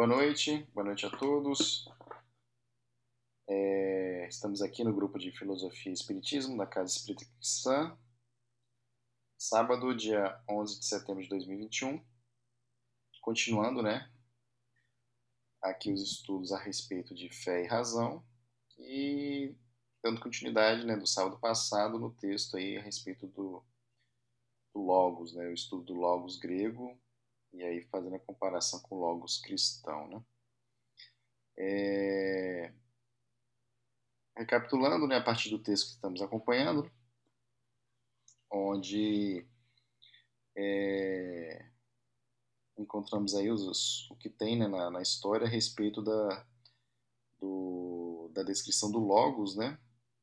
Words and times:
Boa 0.00 0.08
noite, 0.08 0.66
boa 0.72 0.86
noite 0.86 1.04
a 1.04 1.10
todos. 1.10 1.86
É, 3.46 4.26
estamos 4.28 4.62
aqui 4.62 4.82
no 4.82 4.94
grupo 4.94 5.18
de 5.18 5.30
Filosofia 5.30 5.90
e 5.90 5.94
Espiritismo 5.94 6.56
da 6.56 6.66
Casa 6.66 6.96
Espírita 6.96 7.26
Cristã, 7.36 7.98
sábado, 9.36 9.94
dia 9.94 10.42
11 10.48 10.80
de 10.80 10.86
setembro 10.86 11.22
de 11.22 11.28
2021. 11.28 12.02
Continuando, 13.20 13.82
né? 13.82 14.10
Aqui 15.60 15.92
os 15.92 16.00
estudos 16.00 16.50
a 16.50 16.58
respeito 16.58 17.14
de 17.14 17.28
fé 17.28 17.62
e 17.62 17.68
razão 17.68 18.24
e 18.78 19.54
dando 20.02 20.18
continuidade, 20.18 20.86
né, 20.86 20.96
do 20.96 21.06
sábado 21.06 21.38
passado 21.38 21.98
no 21.98 22.10
texto 22.14 22.56
aí 22.56 22.78
a 22.78 22.82
respeito 22.82 23.26
do, 23.26 23.62
do 24.72 24.80
Logos, 24.80 25.34
né, 25.34 25.46
o 25.46 25.52
estudo 25.52 25.84
do 25.84 25.92
Logos 25.92 26.38
grego 26.38 26.98
e 27.52 27.62
aí 27.62 27.82
fazendo 27.86 28.16
a 28.16 28.20
comparação 28.20 28.80
com 28.80 28.96
Logos 28.96 29.38
cristão, 29.38 30.08
né. 30.08 30.24
É... 31.58 32.72
Recapitulando, 34.36 35.06
né, 35.06 35.16
a 35.16 35.22
partir 35.22 35.50
do 35.50 35.58
texto 35.58 35.88
que 35.88 35.92
estamos 35.92 36.22
acompanhando, 36.22 36.90
onde 38.50 39.46
é, 40.56 41.64
encontramos 42.76 43.34
aí 43.34 43.50
os, 43.50 44.10
o 44.10 44.16
que 44.16 44.28
tem 44.28 44.58
né, 44.58 44.66
na, 44.66 44.90
na, 44.90 45.02
história 45.02 45.46
a 45.46 45.50
respeito 45.50 46.02
da, 46.02 46.46
do, 47.38 48.30
da 48.32 48.42
descrição 48.42 48.90
do 48.90 48.98
Logos, 48.98 49.56
né, 49.56 49.78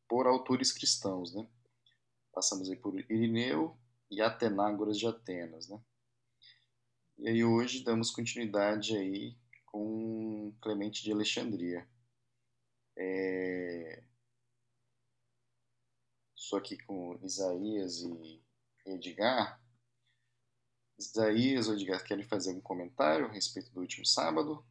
por 0.08 0.28
autores 0.28 0.72
cristãos, 0.72 1.34
né. 1.34 1.48
Passamos 2.34 2.70
aí 2.70 2.76
por 2.76 3.00
Irineu 3.00 3.76
e 4.12 4.22
Atenágoras 4.22 4.98
de 4.98 5.08
Atenas, 5.08 5.68
né. 5.68 5.80
E 7.20 7.28
aí 7.28 7.44
hoje 7.44 7.84
damos 7.84 8.12
continuidade 8.12 8.96
aí 8.96 9.36
com 9.66 10.54
Clemente 10.62 11.04
de 11.04 11.12
Alexandria. 11.12 11.88
É, 12.96 14.04
aqui 16.56 16.78
com 16.78 17.20
Isaías 17.24 18.02
e 18.04 18.42
Edgar. 18.86 19.60
Isaías 21.00 21.68
ou 21.68 21.74
Edgar, 21.74 22.04
querem 22.04 22.24
fazer 22.24 22.52
algum 22.52 22.62
comentário 22.62 23.26
a 23.26 23.32
respeito 23.32 23.72
do 23.72 23.82
último 23.82 24.06
sábado? 24.06 24.64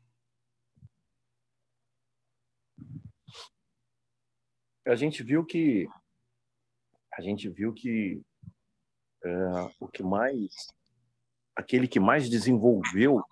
A 4.87 4.95
gente 4.95 5.25
viu 5.25 5.45
que 5.45 5.89
a 7.13 7.21
gente 7.21 7.49
viu 7.49 7.75
que 7.75 8.23
é, 9.25 9.29
o 9.81 9.89
que 9.89 10.03
mais 10.03 10.76
aquele 11.57 11.89
que 11.89 11.99
mais 11.99 12.29
desenvolveu 12.29 13.25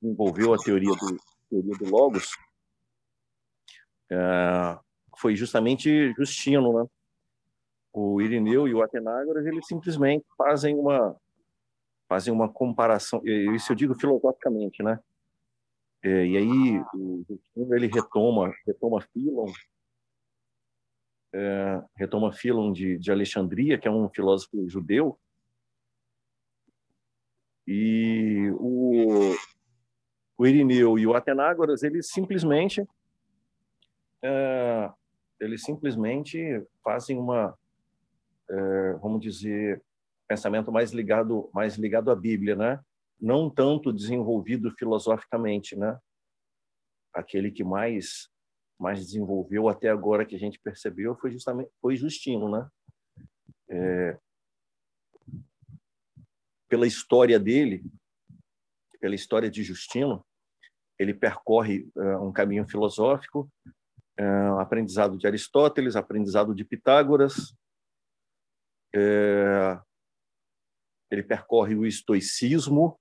desenvolveu 0.00 0.52
a 0.52 0.58
teoria 0.58 0.90
do 0.90 1.16
teoria 1.48 1.78
do 1.78 1.88
logos 1.88 2.36
é, 4.10 4.78
foi 5.16 5.34
justamente 5.34 6.12
Justino, 6.14 6.82
né? 6.82 6.88
o 7.92 8.20
Irineu 8.20 8.66
e 8.66 8.74
o 8.74 8.82
Atenágoras, 8.82 9.46
eles 9.46 9.66
simplesmente 9.66 10.24
fazem 10.36 10.74
uma 10.74 11.16
fazem 12.08 12.32
uma 12.32 12.46
comparação, 12.46 13.22
isso 13.24 13.72
eu 13.72 13.76
digo 13.76 13.94
filosoficamente, 13.94 14.82
né? 14.82 15.00
É, 16.02 16.26
e 16.26 16.36
aí 16.36 16.78
o 16.94 17.24
Justino 17.26 17.74
ele 17.74 17.86
retoma 17.86 18.52
retoma 18.66 19.00
Philon, 19.00 19.50
é, 21.32 21.82
retoma 21.96 22.32
Philon 22.32 22.72
de, 22.72 22.98
de 22.98 23.10
Alexandria, 23.10 23.78
que 23.78 23.88
é 23.88 23.90
um 23.90 24.10
filósofo 24.10 24.68
judeu, 24.68 25.18
e 27.66 28.50
o, 28.58 29.34
o 30.38 30.46
Irineu 30.46 30.98
e 30.98 31.06
o 31.06 31.14
Atenágoras 31.14 31.82
eles 31.82 32.08
simplesmente 32.10 32.86
é, 34.22 34.90
eles 35.40 35.62
simplesmente 35.62 36.64
fazem 36.82 37.18
uma 37.18 37.56
é, 38.52 38.92
vamos 38.94 39.20
dizer, 39.20 39.82
pensamento 40.28 40.70
mais 40.70 40.92
ligado, 40.92 41.50
mais 41.54 41.76
ligado 41.76 42.10
à 42.10 42.16
Bíblia, 42.16 42.54
né? 42.54 42.80
Não 43.20 43.48
tanto 43.48 43.92
desenvolvido 43.92 44.70
filosoficamente, 44.72 45.76
né? 45.76 45.98
Aquele 47.14 47.50
que 47.50 47.64
mais 47.64 48.30
mais 48.78 48.98
desenvolveu 48.98 49.68
até 49.68 49.88
agora 49.88 50.24
que 50.24 50.34
a 50.34 50.38
gente 50.38 50.58
percebeu 50.58 51.14
foi 51.14 51.30
justamente 51.30 51.70
foi 51.80 51.94
Justino, 51.96 52.50
né? 52.50 52.68
É, 53.68 54.18
pela 56.72 56.86
história 56.86 57.38
dele, 57.38 57.84
pela 58.98 59.14
história 59.14 59.50
de 59.50 59.62
Justino, 59.62 60.24
ele 60.98 61.12
percorre 61.12 61.86
uh, 61.94 62.26
um 62.26 62.32
caminho 62.32 62.66
filosófico, 62.66 63.46
uh, 64.18 64.58
aprendizado 64.58 65.18
de 65.18 65.26
Aristóteles, 65.26 65.96
aprendizado 65.96 66.54
de 66.54 66.64
Pitágoras, 66.64 67.54
é, 68.94 69.78
ele 71.10 71.22
percorre 71.22 71.74
o 71.74 71.84
estoicismo, 71.84 72.98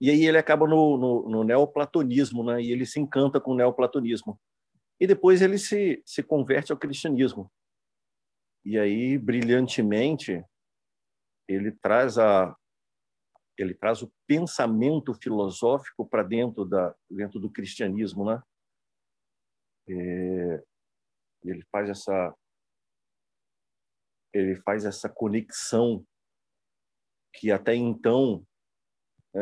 e 0.00 0.08
aí 0.08 0.24
ele 0.24 0.38
acaba 0.38 0.68
no, 0.68 0.96
no, 0.96 1.28
no, 1.28 1.42
neoplatonismo, 1.42 2.44
né? 2.44 2.62
e 2.62 2.70
ele 2.70 2.86
se 2.86 3.00
encanta 3.00 3.40
com 3.40 3.50
o 3.50 3.56
neoplatonismo. 3.56 4.38
E 5.00 5.08
depois 5.08 5.42
ele 5.42 5.58
se, 5.58 6.00
se 6.06 6.22
converte 6.22 6.70
ao 6.70 6.78
cristianismo. 6.78 7.50
E 8.64 8.78
aí, 8.78 9.18
brilhantemente, 9.18 10.44
ele 11.48 11.72
traz 11.72 12.16
a 12.16 12.56
ele 13.60 13.74
traz 13.74 14.00
o 14.02 14.10
pensamento 14.26 15.12
filosófico 15.12 16.06
para 16.08 16.22
dentro 16.22 16.64
da 16.64 16.94
dentro 17.10 17.38
do 17.38 17.50
cristianismo, 17.50 18.24
né? 18.24 18.42
É, 19.88 20.64
ele 21.44 21.62
faz 21.70 21.90
essa 21.90 22.34
ele 24.32 24.56
faz 24.62 24.84
essa 24.84 25.08
conexão 25.08 26.06
que 27.34 27.50
até 27.50 27.74
então 27.74 28.46
é, 29.34 29.40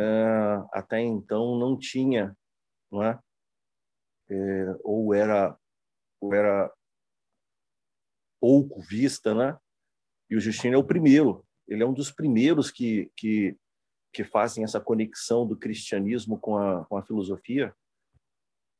até 0.72 1.00
então 1.00 1.56
não 1.56 1.78
tinha, 1.78 2.36
não 2.90 3.04
é? 3.04 3.18
é? 4.30 4.76
ou 4.82 5.14
era 5.14 5.56
ou 6.20 6.34
era 6.34 6.72
pouco 8.40 8.80
vista, 8.80 9.32
né? 9.32 9.56
E 10.28 10.36
o 10.36 10.40
Justino 10.40 10.74
é 10.74 10.78
o 10.78 10.84
primeiro, 10.84 11.46
ele 11.68 11.82
é 11.82 11.86
um 11.86 11.94
dos 11.94 12.10
primeiros 12.10 12.70
que 12.70 13.12
que, 13.16 13.56
que 14.18 14.24
fazem 14.24 14.64
essa 14.64 14.80
conexão 14.80 15.46
do 15.46 15.56
cristianismo 15.56 16.36
com 16.40 16.58
a, 16.58 16.84
com 16.86 16.96
a 16.96 17.02
filosofia 17.04 17.72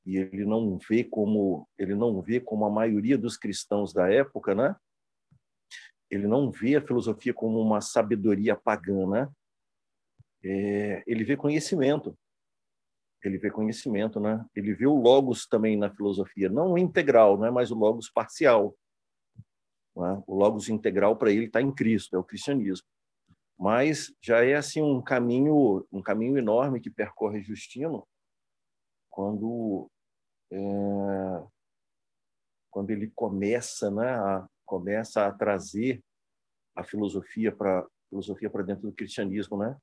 e 0.04 0.16
ele 0.16 0.44
não 0.44 0.76
vê 0.76 1.04
como 1.04 1.68
ele 1.78 1.94
não 1.94 2.20
vê 2.20 2.40
como 2.40 2.64
a 2.64 2.70
maioria 2.70 3.16
dos 3.16 3.36
cristãos 3.36 3.92
da 3.92 4.10
época, 4.10 4.52
né? 4.52 4.74
ele 6.10 6.26
não 6.26 6.50
vê 6.50 6.74
a 6.74 6.82
filosofia 6.84 7.32
como 7.32 7.60
uma 7.60 7.80
sabedoria 7.80 8.56
pagã, 8.56 9.06
né? 9.06 9.30
É, 10.42 11.04
ele 11.06 11.22
vê 11.22 11.36
conhecimento. 11.36 12.18
Ele 13.22 13.38
vê 13.38 13.48
conhecimento, 13.48 14.18
né? 14.18 14.44
Ele 14.56 14.74
vê 14.74 14.86
o 14.86 15.00
logos 15.00 15.46
também 15.46 15.76
na 15.76 15.88
filosofia, 15.94 16.48
não 16.48 16.76
integral, 16.76 17.38
né? 17.38 17.48
Mas 17.48 17.70
o 17.70 17.76
logos 17.76 18.10
parcial. 18.10 18.74
Né? 19.94 20.20
O 20.26 20.34
logos 20.34 20.68
integral 20.68 21.16
para 21.16 21.30
ele 21.30 21.46
está 21.46 21.62
em 21.62 21.72
Cristo, 21.72 22.16
é 22.16 22.18
o 22.18 22.24
cristianismo. 22.24 22.86
Mas 23.58 24.14
já 24.22 24.44
é 24.44 24.54
assim 24.54 24.80
um 24.80 25.02
caminho, 25.02 25.86
um 25.90 26.00
caminho 26.00 26.38
enorme 26.38 26.80
que 26.80 26.90
percorre 26.90 27.42
Justino 27.42 28.06
quando 29.10 29.90
é, 30.52 30.58
quando 32.70 32.90
ele 32.90 33.10
começa, 33.10 33.90
né, 33.90 34.08
a 34.08 34.48
começa 34.64 35.26
a 35.26 35.32
trazer 35.32 36.04
a 36.76 36.84
filosofia 36.84 37.50
para 37.50 37.86
filosofia 38.08 38.48
para 38.48 38.62
dentro 38.62 38.82
do 38.82 38.92
cristianismo, 38.92 39.58
né? 39.58 39.76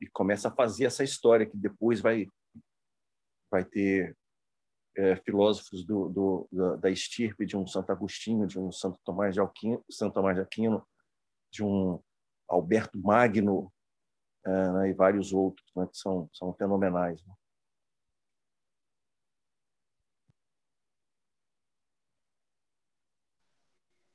E 0.00 0.06
começa 0.06 0.48
a 0.48 0.54
fazer 0.54 0.84
essa 0.84 1.02
história 1.02 1.46
que 1.46 1.56
depois 1.56 2.00
vai 2.00 2.28
vai 3.50 3.64
ter 3.64 4.16
é, 4.96 5.16
filósofos 5.16 5.84
do, 5.84 6.08
do, 6.10 6.48
da, 6.52 6.76
da 6.76 6.90
estirpe 6.90 7.46
de 7.46 7.56
um 7.56 7.66
Santo 7.66 7.90
Agostinho, 7.90 8.46
de 8.46 8.58
um 8.58 8.70
Santo 8.70 8.98
Tomás 9.04 9.34
de 9.34 9.40
Aquino, 9.40 9.82
Santo 9.90 10.14
Tomás 10.14 10.36
de 10.36 10.42
Aquino, 10.42 10.86
de 11.50 11.62
um 11.64 12.02
Alberto 12.48 12.98
Magno 12.98 13.72
é, 14.44 14.72
né, 14.72 14.90
e 14.90 14.94
vários 14.94 15.32
outros, 15.32 15.70
né, 15.76 15.86
que 15.86 15.96
são 15.96 16.28
são 16.32 16.54
fenomenais. 16.54 17.22
Né? 17.26 17.34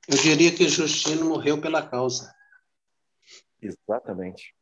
Eu 0.07 0.17
diria 0.17 0.53
que 0.53 0.67
Justino 0.67 1.29
morreu 1.29 1.61
pela 1.61 1.87
causa. 1.87 2.35
Exatamente. 3.61 4.53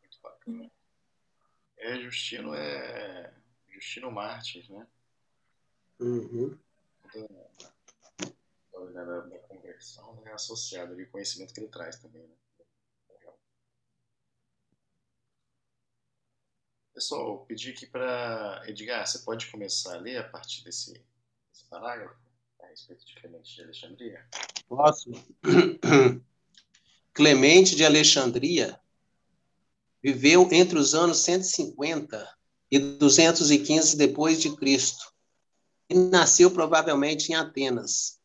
Muito 0.00 0.20
bacana. 0.22 0.70
É, 1.78 2.00
Justino 2.00 2.54
é 2.54 3.34
Justino 3.68 4.12
Mártir, 4.12 4.70
né? 4.70 4.86
Uhum 5.98 6.56
toda, 7.12 9.04
da, 9.04 9.20
da, 9.20 9.38
conversão 9.40 10.20
né, 10.22 10.32
associada 10.32 10.92
ao 10.92 11.10
conhecimento 11.10 11.52
que 11.52 11.60
ele 11.60 11.68
traz 11.68 11.96
também. 11.96 12.22
Né? 12.22 12.34
Pessoal, 16.94 17.44
pedi 17.46 17.70
aqui 17.70 17.86
para 17.86 18.64
Edgar, 18.66 19.06
você 19.06 19.20
pode 19.20 19.46
começar 19.50 19.94
a 19.94 20.00
ler 20.00 20.16
a 20.16 20.28
partir 20.28 20.64
desse, 20.64 20.92
desse 20.92 21.64
parágrafo 21.70 22.18
a 22.60 22.66
respeito 22.66 23.06
de 23.06 23.14
Clemente 23.14 23.54
de 23.54 23.62
Alexandria? 23.62 24.28
Posso. 24.68 25.10
Clemente 27.14 27.76
de 27.76 27.84
Alexandria 27.84 28.80
viveu 30.02 30.48
entre 30.52 30.78
os 30.78 30.94
anos 30.94 31.18
150 31.18 32.36
e 32.70 32.78
215 32.78 33.96
depois 33.96 34.40
de 34.40 34.54
Cristo 34.56 35.12
e 35.88 35.94
nasceu 35.94 36.50
provavelmente 36.50 37.32
em 37.32 37.34
Atenas. 37.34 38.18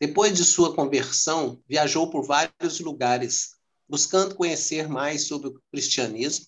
Depois 0.00 0.36
de 0.36 0.44
sua 0.44 0.74
conversão, 0.74 1.62
viajou 1.68 2.10
por 2.10 2.26
vários 2.26 2.80
lugares, 2.80 3.56
buscando 3.88 4.34
conhecer 4.34 4.88
mais 4.88 5.26
sobre 5.26 5.48
o 5.48 5.62
cristianismo. 5.70 6.46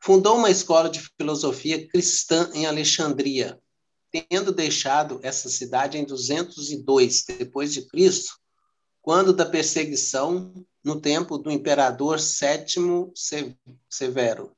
Fundou 0.00 0.36
uma 0.36 0.50
escola 0.50 0.88
de 0.88 1.00
filosofia 1.00 1.88
cristã 1.88 2.50
em 2.54 2.66
Alexandria, 2.66 3.60
tendo 4.10 4.52
deixado 4.52 5.20
essa 5.22 5.48
cidade 5.48 5.98
em 5.98 6.04
202 6.04 7.24
depois 7.24 7.72
de 7.72 7.86
Cristo, 7.88 8.38
quando 9.02 9.32
da 9.32 9.44
perseguição 9.44 10.52
no 10.84 11.00
tempo 11.00 11.38
do 11.38 11.50
imperador 11.50 12.20
Sétimo 12.20 13.12
Severo. 13.90 14.56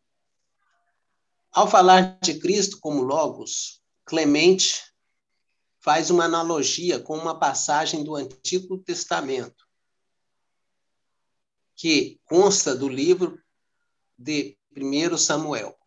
Ao 1.53 1.69
falar 1.69 2.19
de 2.23 2.39
Cristo 2.39 2.79
como 2.81 3.03
Logos, 3.03 3.80
Clemente 4.11 4.93
faz 5.79 6.11
uma 6.11 6.25
analogia 6.25 6.99
com 6.99 7.17
uma 7.17 7.39
passagem 7.39 8.03
do 8.03 8.17
Antigo 8.17 8.77
Testamento, 8.77 9.65
que 11.77 12.21
consta 12.25 12.75
do 12.75 12.89
livro 12.89 13.41
de 14.19 14.59
1 14.77 15.17
Samuel. 15.17 15.79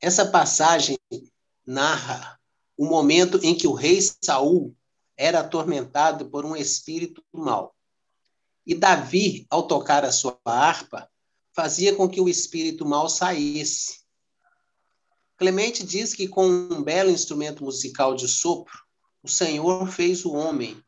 Essa 0.00 0.28
passagem 0.28 0.98
narra 1.64 2.40
o 2.76 2.84
momento 2.84 3.38
em 3.44 3.56
que 3.56 3.68
o 3.68 3.72
rei 3.72 4.00
Saul 4.02 4.76
era 5.16 5.38
atormentado 5.38 6.28
por 6.28 6.44
um 6.44 6.56
espírito 6.56 7.24
mau. 7.30 7.72
E 8.66 8.74
Davi, 8.74 9.46
ao 9.48 9.64
tocar 9.68 10.04
a 10.04 10.10
sua 10.10 10.36
harpa, 10.44 11.08
fazia 11.52 11.94
com 11.94 12.08
que 12.08 12.20
o 12.20 12.28
espírito 12.28 12.84
mau 12.84 13.08
saísse. 13.08 13.97
Clemente 15.38 15.86
diz 15.86 16.12
que 16.14 16.26
com 16.26 16.48
um 16.48 16.82
belo 16.82 17.10
instrumento 17.10 17.62
musical 17.62 18.16
de 18.16 18.26
sopro, 18.26 18.76
o 19.22 19.28
Senhor 19.28 19.86
fez 19.86 20.24
o 20.24 20.32
homem, 20.32 20.82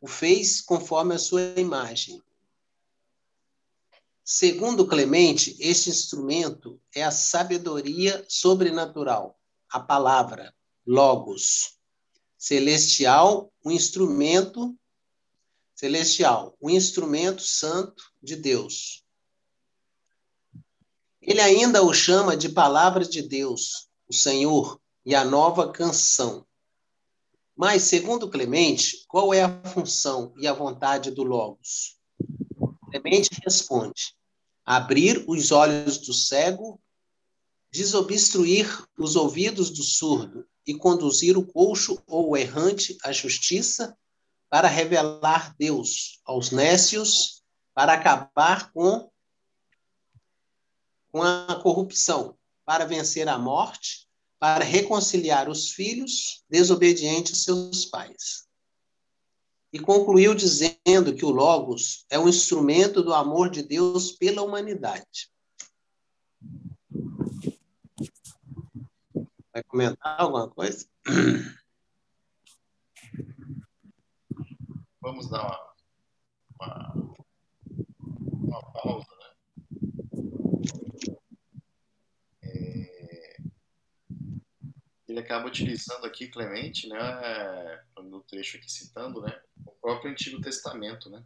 o 0.00 0.08
fez 0.08 0.62
conforme 0.62 1.14
a 1.14 1.18
sua 1.18 1.42
imagem. 1.58 2.22
Segundo 4.24 4.86
Clemente, 4.86 5.54
este 5.60 5.90
instrumento 5.90 6.80
é 6.94 7.02
a 7.02 7.10
sabedoria 7.10 8.24
sobrenatural, 8.26 9.38
a 9.68 9.78
palavra, 9.78 10.54
logos. 10.86 11.78
Celestial, 12.38 13.52
o 13.62 13.68
um 13.68 13.70
instrumento 13.70 14.74
celestial, 15.74 16.56
um 16.58 16.70
instrumento 16.70 17.42
santo 17.42 18.02
de 18.22 18.34
Deus. 18.34 19.04
Ele 21.20 21.42
ainda 21.42 21.82
o 21.82 21.92
chama 21.92 22.34
de 22.34 22.48
palavra 22.48 23.04
de 23.04 23.20
Deus, 23.20 23.89
o 24.10 24.12
Senhor 24.12 24.80
e 25.06 25.14
a 25.14 25.24
nova 25.24 25.70
canção. 25.70 26.44
Mas, 27.56 27.84
segundo 27.84 28.28
Clemente, 28.28 29.04
qual 29.06 29.32
é 29.32 29.42
a 29.42 29.62
função 29.62 30.34
e 30.36 30.48
a 30.48 30.52
vontade 30.52 31.12
do 31.12 31.22
Logos? 31.22 31.96
Clemente 32.90 33.30
responde: 33.44 34.16
abrir 34.64 35.24
os 35.28 35.52
olhos 35.52 35.98
do 35.98 36.12
cego, 36.12 36.80
desobstruir 37.70 38.66
os 38.98 39.14
ouvidos 39.14 39.70
do 39.70 39.84
surdo 39.84 40.44
e 40.66 40.74
conduzir 40.74 41.38
o 41.38 41.46
coxo 41.46 42.02
ou 42.08 42.30
o 42.30 42.36
errante 42.36 42.98
à 43.04 43.12
justiça 43.12 43.96
para 44.48 44.66
revelar 44.66 45.54
Deus 45.56 46.20
aos 46.24 46.50
nécios, 46.50 47.44
para 47.72 47.92
acabar 47.92 48.72
com, 48.72 49.08
com 51.12 51.22
a 51.22 51.60
corrupção, 51.62 52.36
para 52.64 52.84
vencer 52.84 53.28
a 53.28 53.38
morte 53.38 54.08
para 54.40 54.64
reconciliar 54.64 55.50
os 55.50 55.70
filhos 55.70 56.42
desobedientes 56.48 57.44
seus 57.44 57.84
pais. 57.84 58.48
E 59.70 59.78
concluiu 59.78 60.34
dizendo 60.34 61.14
que 61.14 61.26
o 61.26 61.30
Logos 61.30 62.06
é 62.08 62.18
um 62.18 62.26
instrumento 62.26 63.02
do 63.02 63.12
amor 63.12 63.50
de 63.50 63.62
Deus 63.62 64.12
pela 64.12 64.42
humanidade. 64.42 65.30
Vai 69.52 69.62
comentar 69.68 70.18
alguma 70.18 70.48
coisa? 70.48 70.88
Vamos 75.02 75.28
dar 75.28 75.42
uma, 75.42 75.72
uma, 76.58 77.14
uma 78.42 78.72
pausa 78.72 79.20
ele 85.08 85.20
acaba 85.20 85.46
utilizando 85.46 86.04
aqui 86.06 86.28
Clemente, 86.28 86.88
né, 86.88 87.82
no 87.96 88.20
trecho 88.22 88.56
aqui 88.56 88.70
citando, 88.70 89.20
né, 89.20 89.40
o 89.66 89.72
próprio 89.72 90.10
Antigo 90.10 90.40
Testamento, 90.40 91.10
né, 91.10 91.24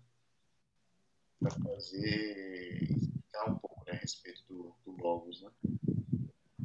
para 1.38 1.50
fazer 1.50 2.82
explicar 2.82 3.50
um 3.50 3.56
pouco 3.56 3.84
né, 3.86 3.92
a 3.92 3.96
respeito 3.96 4.42
do, 4.48 4.74
do 4.84 5.02
Logos, 5.02 5.42
né. 5.42 5.50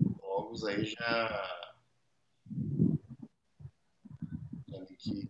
O 0.01 0.25
Logos 0.25 0.63
aí 0.63 0.85
já 0.85 1.59
que 4.99 5.29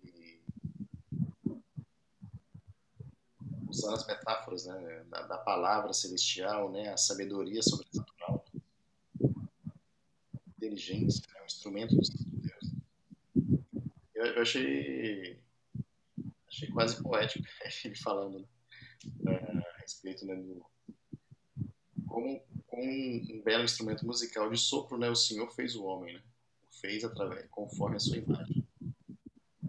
usando 3.70 3.96
as 3.96 4.08
metáforas 4.08 4.66
né, 4.66 5.06
da, 5.10 5.22
da 5.28 5.38
palavra 5.38 5.94
celestial, 5.94 6.72
né, 6.72 6.90
a 6.92 6.98
sabedoria 6.98 7.62
sobrenatural, 7.62 8.19
inteligência, 10.60 11.24
né, 11.34 11.46
instrumento 11.46 11.96
do 11.96 12.06
Santo 12.06 12.26
Deus. 12.26 12.74
Eu, 14.14 14.26
eu, 14.26 14.42
achei, 14.42 15.40
achei 16.48 16.70
quase 16.70 17.02
poético 17.02 17.46
ele 17.86 17.96
falando 17.96 18.48
né, 19.22 19.36
a 19.36 19.82
respeito 19.82 20.26
né, 20.26 20.36
do 20.36 20.66
como 22.08 22.42
com 22.68 22.82
um 22.82 23.42
belo 23.44 23.64
instrumento 23.64 24.06
musical 24.06 24.50
de 24.50 24.58
sopro, 24.58 24.98
né, 24.98 25.10
o 25.10 25.16
Senhor 25.16 25.50
fez 25.52 25.76
o 25.76 25.86
homem, 25.86 26.16
né? 26.16 26.24
O 26.64 26.80
fez 26.80 27.04
através 27.04 27.48
conforme 27.50 27.98
a 27.98 28.00
sua 28.00 28.18
imagem. 28.18 28.68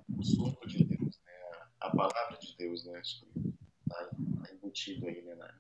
O 0.08 0.22
sopro 0.22 0.68
de 0.68 0.84
Deus, 0.84 1.20
né? 1.24 1.32
A 1.80 1.90
palavra 1.90 2.38
de 2.38 2.56
Deus, 2.56 2.84
né? 2.84 3.00
Está 3.00 3.26
tá 3.96 4.52
embutido 4.52 5.06
aí, 5.06 5.22
né? 5.22 5.34
Na... 5.34 5.54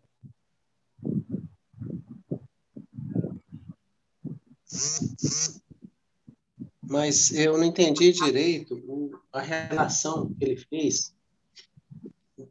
mas 6.82 7.30
eu 7.32 7.56
não 7.56 7.64
entendi 7.64 8.12
direito 8.12 9.20
a 9.32 9.40
relação 9.40 10.32
que 10.34 10.44
ele 10.44 10.56
fez 10.56 11.14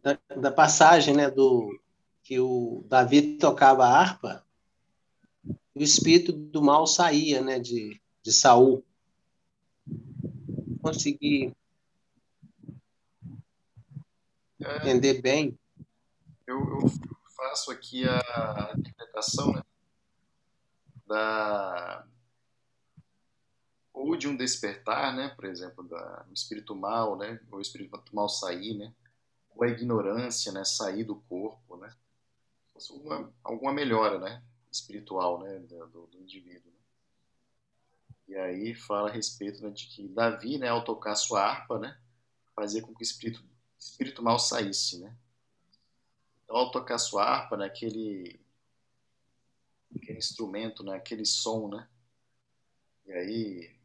da, 0.01 0.17
da, 0.35 0.51
passagem, 0.51 1.15
né, 1.15 1.29
do 1.29 1.77
que 2.23 2.39
o 2.39 2.85
Davi 2.88 3.38
tocava 3.38 3.85
a 3.85 3.99
harpa, 3.99 4.45
o 5.75 5.81
espírito 5.81 6.31
do 6.31 6.61
mal 6.61 6.85
saía, 6.85 7.41
né, 7.41 7.59
de, 7.59 7.99
de 8.21 8.31
Saul. 8.31 8.83
Consegui 10.81 11.53
é, 14.61 14.77
entender 14.77 15.21
bem. 15.21 15.57
Eu, 16.45 16.59
eu, 16.59 16.89
faço 17.35 17.71
aqui 17.71 18.05
a 18.05 18.73
interpretação 18.77 19.53
né, 19.53 19.63
da 21.10 22.06
ou 23.92 24.16
de 24.16 24.28
um 24.30 24.38
despertar, 24.38 25.13
né, 25.13 25.30
por 25.36 25.44
exemplo, 25.44 25.84
da, 25.84 26.24
do 26.24 26.34
espírito 26.34 26.74
mal, 26.74 27.18
né, 27.18 27.42
ou 27.51 27.58
o 27.58 27.62
espírito 27.62 28.01
mal 28.13 28.30
sair, 28.30 28.78
né, 28.78 28.94
ou 29.50 29.63
a 29.63 29.68
ignorância, 29.68 30.54
né, 30.54 30.63
sair 30.63 31.04
do 31.04 31.16
corpo, 31.16 31.75
né, 31.75 31.94
alguma, 32.89 33.34
alguma 33.44 33.74
melhora, 33.74 34.18
né, 34.20 34.42
espiritual, 34.72 35.42
né, 35.42 35.60
do, 35.60 36.08
do 36.08 36.18
indivíduo. 36.18 36.72
Né. 36.72 36.80
E 38.30 38.36
aí 38.36 38.74
fala 38.74 39.10
a 39.10 39.12
respeito 39.12 39.62
né, 39.63 39.72
de 39.72 39.88
que 39.88 40.08
Davi, 40.08 40.58
né, 40.58 40.70
ao 40.70 40.86
tocar 40.86 41.16
sua 41.16 41.44
harpa, 41.44 41.78
né, 41.78 42.00
fazia 42.56 42.82
com 42.82 42.94
que 42.94 43.01
o 43.01 43.04
espírito, 43.04 43.44
espírito 43.78 44.24
mal 44.24 44.39
saísse, 44.39 45.00
né. 45.00 45.13
Então, 46.44 46.56
ao 46.56 46.72
tocar 46.72 46.98
sua 47.00 47.25
harpa, 47.25 47.58
né, 47.58 47.66
aquele, 47.66 48.39
aquele 49.96 50.19
instrumento, 50.19 50.84
né, 50.84 50.96
aquele 50.96 51.25
som, 51.25 51.67
né, 51.69 51.88
e 53.05 53.12
aí 53.12 53.79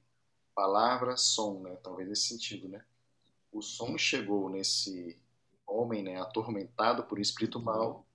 palavra, 0.55 1.17
som, 1.17 1.61
né? 1.61 1.77
Talvez 1.83 2.09
nesse 2.09 2.29
sentido, 2.29 2.69
né? 2.69 2.85
O 3.51 3.61
som 3.61 3.99
chegou 3.99 4.49
nesse 4.49 5.21
homem, 5.67 6.03
né? 6.03 6.21
Atormentado 6.21 7.05
por 7.05 7.19
espírito 7.19 7.61
mal, 7.61 8.07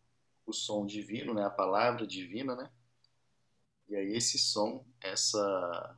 o 0.45 0.53
som 0.53 0.85
divino, 0.85 1.33
né? 1.33 1.43
A 1.43 1.49
palavra 1.49 2.07
divina, 2.07 2.55
né? 2.55 2.71
E 3.87 3.95
aí 3.95 4.13
esse 4.13 4.37
som, 4.37 4.85
essa 5.01 5.97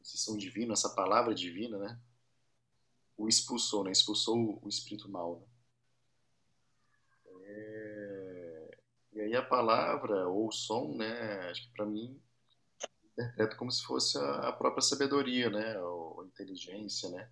esse 0.00 0.18
som 0.18 0.36
divino, 0.36 0.72
essa 0.72 0.90
palavra 0.90 1.34
divina, 1.34 1.78
né? 1.78 2.00
O 3.16 3.28
expulsou, 3.28 3.84
né? 3.84 3.92
Expulsou 3.92 4.60
o 4.62 4.68
espírito 4.68 5.08
mal. 5.08 5.40
Né? 5.40 5.46
É... 7.42 8.78
E 9.12 9.15
aí 9.26 9.36
a 9.36 9.42
palavra 9.42 10.28
ou 10.28 10.48
o 10.48 10.52
som, 10.52 10.94
né? 10.96 11.50
Acho 11.50 11.62
que 11.62 11.72
para 11.74 11.86
mim 11.86 12.18
interpreto 13.12 13.56
como 13.56 13.72
se 13.72 13.82
fosse 13.82 14.18
a 14.18 14.52
própria 14.52 14.82
sabedoria, 14.82 15.48
né? 15.50 15.80
Ou 15.80 16.24
inteligência, 16.26 17.08
né? 17.10 17.28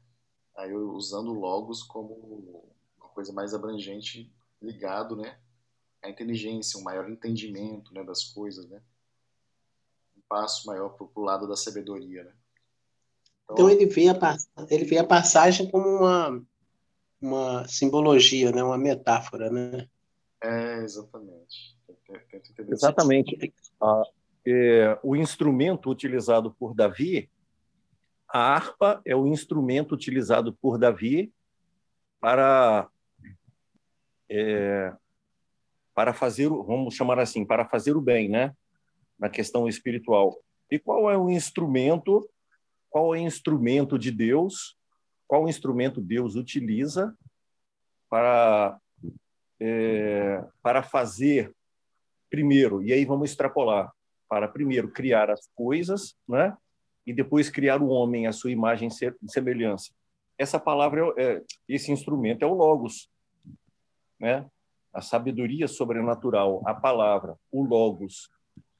Aí 0.57 0.71
eu 0.71 0.91
usando 0.93 1.33
logos 1.33 1.83
como 1.83 2.65
uma 2.97 3.09
coisa 3.11 3.33
mais 3.33 3.55
abrangente 3.55 4.33
ligado, 4.61 5.15
né? 5.15 5.39
À 6.03 6.09
inteligência, 6.09 6.79
um 6.79 6.83
maior 6.83 7.09
entendimento, 7.09 7.93
né? 7.93 8.03
Das 8.03 8.25
coisas, 8.25 8.67
né? 8.69 8.81
Um 10.17 10.23
passo 10.29 10.67
maior 10.67 10.91
para 10.91 11.07
o 11.15 11.25
lado 11.25 11.47
da 11.47 11.57
sabedoria, 11.57 12.25
né? 12.25 12.33
Então, 13.45 13.57
então 13.57 13.71
ele, 13.71 13.87
vê 13.87 14.09
a, 14.09 14.37
ele 14.71 14.85
vê 14.87 14.99
a 14.99 15.07
passagem 15.07 15.71
como 15.71 15.87
uma, 15.87 16.43
uma 17.21 17.69
simbologia, 17.69 18.51
né? 18.51 18.65
Uma 18.65 18.79
metáfora, 18.79 19.51
né? 19.51 19.87
É, 20.43 20.79
exatamente. 20.83 21.74
Exatamente. 22.69 23.53
Ah, 23.81 24.03
é, 24.47 24.99
o 25.03 25.17
instrumento 25.17 25.91
utilizado 25.91 26.53
por 26.53 26.75
Davi, 26.75 27.31
a 28.29 28.55
harpa 28.55 29.01
é 29.05 29.15
o 29.15 29.27
instrumento 29.27 29.95
utilizado 29.95 30.53
por 30.53 30.79
Davi 30.79 31.33
para 32.21 32.89
é, 34.29 34.93
para 35.95 36.13
fazer, 36.13 36.49
vamos 36.49 36.95
chamar 36.95 37.21
assim, 37.21 37.45
para 37.45 37.65
fazer 37.65 37.97
o 37.97 38.01
bem, 38.01 38.29
né? 38.29 38.55
Na 39.17 39.29
questão 39.29 39.69
espiritual. 39.69 40.37
E 40.71 40.79
qual 40.79 41.09
é 41.09 41.17
o 41.17 41.31
instrumento? 41.31 42.29
Qual 42.91 43.15
é 43.15 43.21
o 43.21 43.23
instrumento 43.23 43.97
de 43.99 44.11
Deus? 44.11 44.77
Qual 45.29 45.49
instrumento 45.49 46.01
Deus 46.01 46.35
utiliza 46.35 47.17
para 48.11 48.79
é, 49.61 50.45
para 50.61 50.83
fazer 50.83 51.55
primeiro? 52.35 52.83
E 52.83 52.93
aí 52.93 53.05
vamos 53.05 53.31
extrapolar 53.31 53.93
para 54.29 54.49
primeiro 54.49 54.91
criar 54.91 55.31
as 55.31 55.49
coisas, 55.55 56.17
né? 56.29 56.57
E 57.07 57.13
depois 57.13 57.49
criar 57.49 57.81
o 57.81 57.89
homem 57.89 58.27
à 58.27 58.33
sua 58.33 58.51
imagem 58.51 58.89
e 58.89 59.31
semelhança. 59.31 59.93
Essa 60.37 60.59
palavra, 60.59 61.15
é, 61.17 61.23
é, 61.23 61.43
esse 61.69 61.93
instrumento 61.93 62.43
é 62.43 62.47
o 62.47 62.55
logos, 62.55 63.09
né? 64.19 64.45
A 64.93 65.01
sabedoria 65.01 65.69
sobrenatural, 65.69 66.61
a 66.67 66.75
palavra, 66.75 67.37
o 67.53 67.63
logos. 67.63 68.29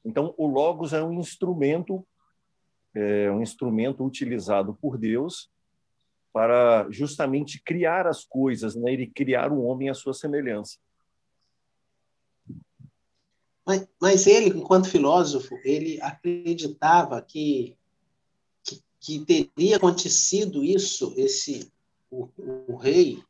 Então, 0.03 0.33
o 0.37 0.47
logos 0.47 0.91
é 0.91 1.01
um 1.01 1.13
instrumento, 1.13 2.05
é 2.93 3.31
um 3.31 3.41
instrumento 3.41 4.03
utilizado 4.03 4.73
por 4.73 4.97
Deus 4.97 5.49
para 6.33 6.87
justamente 6.89 7.61
criar 7.63 8.05
as 8.05 8.25
coisas, 8.25 8.75
né? 8.75 8.91
Ele 8.91 9.07
criar 9.07 9.49
o 9.49 9.63
homem 9.63 9.89
à 9.89 9.93
sua 9.93 10.13
semelhança. 10.13 10.77
Mas, 13.65 13.87
mas 13.99 14.27
ele, 14.27 14.49
enquanto 14.59 14.89
filósofo, 14.89 15.57
ele 15.63 15.99
acreditava 16.01 17.21
que, 17.21 17.75
que, 18.63 18.83
que 18.99 19.19
teria 19.25 19.77
acontecido 19.77 20.63
isso, 20.63 21.13
esse 21.17 21.71
o, 22.11 22.29
o, 22.37 22.75
rei, 22.75 23.23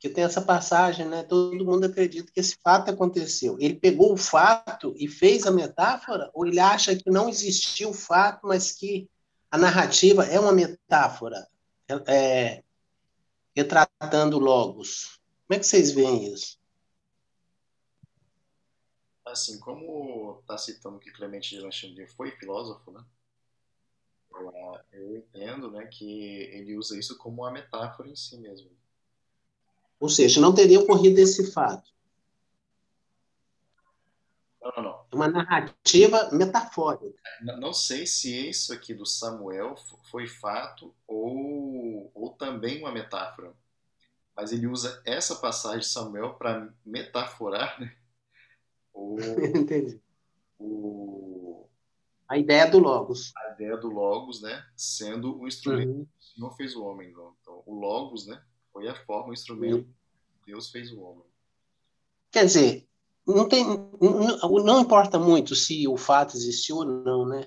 que 0.00 0.08
tem 0.08 0.24
essa 0.24 0.42
passagem, 0.42 1.06
né? 1.06 1.22
Todo 1.22 1.64
mundo 1.64 1.84
acredita 1.84 2.32
que 2.32 2.40
esse 2.40 2.56
fato 2.62 2.90
aconteceu. 2.90 3.56
Ele 3.60 3.74
pegou 3.74 4.12
o 4.12 4.16
fato 4.16 4.94
e 4.96 5.06
fez 5.06 5.46
a 5.46 5.50
metáfora, 5.50 6.30
ou 6.34 6.44
ele 6.44 6.58
acha 6.58 6.96
que 6.96 7.10
não 7.10 7.28
existiu 7.28 7.90
o 7.90 7.94
fato, 7.94 8.46
mas 8.46 8.72
que 8.72 9.08
a 9.50 9.56
narrativa 9.56 10.24
é 10.24 10.38
uma 10.38 10.52
metáfora, 10.52 11.46
é, 12.06 12.62
retratando 13.56 14.38
logos. 14.38 15.18
Como 15.46 15.56
é 15.56 15.58
que 15.58 15.66
vocês 15.66 15.92
veem 15.92 16.32
isso? 16.32 16.57
Assim, 19.32 19.58
como 19.58 20.38
está 20.40 20.56
citando 20.58 20.98
que 20.98 21.10
Clemente 21.10 21.50
de 21.50 21.62
Alexandria 21.62 22.08
foi 22.08 22.30
filósofo, 22.32 22.90
né? 22.90 23.04
Eu 24.92 25.16
entendo, 25.16 25.70
né, 25.70 25.86
que 25.86 26.42
ele 26.52 26.76
usa 26.76 26.98
isso 26.98 27.16
como 27.18 27.42
uma 27.42 27.50
metáfora 27.50 28.08
em 28.08 28.14
si 28.14 28.36
mesmo. 28.38 28.70
Ou 29.98 30.08
seja, 30.08 30.40
não 30.40 30.54
teria 30.54 30.78
ocorrido 30.78 31.18
esse 31.18 31.50
fato. 31.50 31.90
Não, 34.62 34.72
não, 34.76 34.82
não. 34.82 35.06
É 35.10 35.14
uma 35.14 35.28
narrativa 35.28 36.30
metafórica. 36.30 37.18
Não, 37.40 37.56
não 37.58 37.72
sei 37.72 38.06
se 38.06 38.48
isso 38.48 38.72
aqui 38.72 38.94
do 38.94 39.06
Samuel 39.06 39.76
foi 40.10 40.26
fato 40.26 40.94
ou, 41.06 42.10
ou 42.14 42.30
também 42.30 42.80
uma 42.80 42.92
metáfora. 42.92 43.52
Mas 44.36 44.52
ele 44.52 44.68
usa 44.68 45.02
essa 45.04 45.36
passagem 45.36 45.80
de 45.80 45.86
Samuel 45.86 46.34
para 46.34 46.72
metaforar 46.84 47.80
né, 47.80 47.96
o, 48.98 49.16
Entendi. 49.56 50.00
O, 50.58 51.66
a 52.28 52.36
ideia 52.36 52.66
do 52.66 52.78
Logos. 52.78 53.32
A 53.36 53.52
ideia 53.54 53.76
do 53.76 53.88
Logos, 53.88 54.42
né? 54.42 54.62
Sendo 54.76 55.38
o 55.38 55.48
instrumento 55.48 55.90
uhum. 55.90 56.04
que 56.04 56.18
o 56.18 56.34
Senhor 56.34 56.56
fez 56.56 56.76
o 56.76 56.84
homem. 56.84 57.10
Então, 57.10 57.62
o 57.64 57.74
Logos, 57.74 58.26
né? 58.26 58.42
Foi 58.72 58.88
a 58.88 58.94
forma, 58.94 59.30
o 59.30 59.32
instrumento 59.32 59.86
uhum. 59.86 59.94
Deus 60.46 60.70
fez 60.70 60.92
o 60.92 61.00
homem. 61.00 61.24
Quer 62.30 62.44
dizer, 62.44 62.88
não, 63.26 63.48
tem, 63.48 63.64
não, 63.64 64.48
não 64.64 64.80
importa 64.80 65.18
muito 65.18 65.54
se 65.54 65.86
o 65.88 65.96
fato 65.96 66.36
existiu 66.36 66.76
ou 66.76 66.84
não, 66.84 67.26
né? 67.26 67.46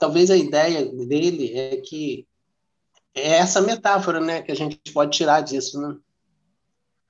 Talvez 0.00 0.30
a 0.30 0.36
ideia 0.36 0.86
dele 0.86 1.52
é 1.56 1.76
que 1.80 2.26
é 3.14 3.36
essa 3.38 3.60
metáfora, 3.60 4.20
né, 4.20 4.42
que 4.42 4.52
a 4.52 4.54
gente 4.54 4.78
pode 4.92 5.16
tirar 5.16 5.40
disso, 5.42 5.80
né? 5.80 5.96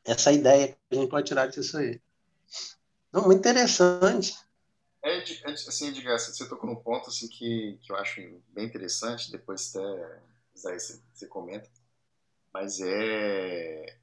Essa 0.05 0.33
ideia 0.33 0.69
que 0.69 0.97
a 0.97 1.01
gente 1.01 1.11
pode 1.11 1.27
tirar 1.27 1.47
disso 1.47 1.77
aí. 1.79 2.01
Não, 3.17 3.25
muito 3.25 3.39
interessante. 3.39 4.39
É, 5.03 5.23
assim, 5.47 5.89
Edgar, 5.89 6.19
você 6.19 6.47
tocou 6.47 6.69
num 6.69 6.77
ponto 6.77 7.09
assim, 7.09 7.27
que, 7.29 7.79
que 7.81 7.91
eu 7.91 7.97
acho 7.97 8.21
bem 8.49 8.67
interessante, 8.67 9.33
depois 9.33 9.75
até 9.75 10.21
você, 10.55 11.01
você 11.15 11.27
comenta, 11.27 11.67
mas 12.53 12.79
é, 12.79 13.99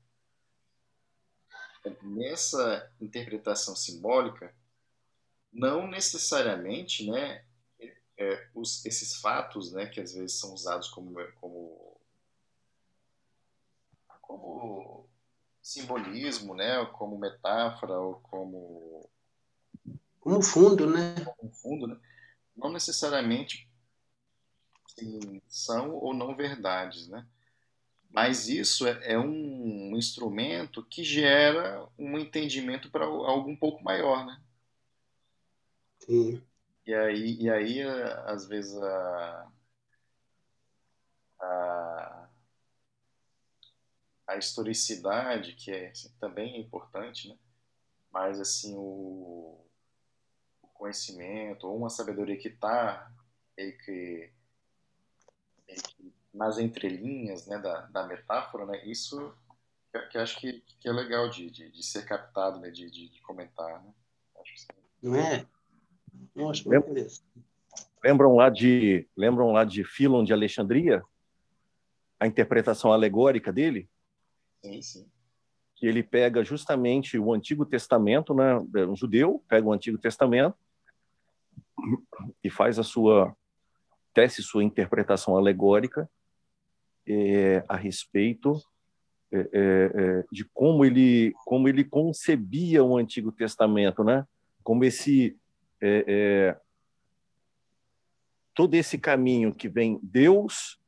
é 1.85 1.95
nessa 2.01 2.91
interpretação 2.99 3.75
simbólica, 3.75 4.51
não 5.51 5.85
necessariamente, 5.85 7.07
né, 7.07 7.45
é, 8.17 8.47
os, 8.55 8.83
esses 8.83 9.17
fatos, 9.17 9.71
né, 9.71 9.85
que 9.85 10.01
às 10.01 10.13
vezes 10.13 10.39
são 10.39 10.55
usados 10.55 10.87
como, 10.87 11.13
como, 11.39 12.01
como 14.21 15.02
simbolismo, 15.63 16.53
né, 16.53 16.85
como 16.87 17.17
metáfora 17.17 17.97
ou 17.97 18.15
como 18.15 19.09
como 20.19 20.41
fundo, 20.41 20.89
né? 20.89 21.15
Como 21.37 21.51
fundo, 21.51 21.87
né? 21.87 21.99
Não 22.55 22.71
necessariamente 22.71 23.69
são 25.47 25.95
ou 25.95 26.13
não 26.13 26.35
verdades, 26.35 27.07
né? 27.09 27.27
Mas 28.09 28.47
isso 28.47 28.87
é, 28.87 29.13
é 29.13 29.19
um 29.19 29.97
instrumento 29.97 30.85
que 30.85 31.03
gera 31.03 31.85
um 31.97 32.17
entendimento 32.17 32.89
para 32.89 33.05
algo 33.05 33.49
um 33.49 33.55
pouco 33.55 33.83
maior, 33.83 34.25
né? 34.25 34.39
Sim. 35.99 36.41
E 36.85 36.93
aí, 36.93 37.37
e 37.41 37.49
aí 37.49 37.81
às 37.81 38.45
vezes 38.45 38.77
a, 38.77 39.51
a 41.39 42.12
a 44.33 44.37
historicidade, 44.37 45.53
que 45.53 45.71
é 45.71 45.89
assim, 45.89 46.11
também 46.19 46.55
é 46.55 46.59
importante, 46.59 47.29
né? 47.29 47.37
mas 48.11 48.39
assim, 48.39 48.75
o, 48.75 49.59
o 50.61 50.67
conhecimento, 50.73 51.67
ou 51.67 51.77
uma 51.77 51.89
sabedoria 51.89 52.37
que 52.37 52.49
está 52.49 53.11
meio 53.57 53.77
que, 53.79 54.31
meio 55.67 55.81
que 55.83 56.13
nas 56.33 56.57
entrelinhas 56.57 57.45
né, 57.47 57.57
da, 57.59 57.81
da 57.87 58.07
metáfora, 58.07 58.65
né? 58.65 58.85
isso 58.85 59.33
que, 59.91 59.99
que 60.07 60.17
acho 60.17 60.39
que, 60.39 60.61
que, 60.79 60.89
é 60.89 60.91
legal 60.91 61.29
de, 61.29 61.49
de, 61.49 61.69
de 61.69 61.83
ser 61.83 62.05
captado, 62.05 62.59
né? 62.59 62.69
de, 62.71 62.89
de, 62.89 63.09
de 63.09 63.21
comentar. 63.21 63.83
Né? 63.83 63.93
Não 65.01 65.15
é? 65.15 65.45
Eu 66.35 66.49
acho 66.49 66.67
Lembram 68.03 68.35
lá 68.35 68.49
de 68.49 69.07
lembram 69.15 69.51
lá 69.51 69.63
de 69.63 69.83
Filon 69.83 70.23
de 70.23 70.33
Alexandria? 70.33 71.03
A 72.19 72.27
interpretação 72.27 72.91
alegórica 72.91 73.51
dele? 73.51 73.89
Que 75.75 75.87
ele 75.87 76.03
pega 76.03 76.43
justamente 76.43 77.17
o 77.17 77.33
Antigo 77.33 77.65
Testamento, 77.65 78.33
né, 78.33 78.57
um 78.87 78.95
judeu, 78.95 79.43
pega 79.47 79.67
o 79.67 79.73
Antigo 79.73 79.97
Testamento 79.97 80.55
e 82.43 82.49
faz 82.49 82.79
a 82.79 82.83
sua 82.83 83.35
tece 84.13 84.43
sua 84.43 84.63
interpretação 84.63 85.35
alegórica 85.35 86.07
é, 87.07 87.63
a 87.67 87.75
respeito 87.75 88.61
é, 89.31 89.39
é, 89.39 89.41
é, 89.51 90.25
de 90.31 90.45
como 90.53 90.85
ele 90.85 91.33
como 91.45 91.67
ele 91.67 91.83
concebia 91.83 92.83
o 92.83 92.95
Antigo 92.95 93.31
Testamento, 93.31 94.03
né? 94.03 94.27
Como 94.63 94.85
esse 94.85 95.35
é, 95.81 96.05
é, 96.07 96.61
todo 98.53 98.75
esse 98.75 98.97
caminho 98.97 99.53
que 99.53 99.67
vem 99.67 99.99
Deus, 100.01 100.79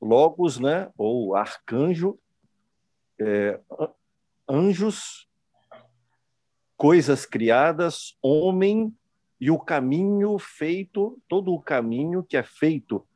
Logos, 0.00 0.58
né, 0.58 0.90
ou 0.98 1.34
arcanjo, 1.34 2.18
é, 3.20 3.60
anjos, 4.48 5.28
coisas 6.76 7.24
criadas, 7.24 8.16
homem 8.22 8.94
e 9.40 9.50
o 9.50 9.58
caminho 9.58 10.38
feito, 10.38 11.18
todo 11.28 11.52
o 11.52 11.60
caminho 11.60 12.22
que 12.22 12.36
é 12.36 12.42
feito 12.42 13.06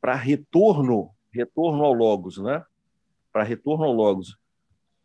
para 0.00 0.14
retorno, 0.14 1.10
retorno 1.32 1.84
ao 1.84 1.92
Logos, 1.92 2.38
né? 2.38 2.64
Para 3.32 3.42
retorno 3.42 3.84
ao 3.84 3.92
Logos, 3.92 4.36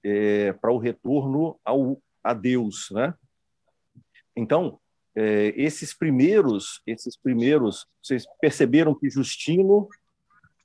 é, 0.04 0.54
para 0.54 0.72
o 0.72 0.78
retorno 0.78 1.60
ao 1.64 2.02
a 2.24 2.34
Deus, 2.34 2.90
né? 2.92 3.14
Então, 4.36 4.80
é, 5.16 5.54
esses 5.56 5.94
primeiros, 5.94 6.82
esses 6.88 7.16
primeiros, 7.18 7.86
vocês 8.02 8.26
perceberam 8.40 8.96
que 8.96 9.10
Justino, 9.10 9.88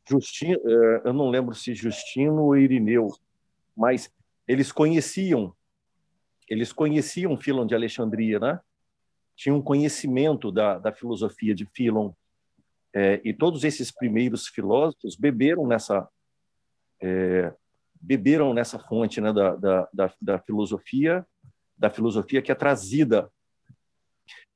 Justino, 0.09 0.59
é, 0.65 1.03
eu 1.05 1.13
não 1.13 1.29
lembro 1.29 1.55
se 1.55 1.75
Justino 1.75 2.45
ou 2.45 2.57
Irineu, 2.57 3.13
mas 3.79 4.13
eles 4.47 4.73
conheciam, 4.73 5.55
eles 6.49 6.73
conheciam 6.73 7.39
Filon 7.39 7.65
de 7.65 7.75
Alexandria, 7.75 8.41
né? 8.41 8.61
Tinham 9.37 9.63
conhecimento 9.63 10.51
da, 10.51 10.79
da 10.79 10.93
filosofia 10.93 11.55
de 11.55 11.65
Filon, 11.67 12.13
é, 12.93 13.21
e 13.25 13.33
todos 13.33 13.63
esses 13.65 13.93
primeiros 13.93 14.49
filósofos 14.49 15.15
beberam 15.15 15.67
nessa 15.67 16.09
é, 17.01 17.55
beberam 18.01 18.53
nessa 18.55 18.79
fonte 18.79 19.21
né, 19.21 19.33
da, 19.33 19.55
da, 19.57 19.89
da, 19.93 20.15
da 20.21 20.39
filosofia 20.39 21.27
da 21.77 21.91
filosofia 21.91 22.41
que 22.41 22.51
é 22.51 22.55
trazida 22.55 23.31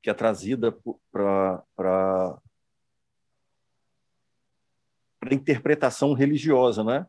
que 0.01 0.09
é 0.09 0.13
trazida 0.13 0.75
para 1.11 1.63
para 1.75 2.39
interpretação 5.31 6.13
religiosa, 6.13 6.83
né? 6.83 7.07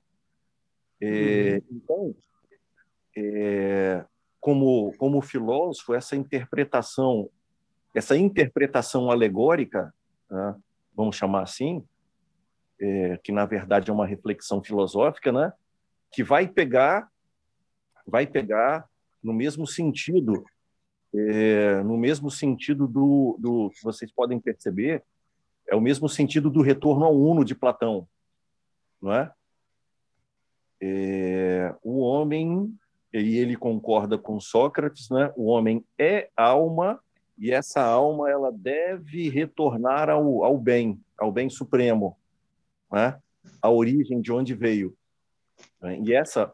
É, 1.05 1.55
uhum. 1.55 1.63
Então, 1.71 2.15
é, 3.17 4.05
como 4.41 4.93
como 4.97 5.23
filósofo, 5.23 5.95
essa 5.95 6.17
interpretação 6.17 7.31
essa 7.95 8.17
interpretação 8.17 9.09
alegórica, 9.09 9.95
né, 10.29 10.57
vamos 10.97 11.15
chamar 11.15 11.43
assim, 11.43 11.85
é, 12.81 13.17
que 13.23 13.31
na 13.31 13.47
verdade 13.47 13.89
é 13.89 13.95
uma 13.95 14.07
reflexão 14.07 14.63
filosófica, 14.63 15.31
né? 15.31 15.53
Que 16.13 16.23
vai 16.23 16.49
pegar 16.49 17.09
vai 18.07 18.27
pegar 18.27 18.89
no 19.23 19.33
mesmo 19.33 19.67
sentido 19.67 20.45
é, 21.15 21.83
no 21.83 21.97
mesmo 21.97 22.31
sentido 22.31 22.89
do, 22.89 23.37
do 23.39 23.71
que 23.71 23.83
vocês 23.85 24.11
podem 24.11 24.41
perceber, 24.41 25.03
é 25.67 25.77
o 25.77 25.81
mesmo 25.81 26.09
sentido 26.09 26.51
do 26.51 26.61
retorno 26.61 27.05
ao 27.05 27.17
uno 27.17 27.45
de 27.45 27.55
Platão, 27.55 28.09
não 29.01 29.13
é? 29.13 29.33
É 30.81 31.75
o 31.83 32.01
homem 32.01 32.75
e 33.13 33.39
ele 33.39 33.57
concorda 33.57 34.19
com 34.19 34.41
Sócrates, 34.41 35.09
né? 35.11 35.33
O 35.37 35.47
homem 35.47 35.85
é 35.99 36.29
alma 36.37 37.01
e 37.39 37.51
essa 37.51 37.83
alma 37.83 38.31
ela 38.31 38.51
deve 38.53 39.29
retornar 39.29 40.11
ao, 40.11 40.45
ao 40.45 40.59
bem, 40.59 41.01
ao 41.19 41.31
bem 41.31 41.49
supremo, 41.49 42.17
né? 42.91 43.19
A 43.63 43.71
origem 43.71 44.21
de 44.21 44.33
onde 44.33 44.55
veio. 44.55 44.97
Né? 45.81 46.01
E 46.05 46.13
essa 46.13 46.53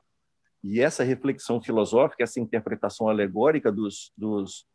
e 0.63 0.79
essa 0.79 1.03
reflexão 1.03 1.59
filosófica, 1.59 2.23
essa 2.23 2.39
interpretação 2.39 3.09
alegórica 3.09 3.73
dos, 3.73 4.13
dos, 4.15 4.67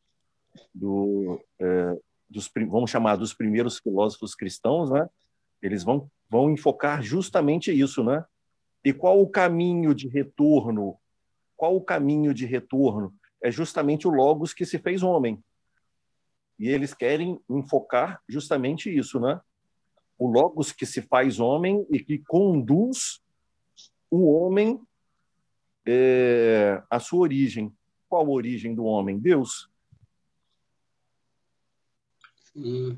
do, 0.73 1.39
é, 1.59 1.95
dos 2.27 2.49
vamos 2.67 2.89
chamar 2.89 3.17
dos 3.17 3.35
primeiros 3.35 3.77
filósofos 3.77 4.33
cristãos, 4.33 4.89
né? 4.89 5.07
Eles 5.61 5.83
vão 5.83 6.09
vão 6.29 6.49
enfocar 6.49 7.03
justamente 7.03 7.71
isso, 7.71 8.03
né? 8.03 8.25
E 8.85 8.93
qual 8.93 9.19
o 9.19 9.27
caminho 9.27 9.95
de 9.95 10.07
retorno? 10.07 10.99
Qual 11.57 11.75
o 11.75 11.81
caminho 11.81 12.35
de 12.35 12.45
retorno? 12.45 13.11
É 13.41 13.49
justamente 13.49 14.07
o 14.07 14.11
logos 14.11 14.53
que 14.53 14.63
se 14.63 14.77
fez 14.77 15.01
homem. 15.01 15.43
E 16.59 16.69
eles 16.69 16.93
querem 16.93 17.39
enfocar 17.49 18.21
justamente 18.29 18.95
isso, 18.95 19.19
né? 19.19 19.41
O 20.19 20.27
logos 20.27 20.71
que 20.71 20.85
se 20.85 21.01
faz 21.01 21.39
homem 21.39 21.83
e 21.91 21.99
que 21.99 22.19
conduz 22.19 23.21
o 24.11 24.31
homem 24.31 24.79
é, 25.83 26.81
a 26.87 26.99
sua 26.99 27.21
origem. 27.21 27.75
Qual 28.07 28.23
a 28.23 28.29
origem 28.29 28.75
do 28.75 28.85
homem? 28.85 29.17
Deus. 29.17 29.67
Hum. 32.55 32.95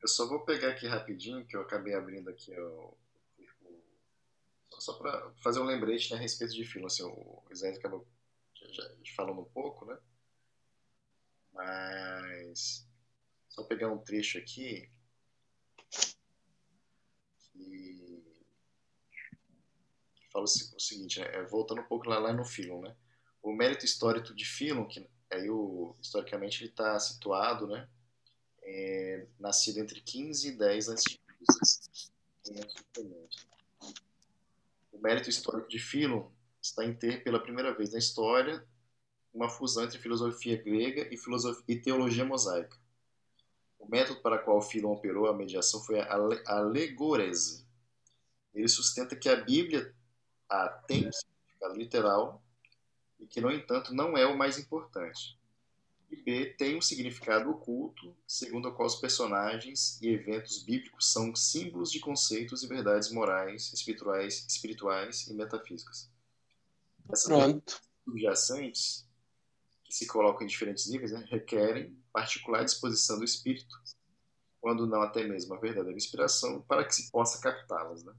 Eu 0.00 0.08
só 0.08 0.26
vou 0.26 0.40
pegar 0.40 0.68
aqui 0.68 0.86
rapidinho, 0.86 1.44
que 1.44 1.56
eu 1.56 1.60
acabei 1.60 1.94
abrindo 1.94 2.30
aqui 2.30 2.58
o 2.58 2.94
só 4.80 4.94
para 4.94 5.32
fazer 5.42 5.60
um 5.60 5.64
lembrete 5.64 6.10
né, 6.12 6.18
a 6.18 6.20
respeito 6.20 6.54
de 6.54 6.64
filme. 6.64 6.86
Assim, 6.86 7.02
o 7.02 7.42
Isaías 7.50 7.78
acabou 7.78 8.06
já, 8.54 8.82
já 9.02 9.14
falando 9.14 9.40
um 9.40 9.44
pouco, 9.44 9.84
né? 9.84 9.98
Mas 11.52 12.86
só 13.48 13.64
pegar 13.64 13.90
um 13.90 13.98
trecho 13.98 14.38
aqui 14.38 14.90
que 17.52 18.22
fala 20.30 20.44
o 20.44 20.48
seguinte, 20.48 21.20
né? 21.20 21.26
É, 21.32 21.42
voltando 21.44 21.80
um 21.80 21.86
pouco 21.86 22.08
lá, 22.08 22.18
lá 22.18 22.32
no 22.32 22.44
Philon, 22.44 22.82
né? 22.82 22.94
O 23.42 23.52
mérito 23.52 23.84
histórico 23.84 24.34
de 24.34 24.44
Philon, 24.44 24.86
que 24.86 25.08
aí 25.30 25.48
o, 25.48 25.96
historicamente 26.00 26.62
ele 26.62 26.70
está 26.70 26.98
situado, 26.98 27.66
né? 27.66 27.88
É, 28.62 29.26
nascido 29.38 29.78
entre 29.78 30.00
15 30.00 30.48
e 30.48 30.52
10 30.52 30.88
a.C. 30.90 31.18
O 34.96 35.02
mérito 35.02 35.28
histórico 35.28 35.68
de 35.68 35.78
Philon 35.78 36.26
está 36.60 36.82
em 36.82 36.94
ter, 36.94 37.22
pela 37.22 37.38
primeira 37.38 37.72
vez 37.74 37.92
na 37.92 37.98
história, 37.98 38.66
uma 39.32 39.50
fusão 39.50 39.84
entre 39.84 39.98
filosofia 39.98 40.56
grega 40.56 41.06
e, 41.12 41.18
filosofia, 41.18 41.62
e 41.68 41.78
teologia 41.78 42.24
mosaica. 42.24 42.78
O 43.78 43.86
método 43.86 44.22
para 44.22 44.36
o 44.36 44.44
qual 44.44 44.62
Philon 44.62 44.94
operou 44.94 45.26
a 45.26 45.36
mediação 45.36 45.84
foi 45.84 46.00
a 46.00 46.14
alegorese. 46.46 47.66
Ele 48.54 48.66
sustenta 48.68 49.14
que 49.14 49.28
a 49.28 49.36
Bíblia 49.36 49.94
a 50.48 50.68
tem 50.68 51.10
significado 51.12 51.76
literal 51.76 52.42
e 53.20 53.26
que, 53.26 53.40
no 53.40 53.52
entanto, 53.52 53.92
não 53.92 54.16
é 54.16 54.26
o 54.26 54.36
mais 54.36 54.58
importante. 54.58 55.38
E 56.10 56.16
B 56.16 56.54
tem 56.56 56.76
um 56.76 56.80
significado 56.80 57.50
oculto, 57.50 58.16
segundo 58.26 58.68
o 58.68 58.74
qual 58.74 58.86
os 58.86 58.96
personagens 58.96 60.00
e 60.00 60.08
eventos 60.08 60.62
bíblicos 60.62 61.12
são 61.12 61.34
símbolos 61.34 61.90
de 61.90 61.98
conceitos 61.98 62.62
e 62.62 62.68
verdades 62.68 63.10
morais, 63.10 63.72
espirituais, 63.72 64.46
espirituais 64.48 65.26
e 65.26 65.34
metafísicas. 65.34 66.10
Essas 67.12 67.26
Pronto. 67.26 67.80
subjacentes, 68.04 69.08
que 69.84 69.94
se 69.94 70.06
colocam 70.06 70.42
em 70.42 70.46
diferentes 70.48 70.88
níveis, 70.88 71.12
né, 71.12 71.24
requerem 71.28 71.96
particular 72.12 72.64
disposição 72.64 73.18
do 73.18 73.24
espírito, 73.24 73.76
quando 74.60 74.86
não 74.86 75.02
até 75.02 75.24
mesmo 75.24 75.54
a 75.54 75.60
verdadeira 75.60 75.96
inspiração, 75.96 76.62
para 76.62 76.84
que 76.84 76.94
se 76.94 77.10
possa 77.10 77.40
captá-las. 77.40 78.04
Né? 78.04 78.14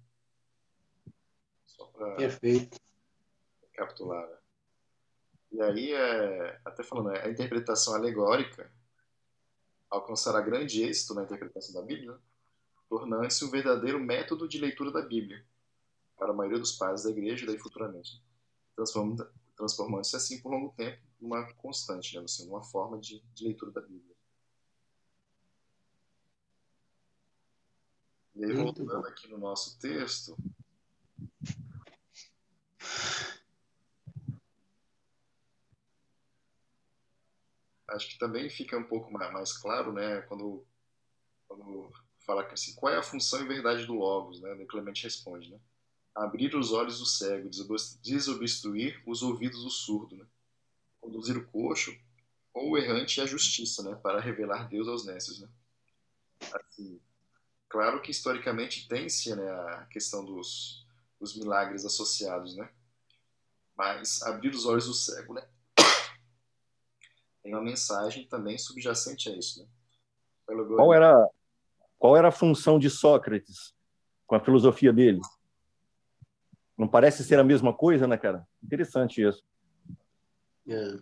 Perfeito. 2.18 2.80
Capitular. 3.74 4.28
Né? 4.28 4.38
E 5.52 5.62
aí, 5.62 5.94
é, 5.94 6.60
até 6.66 6.84
falando, 6.84 7.12
né, 7.12 7.22
a 7.22 7.30
interpretação 7.30 7.96
alegórica 7.96 8.72
alcançará 9.90 10.42
grande 10.42 10.84
êxito 10.84 11.14
na 11.14 11.24
interpretação 11.24 11.74
da 11.74 11.82
Bíblia, 11.82 12.12
né? 12.12 12.20
tornando-se 12.90 13.44
um 13.46 13.50
verdadeiro 13.50 14.00
método 14.00 14.48
de 14.48 14.60
leitura 14.60 14.92
da 14.92 15.02
Bíblia 15.02 15.46
para 16.18 16.32
a 16.32 16.36
maioria 16.36 16.60
dos 16.60 16.74
pais 16.74 17.04
da 17.04 17.10
igreja 17.10 17.44
e 17.44 17.48
daí 17.48 17.58
futuramente, 17.58 18.22
transformando-se 18.76 19.30
transformando 19.56 20.02
assim 20.02 20.40
por 20.40 20.52
longo 20.52 20.72
tempo 20.78 21.02
numa 21.20 21.52
constante, 21.54 22.16
né? 22.16 22.24
assim, 22.24 22.48
uma 22.48 22.64
forma 22.64 23.00
de, 23.00 23.20
de 23.34 23.44
leitura 23.44 23.72
da 23.72 23.82
Bíblia. 23.82 24.16
E 28.36 28.46
aí, 28.46 28.54
voltando 28.54 28.96
aqui 29.08 29.28
no 29.28 29.40
nosso 29.40 29.80
texto, 29.80 30.38
acho 37.90 38.10
que 38.10 38.18
também 38.18 38.50
fica 38.50 38.78
um 38.78 38.84
pouco 38.84 39.12
mais 39.12 39.54
claro, 39.54 39.94
né, 39.94 40.22
quando, 40.24 40.66
quando 41.48 41.92
fala 42.28 42.46
assim, 42.52 42.76
qual 42.76 42.94
é 42.94 42.98
a 42.98 43.04
função 43.04 43.42
e 43.42 43.48
verdade 43.48 43.86
do 43.86 43.94
Logos, 43.94 44.42
né? 44.42 44.66
Clemente 44.68 45.06
responde, 45.06 45.50
né? 45.50 45.58
Abrir 46.14 46.54
os 46.56 46.74
olhos 46.74 47.00
do 47.00 47.06
cego, 47.06 47.50
desobstruir 48.02 49.02
os 49.06 49.24
ouvidos 49.24 49.64
do 49.64 49.70
surdo, 49.70 50.18
né? 50.18 50.26
Conduzir 51.00 51.38
o 51.38 51.48
coxo 51.48 51.98
ou 52.54 52.72
o 52.72 52.78
errante 52.78 53.22
à 53.22 53.26
justiça, 53.26 53.82
né? 53.82 53.96
Para 53.96 54.20
revelar 54.20 54.68
Deus 54.68 54.90
aos 54.90 55.06
nécios, 55.06 55.40
né? 55.40 55.48
Assim, 56.54 57.00
claro 57.70 58.02
que 58.02 58.12
historicamente 58.12 58.90
tem-se 58.90 59.34
né, 59.34 59.50
a 59.50 59.86
questão 59.86 60.26
dos, 60.26 60.86
dos 61.20 61.36
milagres 61.38 61.86
associados, 61.86 62.58
né? 62.58 62.70
Mas 63.76 64.22
abrir 64.24 64.50
os 64.50 64.66
olhos 64.66 64.86
do 64.86 64.94
cego, 64.94 65.34
né? 65.34 65.48
Tem 67.48 67.56
uma 67.56 67.64
mensagem 67.64 68.28
também 68.28 68.58
subjacente 68.58 69.30
a 69.30 69.38
isso, 69.38 69.62
né? 69.62 69.70
Qual 70.76 70.94
era, 70.94 71.30
qual 71.98 72.18
era 72.18 72.28
a 72.28 72.32
função 72.32 72.78
de 72.78 72.90
Sócrates 72.90 73.74
com 74.26 74.36
a 74.36 74.40
filosofia 74.42 74.92
dele? 74.92 75.22
Não 76.78 76.90
parece 76.90 77.24
ser 77.24 77.40
a 77.40 77.46
mesma 77.46 77.74
coisa, 77.74 78.06
né, 78.06 78.18
cara? 78.18 78.46
Interessante 78.62 79.22
isso. 79.22 79.46
É. 80.68 80.98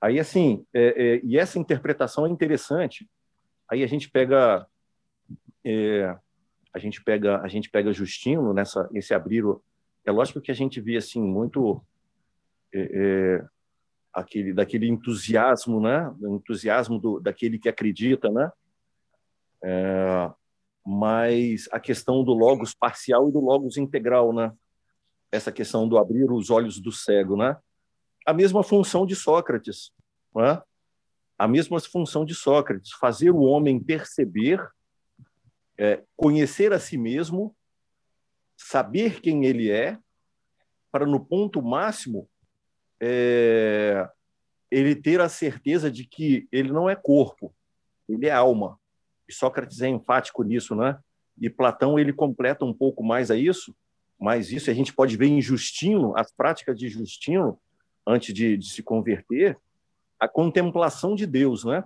Aí, 0.00 0.18
assim, 0.18 0.66
é, 0.74 1.14
é, 1.14 1.20
e 1.22 1.38
essa 1.38 1.56
interpretação 1.56 2.26
é 2.26 2.28
interessante. 2.28 3.08
Aí 3.70 3.84
a 3.84 3.86
gente 3.86 4.10
pega, 4.10 4.66
é, 5.64 6.18
a 6.72 6.80
gente 6.80 7.00
pega, 7.04 7.40
a 7.42 7.46
gente 7.46 7.70
pega 7.70 7.92
Justino 7.92 8.52
nessa, 8.52 8.90
esse 8.92 9.14
abrir. 9.14 9.44
É 10.04 10.10
lógico 10.10 10.40
que 10.40 10.50
a 10.50 10.54
gente 10.54 10.80
vê 10.80 10.96
assim 10.96 11.22
muito 11.22 11.80
é, 12.74 12.80
é, 12.80 13.48
aquele 14.18 14.52
daquele 14.52 14.88
entusiasmo, 14.88 15.80
né? 15.80 16.08
O 16.20 16.36
entusiasmo 16.36 16.98
do, 16.98 17.20
daquele 17.20 17.58
que 17.58 17.68
acredita, 17.68 18.30
né? 18.30 18.50
É, 19.62 20.30
mas 20.84 21.68
a 21.70 21.78
questão 21.78 22.24
do 22.24 22.32
logos 22.32 22.74
parcial 22.74 23.28
e 23.28 23.32
do 23.32 23.40
logos 23.40 23.76
integral, 23.76 24.32
né? 24.32 24.52
Essa 25.30 25.52
questão 25.52 25.88
do 25.88 25.98
abrir 25.98 26.30
os 26.30 26.50
olhos 26.50 26.80
do 26.80 26.90
cego, 26.90 27.36
né? 27.36 27.56
A 28.26 28.32
mesma 28.32 28.62
função 28.62 29.06
de 29.06 29.14
Sócrates, 29.14 29.92
né? 30.34 30.60
A 31.38 31.46
mesma 31.46 31.78
função 31.80 32.24
de 32.24 32.34
Sócrates, 32.34 32.92
fazer 32.92 33.30
o 33.30 33.42
homem 33.42 33.78
perceber, 33.78 34.60
é, 35.78 36.02
conhecer 36.16 36.72
a 36.72 36.80
si 36.80 36.98
mesmo, 36.98 37.54
saber 38.56 39.20
quem 39.20 39.44
ele 39.44 39.70
é, 39.70 39.96
para 40.90 41.06
no 41.06 41.24
ponto 41.24 41.62
máximo 41.62 42.28
é, 43.00 44.08
ele 44.70 44.94
ter 44.94 45.20
a 45.20 45.28
certeza 45.28 45.90
de 45.90 46.04
que 46.04 46.48
ele 46.52 46.72
não 46.72 46.88
é 46.88 46.94
corpo, 46.94 47.54
ele 48.08 48.26
é 48.26 48.32
alma. 48.32 48.78
E 49.28 49.32
Sócrates 49.32 49.80
é 49.80 49.88
enfático 49.88 50.42
nisso, 50.42 50.74
né? 50.74 50.98
E 51.40 51.48
Platão 51.48 51.98
ele 51.98 52.12
completa 52.12 52.64
um 52.64 52.72
pouco 52.72 53.02
mais 53.04 53.30
a 53.30 53.36
isso, 53.36 53.74
mas 54.18 54.50
isso 54.50 54.70
a 54.70 54.74
gente 54.74 54.92
pode 54.92 55.16
ver 55.16 55.26
em 55.26 55.40
Justino, 55.40 56.16
as 56.16 56.32
práticas 56.32 56.78
de 56.78 56.88
Justino 56.88 57.58
antes 58.06 58.34
de, 58.34 58.56
de 58.56 58.70
se 58.70 58.82
converter, 58.82 59.58
a 60.18 60.26
contemplação 60.26 61.14
de 61.14 61.26
Deus, 61.26 61.64
né? 61.64 61.84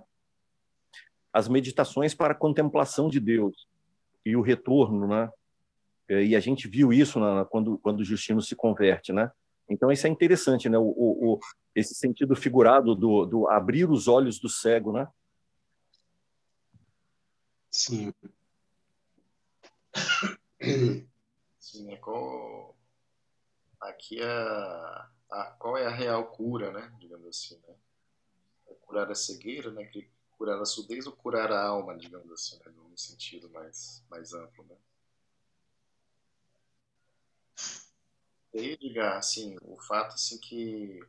As 1.31 1.47
meditações 1.47 2.13
para 2.13 2.33
a 2.33 2.37
contemplação 2.37 3.09
de 3.09 3.19
Deus 3.19 3.67
e 4.25 4.35
o 4.35 4.41
retorno, 4.41 5.07
né? 5.07 5.29
E 6.09 6.35
a 6.35 6.39
gente 6.39 6.67
viu 6.67 6.91
isso 6.91 7.19
na, 7.19 7.45
quando 7.45 7.77
quando 7.77 8.03
Justino 8.03 8.41
se 8.41 8.55
converte, 8.55 9.13
né? 9.13 9.31
Então 9.69 9.91
isso 9.91 10.05
é 10.07 10.09
interessante, 10.09 10.69
né? 10.69 10.77
O, 10.77 10.83
o, 10.83 11.33
o 11.33 11.39
esse 11.75 11.95
sentido 11.95 12.35
figurado 12.35 12.93
do, 12.95 13.25
do 13.25 13.47
abrir 13.47 13.89
os 13.89 14.07
olhos 14.07 14.39
do 14.39 14.47
cego, 14.47 14.91
né? 14.91 15.07
Sim. 17.71 18.13
Sim, 21.59 21.91
é 21.91 21.97
qual... 21.97 22.75
Aqui 23.81 24.21
é 24.21 24.25
a... 24.25 25.09
qual 25.59 25.77
é 25.77 25.85
a 25.85 25.89
real 25.89 26.27
cura, 26.27 26.71
né? 26.71 26.93
Digamos 26.99 27.27
assim, 27.27 27.59
né? 27.67 27.75
É 28.67 28.73
curar 28.75 29.09
a 29.09 29.15
cegueira, 29.15 29.71
né? 29.71 29.89
Curar 30.37 30.61
a 30.61 30.65
surdez 30.65 31.07
ou 31.07 31.13
curar 31.13 31.51
a 31.51 31.65
alma, 31.65 31.97
digamos 31.97 32.31
assim, 32.31 32.57
né? 32.59 32.71
Num 32.75 32.95
sentido 32.95 33.49
mais, 33.49 34.05
mais 34.09 34.33
amplo, 34.33 34.63
né? 34.65 34.75
Aí, 38.59 38.71
Edgar, 38.73 39.17
assim, 39.17 39.55
o 39.61 39.79
fato 39.79 40.15
assim 40.15 40.39
que 40.39 40.99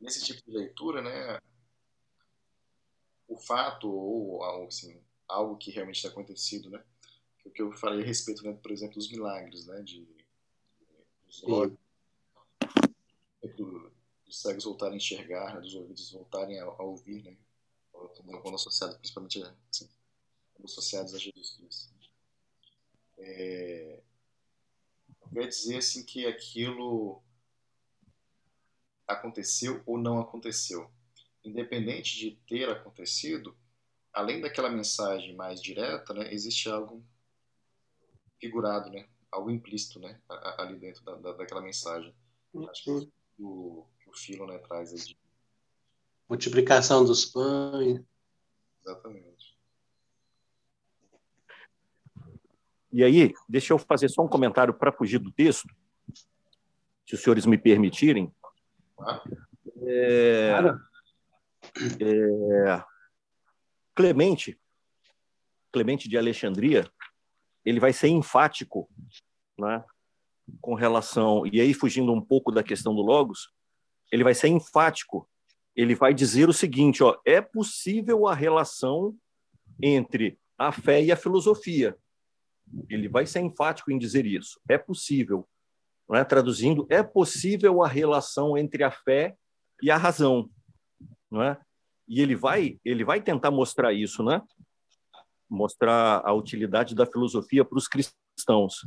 nesse 0.00 0.24
tipo 0.24 0.42
de 0.42 0.56
leitura, 0.56 1.02
né, 1.02 1.40
o 3.28 3.36
fato 3.36 3.88
ou 3.88 4.66
assim, 4.66 5.00
algo 5.28 5.56
que 5.56 5.70
realmente 5.70 5.96
está 5.96 6.08
acontecido, 6.08 6.70
né? 6.70 6.82
O 7.44 7.50
que 7.50 7.62
eu 7.62 7.72
falei 7.72 8.02
a 8.02 8.06
respeito, 8.06 8.42
né, 8.42 8.52
por 8.52 8.70
exemplo, 8.70 8.96
dos 8.96 9.10
milagres, 9.10 9.66
né? 9.66 9.82
De, 9.82 10.06
dos 11.26 11.44
olhos, 11.44 11.78
do, 13.56 13.92
dos 14.24 14.40
cegos 14.40 14.64
voltarem 14.64 14.94
a 14.94 14.96
enxergar, 14.96 15.54
né, 15.54 15.60
dos 15.60 15.74
ouvidos 15.74 16.10
voltarem 16.10 16.58
a, 16.60 16.64
a 16.64 16.82
ouvir, 16.82 17.22
né? 17.22 17.36
Quando 18.42 18.54
associado, 18.54 18.96
principalmente, 18.98 19.42
assim, 19.70 19.88
associados 20.64 21.14
a 21.14 21.18
Jesus 21.18 21.56
Cristo. 21.56 21.94
É, 23.18 24.02
quer 25.36 25.48
dizer 25.48 25.76
assim 25.76 26.02
que 26.02 26.24
aquilo 26.24 27.22
aconteceu 29.06 29.82
ou 29.84 29.98
não 29.98 30.18
aconteceu. 30.18 30.90
Independente 31.44 32.16
de 32.16 32.36
ter 32.48 32.70
acontecido, 32.70 33.54
além 34.14 34.40
daquela 34.40 34.70
mensagem 34.70 35.36
mais 35.36 35.60
direta, 35.60 36.14
né, 36.14 36.32
existe 36.32 36.70
algo 36.70 37.04
figurado, 38.40 38.88
né, 38.88 39.06
algo 39.30 39.50
implícito, 39.50 40.00
né, 40.00 40.18
ali 40.56 40.78
dentro 40.78 41.04
da, 41.04 41.16
da 41.16 41.32
daquela 41.32 41.60
mensagem. 41.60 42.14
Acho 42.70 42.82
que 42.82 42.90
o, 43.38 43.86
o 44.06 44.12
Filo, 44.14 44.46
né, 44.46 44.56
traz 44.60 44.94
aí 44.94 45.00
de... 45.00 45.18
multiplicação 46.26 47.04
dos 47.04 47.26
pães. 47.26 48.02
Exatamente. 48.80 49.45
E 52.92 53.02
aí, 53.02 53.34
deixa 53.48 53.72
eu 53.72 53.78
fazer 53.78 54.08
só 54.08 54.22
um 54.22 54.28
comentário 54.28 54.72
para 54.72 54.92
fugir 54.92 55.18
do 55.18 55.30
texto, 55.30 55.68
se 57.06 57.14
os 57.14 57.22
senhores 57.22 57.46
me 57.46 57.58
permitirem. 57.58 58.32
É, 59.82 60.52
é, 62.00 62.84
Clemente, 63.94 64.58
Clemente 65.72 66.08
de 66.08 66.16
Alexandria, 66.16 66.90
ele 67.64 67.80
vai 67.80 67.92
ser 67.92 68.08
enfático, 68.08 68.88
né, 69.58 69.84
com 70.60 70.74
relação 70.74 71.46
e 71.46 71.60
aí 71.60 71.74
fugindo 71.74 72.12
um 72.12 72.20
pouco 72.20 72.52
da 72.52 72.62
questão 72.62 72.94
do 72.94 73.02
logos, 73.02 73.52
ele 74.10 74.24
vai 74.24 74.34
ser 74.34 74.48
enfático. 74.48 75.28
Ele 75.74 75.94
vai 75.94 76.14
dizer 76.14 76.48
o 76.48 76.54
seguinte, 76.54 77.02
ó, 77.02 77.18
é 77.24 77.40
possível 77.40 78.26
a 78.26 78.34
relação 78.34 79.14
entre 79.82 80.38
a 80.56 80.72
fé 80.72 81.02
e 81.02 81.12
a 81.12 81.16
filosofia. 81.16 81.96
Ele 82.88 83.08
vai 83.08 83.26
ser 83.26 83.40
enfático 83.40 83.90
em 83.90 83.98
dizer 83.98 84.26
isso. 84.26 84.60
É 84.68 84.76
possível. 84.76 85.48
É? 86.12 86.22
Traduzindo, 86.24 86.86
é 86.88 87.02
possível 87.02 87.82
a 87.82 87.88
relação 87.88 88.56
entre 88.56 88.84
a 88.84 88.90
fé 88.90 89.36
e 89.82 89.90
a 89.90 89.96
razão. 89.96 90.48
É? 91.34 91.56
E 92.08 92.20
ele 92.20 92.36
vai, 92.36 92.78
ele 92.84 93.04
vai 93.04 93.20
tentar 93.20 93.50
mostrar 93.50 93.92
isso, 93.92 94.22
né? 94.22 94.40
Mostrar 95.48 96.22
a 96.24 96.32
utilidade 96.32 96.94
da 96.94 97.04
filosofia 97.04 97.64
para 97.64 97.78
os 97.78 97.88
cristãos, 97.88 98.86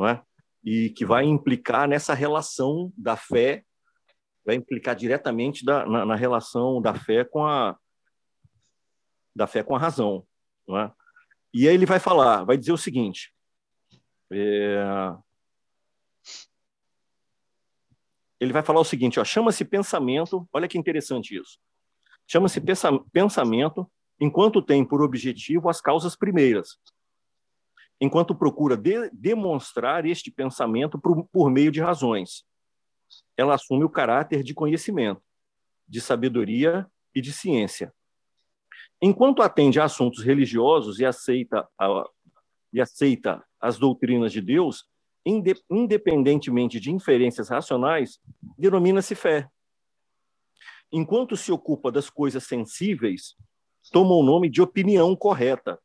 é? 0.00 0.20
E 0.64 0.90
que 0.90 1.04
vai 1.04 1.24
implicar 1.24 1.86
nessa 1.86 2.14
relação 2.14 2.92
da 2.96 3.16
fé, 3.16 3.62
vai 4.44 4.56
implicar 4.56 4.96
diretamente 4.96 5.64
da, 5.64 5.84
na, 5.86 6.06
na 6.06 6.14
relação 6.14 6.80
da 6.80 6.94
fé 6.94 7.24
com 7.24 7.44
a 7.44 7.76
da 9.34 9.46
fé 9.46 9.62
com 9.62 9.76
a 9.76 9.78
razão, 9.78 10.26
não 10.66 10.78
é? 10.78 10.92
E 11.58 11.66
aí 11.66 11.74
ele 11.74 11.86
vai 11.86 11.98
falar, 11.98 12.44
vai 12.44 12.58
dizer 12.58 12.72
o 12.72 12.76
seguinte: 12.76 13.32
é... 14.30 15.16
ele 18.38 18.52
vai 18.52 18.62
falar 18.62 18.80
o 18.80 18.84
seguinte, 18.84 19.18
chama-se 19.24 19.64
pensamento, 19.64 20.46
olha 20.52 20.68
que 20.68 20.76
interessante 20.76 21.34
isso. 21.34 21.58
Chama-se 22.26 22.60
pensamento 23.10 23.90
enquanto 24.20 24.60
tem 24.60 24.84
por 24.84 25.00
objetivo 25.00 25.70
as 25.70 25.80
causas 25.80 26.14
primeiras, 26.14 26.76
enquanto 27.98 28.36
procura 28.36 28.76
de, 28.76 29.08
demonstrar 29.10 30.04
este 30.04 30.30
pensamento 30.30 30.98
por, 30.98 31.24
por 31.28 31.50
meio 31.50 31.72
de 31.72 31.80
razões. 31.80 32.44
Ela 33.34 33.54
assume 33.54 33.82
o 33.82 33.88
caráter 33.88 34.42
de 34.42 34.52
conhecimento, 34.52 35.22
de 35.88 36.02
sabedoria 36.02 36.86
e 37.14 37.22
de 37.22 37.32
ciência. 37.32 37.94
Enquanto 39.00 39.42
atende 39.42 39.78
a 39.78 39.84
assuntos 39.84 40.24
religiosos 40.24 40.98
e 40.98 41.04
aceita, 41.04 41.68
a, 41.78 42.04
e 42.72 42.80
aceita 42.80 43.44
as 43.60 43.78
doutrinas 43.78 44.32
de 44.32 44.40
Deus, 44.40 44.84
independentemente 45.70 46.78
de 46.78 46.90
inferências 46.90 47.48
racionais, 47.48 48.18
denomina-se 48.56 49.14
fé 49.14 49.50
enquanto 50.92 51.36
se 51.36 51.52
ocupa 51.52 51.90
das 51.90 52.08
coisas 52.08 52.44
sensíveis, 52.44 53.36
toma 53.92 54.14
o 54.14 54.22
nome 54.22 54.48
de 54.48 54.62
opinião 54.62 55.14
correta. 55.16 55.80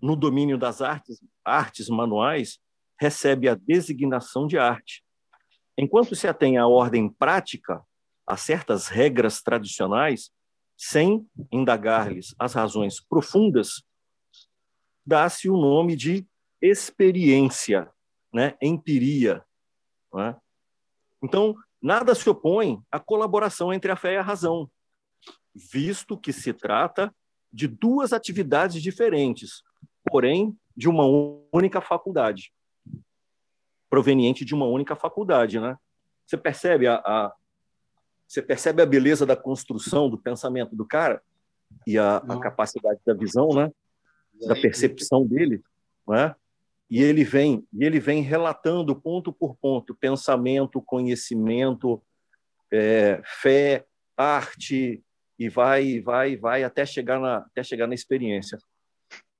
No 0.00 0.16
domínio 0.16 0.58
das 0.58 0.82
artes, 0.82 1.20
artes 1.44 1.88
manuais, 1.88 2.58
recebe 3.00 3.48
a 3.48 3.54
designação 3.54 4.46
de 4.46 4.58
arte. 4.58 5.04
Enquanto 5.76 6.14
se 6.14 6.28
atém 6.28 6.58
à 6.58 6.66
ordem 6.66 7.08
prática, 7.08 7.82
a 8.26 8.36
certas 8.36 8.88
regras 8.88 9.42
tradicionais, 9.42 10.30
sem 10.84 11.26
indagar-lhes 11.50 12.34
as 12.38 12.54
razões 12.54 13.00
profundas, 13.00 13.82
dá-se 15.04 15.48
o 15.48 15.56
nome 15.56 15.94
de 15.94 16.26
experiência, 16.60 17.90
né? 18.32 18.56
empiria. 18.60 19.44
Né? 20.12 20.36
Então, 21.22 21.56
Nada 21.82 22.14
se 22.14 22.30
opõe 22.30 22.80
à 22.92 23.00
colaboração 23.00 23.72
entre 23.72 23.90
a 23.90 23.96
fé 23.96 24.14
e 24.14 24.16
a 24.16 24.22
razão. 24.22 24.70
visto 25.52 26.16
que 26.16 26.32
se 26.32 26.52
trata 26.54 27.14
de 27.52 27.66
duas 27.66 28.12
atividades 28.14 28.80
diferentes, 28.80 29.62
porém 30.04 30.56
de 30.74 30.88
uma 30.88 31.04
única 31.52 31.80
faculdade, 31.82 32.54
proveniente 33.90 34.44
de 34.44 34.54
uma 34.54 34.64
única 34.64 34.96
faculdade, 34.96 35.60
né? 35.60 35.76
Você 36.24 36.38
percebe 36.38 36.86
a, 36.86 36.94
a 36.94 37.34
você 38.32 38.40
percebe 38.40 38.80
a 38.80 38.86
beleza 38.86 39.26
da 39.26 39.36
construção 39.36 40.08
do 40.08 40.16
pensamento 40.16 40.74
do 40.74 40.86
cara 40.86 41.20
e 41.86 41.98
a, 41.98 42.16
a 42.16 42.40
capacidade 42.40 42.98
da 43.04 43.12
visão, 43.12 43.50
né? 43.50 43.70
Da 44.46 44.54
percepção 44.54 45.26
dele, 45.26 45.62
né? 46.08 46.34
E 46.88 47.02
ele 47.02 47.24
vem, 47.24 47.62
e 47.70 47.84
ele 47.84 48.00
vem 48.00 48.22
relatando 48.22 48.96
ponto 48.96 49.34
por 49.34 49.54
ponto, 49.56 49.94
pensamento, 49.94 50.80
conhecimento, 50.80 52.02
é, 52.70 53.20
fé, 53.22 53.84
arte, 54.16 55.04
e 55.38 55.48
vai, 55.50 56.00
vai, 56.00 56.34
vai 56.34 56.64
até 56.64 56.86
chegar 56.86 57.20
na, 57.20 57.36
até 57.36 57.62
chegar 57.62 57.86
na 57.86 57.94
experiência. 57.94 58.58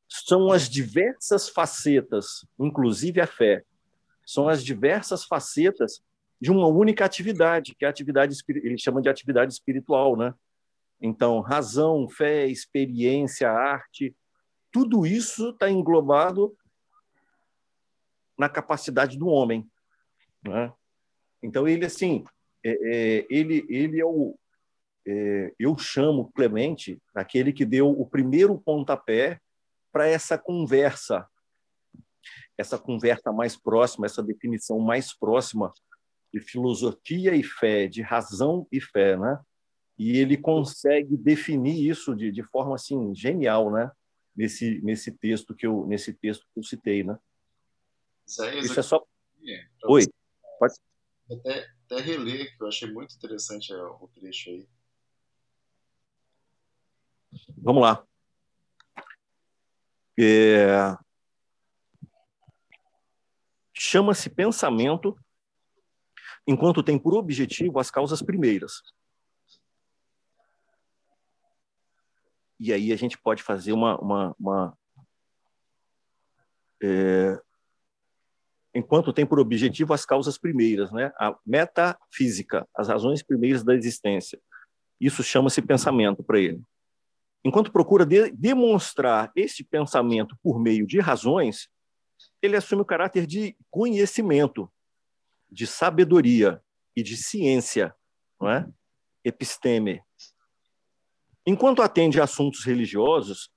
São 0.07 0.53
as 0.53 0.69
diversas 0.69 1.49
facetas, 1.49 2.45
inclusive 2.59 3.23
a 3.23 3.27
fé, 3.27 3.65
são 4.27 4.51
as 4.51 4.63
diversas 4.63 5.25
facetas 5.25 6.03
de 6.43 6.51
uma 6.51 6.67
única 6.67 7.05
atividade, 7.05 7.73
que 7.73 7.85
é 7.85 7.87
a 7.87 7.91
atividade, 7.93 8.37
ele 8.49 8.77
chama 8.77 9.01
de 9.01 9.09
atividade 9.09 9.53
espiritual, 9.53 10.17
né? 10.17 10.35
Então, 11.01 11.39
razão, 11.39 12.09
fé, 12.09 12.49
experiência, 12.49 13.49
arte, 13.49 14.13
tudo 14.73 15.07
isso 15.07 15.51
está 15.51 15.71
englobado 15.71 16.53
na 18.37 18.49
capacidade 18.49 19.17
do 19.17 19.29
homem, 19.29 19.71
né? 20.43 20.73
Então 21.41 21.69
ele 21.69 21.85
assim, 21.85 22.25
é, 22.65 22.71
é, 22.71 23.27
ele 23.31 23.65
ele 23.69 24.01
é 24.01 24.05
o 24.05 24.37
é, 25.07 25.55
eu 25.61 25.79
chamo 25.79 26.33
Clemente 26.35 27.01
aquele 27.15 27.53
que 27.53 27.65
deu 27.65 27.89
o 27.89 28.05
primeiro 28.05 28.59
pontapé 28.59 29.41
para 29.93 30.09
essa 30.09 30.37
conversa, 30.37 31.25
essa 32.59 32.77
conversa 32.77 33.31
mais 33.31 33.57
próxima, 33.57 34.07
essa 34.07 34.25
definição 34.25 34.81
mais 34.81 35.17
próxima 35.17 35.73
de 36.33 36.41
filosofia 36.41 37.35
e 37.35 37.43
fé, 37.43 37.87
de 37.87 38.01
razão 38.01 38.67
e 38.73 38.81
fé, 38.81 39.17
né? 39.17 39.39
E 39.99 40.17
ele 40.19 40.37
consegue 40.37 41.17
definir 41.17 41.89
isso 41.89 42.17
de, 42.17 42.33
de 42.33 42.43
forma 42.43 42.75
assim 42.75 43.15
genial, 43.15 43.71
né? 43.71 43.91
Nesse 44.35 44.81
nesse 44.83 45.13
texto 45.13 45.55
que 45.55 45.67
eu 45.67 45.87
nesse 45.87 46.15
texto 46.15 46.47
que 46.53 46.59
eu 46.59 46.65
citei, 46.65 47.05
né? 47.05 47.19
Isso, 48.27 48.43
é, 48.43 48.59
isso 48.61 48.81
é 48.81 48.83
só. 48.83 49.05
É, 49.47 49.67
Oi. 49.85 50.07
Pode. 50.59 50.75
Até, 51.31 51.69
até 51.85 52.01
reler 52.01 52.57
que 52.57 52.63
eu 52.63 52.69
achei 52.69 52.91
muito 52.91 53.15
interessante 53.15 53.73
o 53.75 54.09
trecho 54.15 54.51
aí. 54.51 54.67
Vamos 57.59 57.83
lá. 57.83 58.05
É... 60.19 60.97
Chama-se 63.73 64.31
pensamento 64.31 65.17
enquanto 66.47 66.83
tem 66.83 66.99
por 66.99 67.15
objetivo 67.15 67.79
as 67.79 67.91
causas 67.91 68.23
primeiras. 68.23 68.83
E 72.59 72.73
aí 72.73 72.93
a 72.93 72.97
gente 72.97 73.19
pode 73.19 73.43
fazer 73.43 73.73
uma. 73.73 73.99
uma, 73.99 74.37
uma 74.39 74.79
é, 76.83 77.41
enquanto 78.75 79.13
tem 79.13 79.27
por 79.27 79.39
objetivo 79.39 79.93
as 79.93 80.05
causas 80.05 80.39
primeiras, 80.39 80.93
né? 80.93 81.13
a 81.19 81.37
metafísica, 81.45 82.67
as 82.75 82.89
razões 82.89 83.23
primeiras 83.23 83.65
da 83.65 83.75
existência. 83.75 84.41
Isso 85.01 85.23
chama-se 85.23 85.61
pensamento 85.61 86.23
para 86.23 86.39
ele. 86.39 86.63
Enquanto 87.45 87.73
procura 87.73 88.07
de 88.07 88.31
demonstrar 88.31 89.33
esse 89.35 89.65
pensamento 89.65 90.39
por 90.41 90.61
meio 90.61 90.87
de 90.87 91.01
razões, 91.01 91.69
ele 92.41 92.57
assume 92.57 92.83
o 92.83 92.87
caráter 92.87 93.27
de 93.27 93.57
conhecimento, 93.69 94.71
de 95.53 95.67
sabedoria 95.67 96.63
e 96.97 97.03
de 97.03 97.17
ciência, 97.17 97.95
não 98.41 98.51
é? 98.51 98.67
Episteme. 99.23 100.03
Enquanto 101.47 101.83
atende 101.83 102.21
a 102.21 102.25
assuntos 102.25 102.65
religiosos 102.65 103.51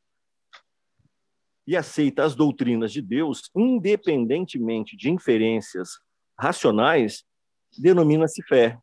e 1.66 1.76
aceita 1.76 2.24
as 2.24 2.36
doutrinas 2.36 2.92
de 2.92 3.02
Deus, 3.02 3.50
independentemente 3.56 4.98
de 4.98 5.10
inferências 5.10 6.00
racionais, 6.38 7.24
denomina-se 7.78 8.44
fé. 8.44 8.78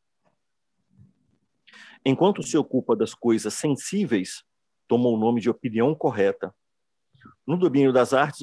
Enquanto 2.04 2.42
se 2.42 2.56
ocupa 2.56 2.96
das 2.96 3.14
coisas 3.14 3.54
sensíveis, 3.54 4.42
toma 4.88 5.08
o 5.08 5.16
nome 5.16 5.40
de 5.40 5.50
opinião 5.50 5.94
correta. 5.94 6.52
No 7.46 7.56
domínio 7.56 7.92
das 7.92 8.12
artes, 8.12 8.42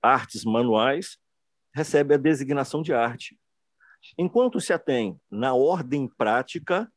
artes 0.00 0.44
manuais, 0.44 1.18
recebe 1.74 2.14
a 2.14 2.18
designação 2.18 2.82
de 2.82 2.92
arte. 2.92 3.36
Enquanto 4.16 4.60
se 4.60 4.72
atém 4.72 5.18
na 5.30 5.54
ordem 5.54 6.08
prática, 6.08 6.90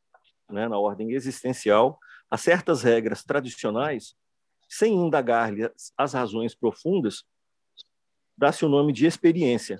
né, 0.48 0.68
na 0.68 0.78
ordem 0.78 1.12
existencial, 1.12 1.98
a 2.30 2.36
certas 2.36 2.82
regras 2.82 3.24
tradicionais, 3.24 4.14
sem 4.68 4.94
indagar-lhe 4.94 5.70
as 5.96 6.12
razões 6.12 6.54
profundas, 6.54 7.24
dá-se 8.36 8.64
o 8.64 8.68
nome 8.68 8.92
de 8.92 9.06
experiência. 9.06 9.78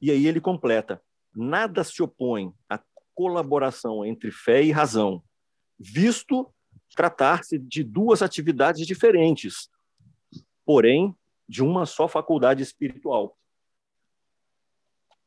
E 0.00 0.10
aí 0.10 0.26
ele 0.26 0.40
completa: 0.40 1.02
nada 1.34 1.84
se 1.84 2.02
opõe 2.02 2.52
à 2.68 2.80
colaboração 3.14 4.04
entre 4.04 4.30
fé 4.30 4.62
e 4.62 4.72
razão, 4.72 5.22
visto 5.78 6.52
tratar-se 6.94 7.58
de 7.58 7.82
duas 7.82 8.22
atividades 8.22 8.86
diferentes, 8.86 9.68
porém 10.64 11.14
de 11.48 11.62
uma 11.62 11.86
só 11.86 12.08
faculdade 12.08 12.62
espiritual. 12.62 13.36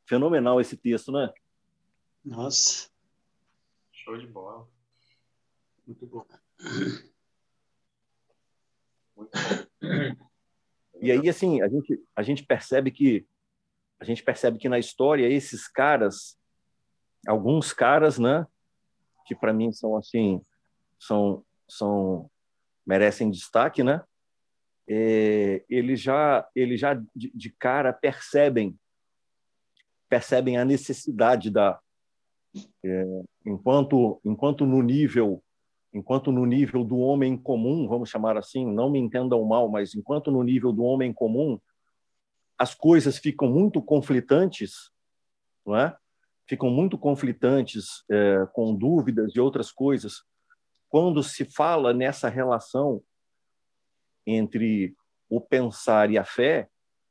Fenomenal 0.10 0.60
esse 0.60 0.76
texto, 0.76 1.12
né? 1.12 1.32
Nossa. 2.26 2.90
Show 3.92 4.18
de 4.18 4.26
bola. 4.26 4.68
Muito 5.86 6.08
bom. 6.08 6.26
Muito 9.16 9.32
bom. 9.32 10.30
E 11.02 11.12
aí, 11.12 11.30
assim, 11.30 11.62
a 11.62 11.68
gente, 11.70 12.04
a 12.16 12.24
gente 12.24 12.44
percebe 12.44 12.90
que 12.90 13.26
a 14.00 14.06
gente 14.06 14.24
percebe 14.24 14.58
que 14.58 14.68
na 14.68 14.80
história 14.80 15.28
esses 15.28 15.68
caras, 15.68 16.38
alguns 17.28 17.72
caras, 17.72 18.18
né, 18.18 18.48
que 19.26 19.36
para 19.36 19.54
mim 19.54 19.72
são 19.72 19.96
assim, 19.96 20.42
são 20.98 21.46
são 21.68 22.32
merecem 22.86 23.30
destaque, 23.30 23.84
né? 23.84 24.04
É, 24.88 25.64
eles 25.70 26.02
já 26.02 26.50
eles 26.56 26.80
já 26.80 26.96
de, 27.16 27.32
de, 27.34 27.52
cara 27.52 27.94
percebem 27.94 28.79
percebem 30.10 30.58
a 30.58 30.66
necessidade 30.66 31.50
da 31.50 31.80
é, 32.84 33.22
enquanto 33.46 34.20
enquanto 34.26 34.66
no 34.66 34.82
nível 34.82 35.44
enquanto 35.94 36.32
no 36.32 36.46
nível 36.46 36.84
do 36.84 36.98
homem 36.98 37.38
comum 37.38 37.88
vamos 37.88 38.10
chamar 38.10 38.38
assim 38.38 38.66
não 38.66 38.90
me 38.90 38.98
entendam 39.00 39.44
mal 39.46 39.70
mas 39.70 39.94
enquanto 39.94 40.32
no 40.32 40.42
nível 40.42 40.74
do 40.74 40.84
homem 40.84 41.14
comum 41.14 41.60
as 42.58 42.74
coisas 42.74 43.20
ficam 43.20 43.48
muito 43.48 43.82
conflitantes 43.82 44.92
não 45.70 45.78
é? 45.78 45.96
Ficam 46.48 46.70
muito 46.70 46.98
conflitantes 46.98 48.04
é, 48.10 48.48
com 48.54 48.76
dúvidas 48.76 49.36
e 49.36 49.40
outras 49.40 49.72
coisas. 49.72 50.24
Quando 50.90 51.22
se 51.22 51.46
fala 51.46 51.94
nessa 51.94 52.28
relação 52.28 53.04
entre 54.26 54.96
o 55.30 55.40
pensar 55.40 56.10
e 56.10 56.18
a 56.18 56.26
fé, 56.26 56.68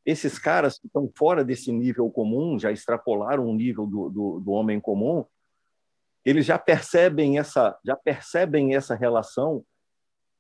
esses 0.09 0.39
caras 0.39 0.79
que 0.79 0.87
estão 0.87 1.13
fora 1.15 1.45
desse 1.45 1.71
nível 1.71 2.11
comum, 2.11 2.59
já 2.59 2.73
extrapolaram 2.73 3.47
o 3.47 3.55
nível 3.55 3.87
do, 3.87 4.09
do, 4.09 4.41
do 4.41 4.51
homem 4.53 4.81
comum, 4.81 5.23
eles 6.25 6.47
já 6.47 6.59
percebem 6.59 7.39
essa, 7.39 7.79
já 7.85 7.95
percebem 7.95 8.75
essa 8.75 8.95
relação 8.95 9.63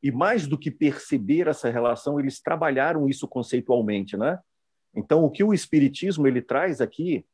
e 0.02 0.10
mais 0.10 0.46
do 0.46 0.56
que 0.56 0.70
perceber 0.70 1.48
essa 1.48 1.68
relação, 1.68 2.18
eles 2.18 2.40
trabalharam 2.40 3.10
isso 3.10 3.28
conceitualmente, 3.28 4.16
né? 4.16 4.38
Então, 4.94 5.22
o 5.22 5.30
que 5.30 5.44
o 5.44 5.52
espiritismo 5.52 6.26
ele 6.26 6.40
traz 6.40 6.80
aqui 6.80 7.26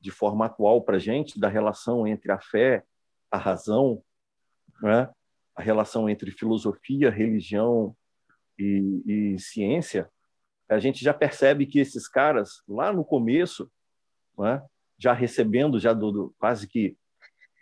de 0.00 0.10
forma 0.10 0.46
atual 0.46 0.80
para 0.80 0.96
a 0.96 1.00
gente 1.00 1.38
da 1.38 1.48
relação 1.48 2.06
entre 2.06 2.32
a 2.32 2.40
fé, 2.40 2.84
a 3.30 3.36
razão, 3.36 4.02
né? 4.80 5.10
a 5.54 5.60
relação 5.62 6.08
entre 6.08 6.30
filosofia, 6.30 7.10
religião 7.10 7.94
e, 8.58 9.34
e 9.34 9.38
ciência, 9.38 10.10
a 10.68 10.78
gente 10.78 11.02
já 11.02 11.14
percebe 11.14 11.66
que 11.66 11.78
esses 11.78 12.08
caras, 12.08 12.62
lá 12.68 12.92
no 12.92 13.04
começo, 13.04 13.70
né, 14.38 14.62
já 14.98 15.12
recebendo 15.12 15.78
já 15.78 15.92
do, 15.92 16.10
do 16.10 16.34
quase 16.38 16.66
que 16.66 16.96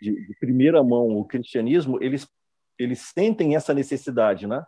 de, 0.01 0.27
de, 0.27 0.35
primeira 0.39 0.83
mão 0.83 1.09
o 1.17 1.25
cristianismo, 1.25 2.01
eles 2.01 2.27
eles 2.77 2.99
sentem 2.99 3.55
essa 3.55 3.73
necessidade, 3.73 4.45
né? 4.45 4.65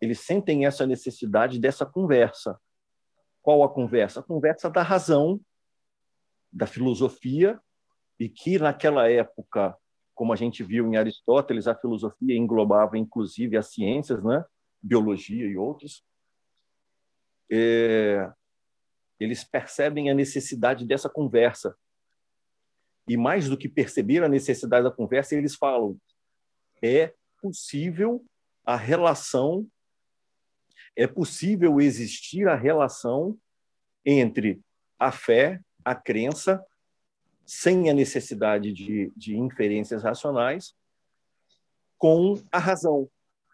Eles 0.00 0.20
sentem 0.20 0.66
essa 0.66 0.84
necessidade 0.84 1.60
dessa 1.60 1.86
conversa. 1.86 2.58
Qual 3.40 3.62
a 3.62 3.68
conversa? 3.68 4.18
A 4.18 4.22
conversa 4.24 4.68
da 4.68 4.82
razão, 4.82 5.40
da 6.52 6.66
filosofia, 6.66 7.60
e 8.18 8.28
que 8.28 8.58
naquela 8.58 9.08
época 9.08 9.76
como 10.16 10.32
a 10.32 10.36
gente 10.36 10.64
viu 10.64 10.86
em 10.86 10.96
Aristóteles, 10.96 11.68
a 11.68 11.74
filosofia 11.74 12.34
englobava 12.34 12.96
inclusive 12.96 13.54
as 13.54 13.66
ciências, 13.66 14.24
né? 14.24 14.42
biologia 14.82 15.46
e 15.46 15.58
outros. 15.58 16.02
É, 17.50 18.30
eles 19.18 19.44
percebem 19.44 20.10
a 20.10 20.14
necessidade 20.14 20.84
dessa 20.84 21.08
conversa. 21.08 21.76
E 23.08 23.16
mais 23.16 23.48
do 23.48 23.56
que 23.56 23.68
perceber 23.68 24.22
a 24.22 24.28
necessidade 24.28 24.84
da 24.84 24.90
conversa, 24.90 25.34
eles 25.34 25.54
falam: 25.54 25.98
é 26.82 27.14
possível 27.40 28.24
a 28.64 28.76
relação, 28.76 29.66
é 30.96 31.06
possível 31.06 31.80
existir 31.80 32.48
a 32.48 32.56
relação 32.56 33.38
entre 34.04 34.60
a 34.98 35.12
fé, 35.12 35.60
a 35.84 35.94
crença, 35.94 36.64
sem 37.44 37.88
a 37.88 37.94
necessidade 37.94 38.72
de, 38.72 39.12
de 39.16 39.36
inferências 39.36 40.02
racionais, 40.02 40.74
com 41.96 42.34
a 42.50 42.58
razão, 42.58 43.08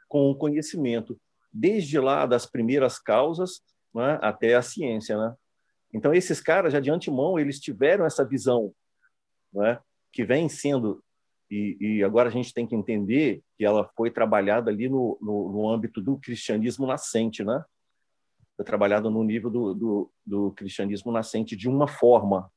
com 0.08 0.30
o 0.30 0.34
conhecimento, 0.34 1.20
desde 1.52 1.98
lá 2.00 2.24
das 2.24 2.46
primeiras 2.46 2.98
causas 2.98 3.62
né, 3.94 4.18
até 4.22 4.54
a 4.54 4.62
ciência. 4.62 5.16
Né? 5.16 5.34
Então, 5.92 6.14
esses 6.14 6.40
caras, 6.40 6.72
já 6.72 6.80
de 6.80 6.90
antemão, 6.90 7.38
eles 7.38 7.60
tiveram 7.60 8.04
essa 8.04 8.24
visão 8.24 8.72
né, 9.52 9.78
que 10.12 10.24
vem 10.24 10.48
sendo, 10.48 11.02
e, 11.50 11.76
e, 11.80 12.04
agora 12.04 12.28
a 12.28 12.32
gente 12.32 12.54
tem 12.54 12.66
que 12.66 12.74
entender 12.74 13.42
que 13.58 13.64
ela 13.64 13.84
foi 13.94 14.10
trabalhada 14.10 14.70
ali 14.70 14.88
no, 14.88 15.18
no, 15.20 15.52
no 15.52 15.68
âmbito 15.68 16.00
do 16.00 16.16
cristianismo 16.16 16.86
nascente, 16.86 17.44
né? 17.44 17.62
Foi 18.56 18.64
trabalhada 18.64 19.10
no 19.10 19.22
nível 19.22 19.50
do, 19.50 19.74
do, 19.74 20.12
do 20.24 20.52
cristianismo 20.52 21.12
nascente 21.12 21.54
de 21.54 21.68
uma 21.68 21.86
forma. 21.86 22.50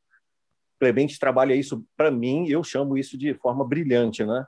Clemente 0.79 1.19
trabalha 1.19 1.53
isso, 1.53 1.85
para 1.97 2.09
mim, 2.09 2.47
eu 2.47 2.63
chamo 2.63 2.97
isso 2.97 3.17
de 3.17 3.33
forma 3.33 3.65
brilhante, 3.65 4.23
né? 4.23 4.47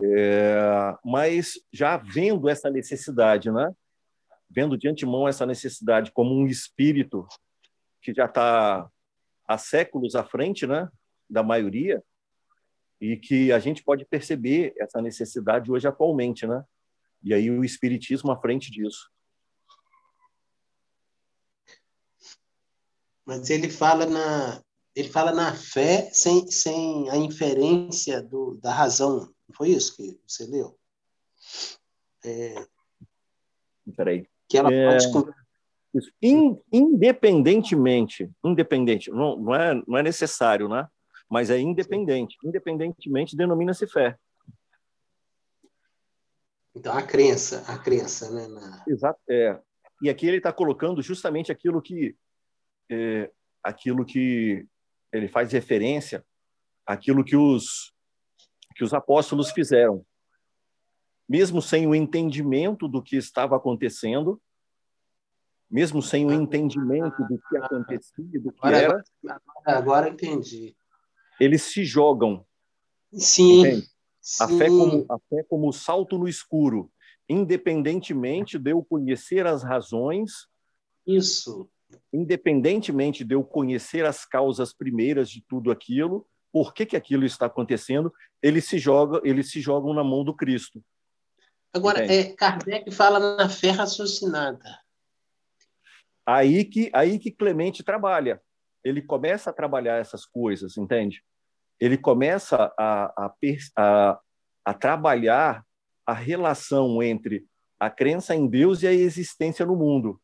É, 0.00 0.96
mas 1.04 1.54
já 1.72 1.96
vendo 1.96 2.48
essa 2.48 2.70
necessidade, 2.70 3.50
né? 3.50 3.72
Vendo 4.54 4.78
de 4.78 4.88
antemão 4.88 5.26
essa 5.26 5.44
necessidade 5.44 6.12
como 6.12 6.34
um 6.34 6.46
espírito 6.46 7.26
que 8.00 8.12
já 8.12 8.26
está 8.26 8.88
há 9.46 9.58
séculos 9.58 10.14
à 10.14 10.22
frente, 10.22 10.66
né, 10.66 10.88
da 11.28 11.42
maioria, 11.42 12.02
e 13.00 13.16
que 13.16 13.50
a 13.52 13.58
gente 13.58 13.82
pode 13.82 14.04
perceber 14.04 14.74
essa 14.78 15.02
necessidade 15.02 15.70
hoje 15.70 15.88
atualmente, 15.88 16.46
né? 16.46 16.64
E 17.22 17.34
aí 17.34 17.50
o 17.50 17.64
espiritismo 17.64 18.30
à 18.30 18.40
frente 18.40 18.70
disso. 18.70 19.10
Mas 23.26 23.50
ele 23.50 23.68
fala 23.68 24.06
na 24.06 24.62
ele 24.94 25.08
fala 25.08 25.32
na 25.32 25.52
fé 25.52 26.08
sem, 26.12 26.46
sem 26.46 27.10
a 27.10 27.16
inferência 27.16 28.22
do, 28.22 28.54
da 28.62 28.72
razão. 28.72 29.34
Não 29.48 29.54
foi 29.56 29.70
isso 29.70 29.96
que 29.96 30.20
você 30.24 30.46
leu? 30.46 30.78
É, 32.24 32.54
Peraí. 33.96 34.26
Que 34.48 34.58
ela 34.58 34.72
é... 34.72 34.98
pode 35.10 35.34
isso. 35.94 36.10
Independentemente, 36.72 38.28
independente, 38.44 39.10
não, 39.10 39.36
não, 39.36 39.54
é, 39.54 39.74
não 39.86 39.96
é 39.96 40.02
necessário, 40.02 40.68
né? 40.68 40.88
Mas 41.30 41.50
é 41.50 41.58
independente. 41.58 42.36
Independentemente 42.44 43.36
denomina-se 43.36 43.86
fé. 43.86 44.18
Então 46.74 46.92
a 46.92 47.02
crença, 47.02 47.64
a 47.68 47.78
crença, 47.78 48.30
né? 48.32 48.48
Na... 48.48 48.84
Exato. 48.88 49.20
É. 49.30 49.60
E 50.02 50.10
aqui 50.10 50.26
ele 50.26 50.38
está 50.38 50.52
colocando 50.52 51.00
justamente 51.00 51.52
aquilo 51.52 51.80
que, 51.80 52.16
é, 52.90 53.30
aquilo 53.62 54.04
que 54.04 54.66
ele 55.12 55.28
faz 55.28 55.52
referência, 55.52 56.24
aquilo 56.84 57.24
que 57.24 57.36
os 57.36 57.94
que 58.74 58.82
os 58.82 58.92
apóstolos 58.92 59.52
fizeram, 59.52 60.04
mesmo 61.28 61.62
sem 61.62 61.86
o 61.86 61.94
entendimento 61.94 62.86
do 62.86 63.02
que 63.02 63.16
estava 63.16 63.56
acontecendo, 63.56 64.40
mesmo 65.70 66.02
sem 66.02 66.26
o 66.26 66.32
entendimento 66.32 67.22
do 67.24 67.40
que 67.48 67.56
acontecia, 67.56 68.40
do 68.40 68.52
que 68.52 68.58
agora, 68.60 68.76
era. 68.76 69.04
Agora, 69.24 69.40
agora 69.78 70.08
entendi. 70.08 70.76
Eles 71.40 71.62
se 71.62 71.84
jogam. 71.84 72.46
Sim. 73.12 73.82
A 74.40 74.48
fé 74.48 74.68
como 74.68 75.06
a 75.08 75.18
fé 75.18 75.44
como 75.48 75.72
salto 75.72 76.16
no 76.16 76.28
escuro, 76.28 76.90
independentemente 77.28 78.58
de 78.58 78.70
eu 78.70 78.84
conhecer 78.84 79.46
as 79.46 79.62
razões. 79.62 80.46
Isso. 81.06 81.68
Independentemente 82.12 83.24
de 83.24 83.34
eu 83.34 83.44
conhecer 83.44 84.04
as 84.04 84.24
causas 84.24 84.72
primeiras 84.72 85.28
de 85.28 85.42
tudo 85.42 85.70
aquilo, 85.70 86.26
por 86.52 86.72
que, 86.72 86.86
que 86.86 86.96
aquilo 86.96 87.24
está 87.24 87.46
acontecendo, 87.46 88.12
eles 88.40 88.64
se 88.64 88.78
jogam, 88.78 89.20
eles 89.24 89.50
se 89.50 89.60
jogam 89.60 89.92
na 89.92 90.04
mão 90.04 90.24
do 90.24 90.34
Cristo. 90.34 90.82
Agora, 91.74 92.04
é, 92.06 92.32
Kardec 92.32 92.88
fala 92.92 93.36
na 93.36 93.48
fé 93.48 93.70
raciocinada. 93.70 94.78
Aí 96.24 96.64
que, 96.64 96.88
aí 96.94 97.18
que 97.18 97.32
Clemente 97.32 97.82
trabalha. 97.82 98.40
Ele 98.84 99.02
começa 99.02 99.50
a 99.50 99.52
trabalhar 99.52 99.96
essas 99.96 100.24
coisas, 100.24 100.76
entende? 100.76 101.22
Ele 101.80 101.98
começa 101.98 102.72
a, 102.78 103.26
a, 103.26 103.34
a, 103.76 104.20
a 104.64 104.74
trabalhar 104.74 105.64
a 106.06 106.12
relação 106.12 107.02
entre 107.02 107.44
a 107.80 107.90
crença 107.90 108.36
em 108.36 108.46
Deus 108.46 108.82
e 108.82 108.86
a 108.86 108.92
existência 108.92 109.66
no 109.66 109.74
mundo. 109.74 110.20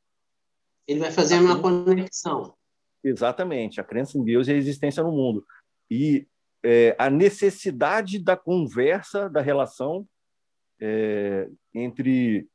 Ele 0.87 1.01
vai 1.01 1.11
fazendo 1.11 1.47
uma 1.47 1.61
conexão. 1.61 2.55
Exatamente, 3.03 3.81
a 3.81 3.85
crença 3.85 4.19
em 4.19 4.25
Deus 4.25 4.47
e 4.47 4.53
a 4.53 4.57
existência 4.57 5.03
no 5.03 5.11
mundo. 5.11 5.45
E 5.91 6.29
é, 6.63 6.95
a 6.99 7.11
necessidade 7.11 8.19
da 8.19 8.37
conversa, 8.37 9.29
da 9.29 9.41
relação 9.41 10.07
é, 10.81 11.49
entre 11.75 12.49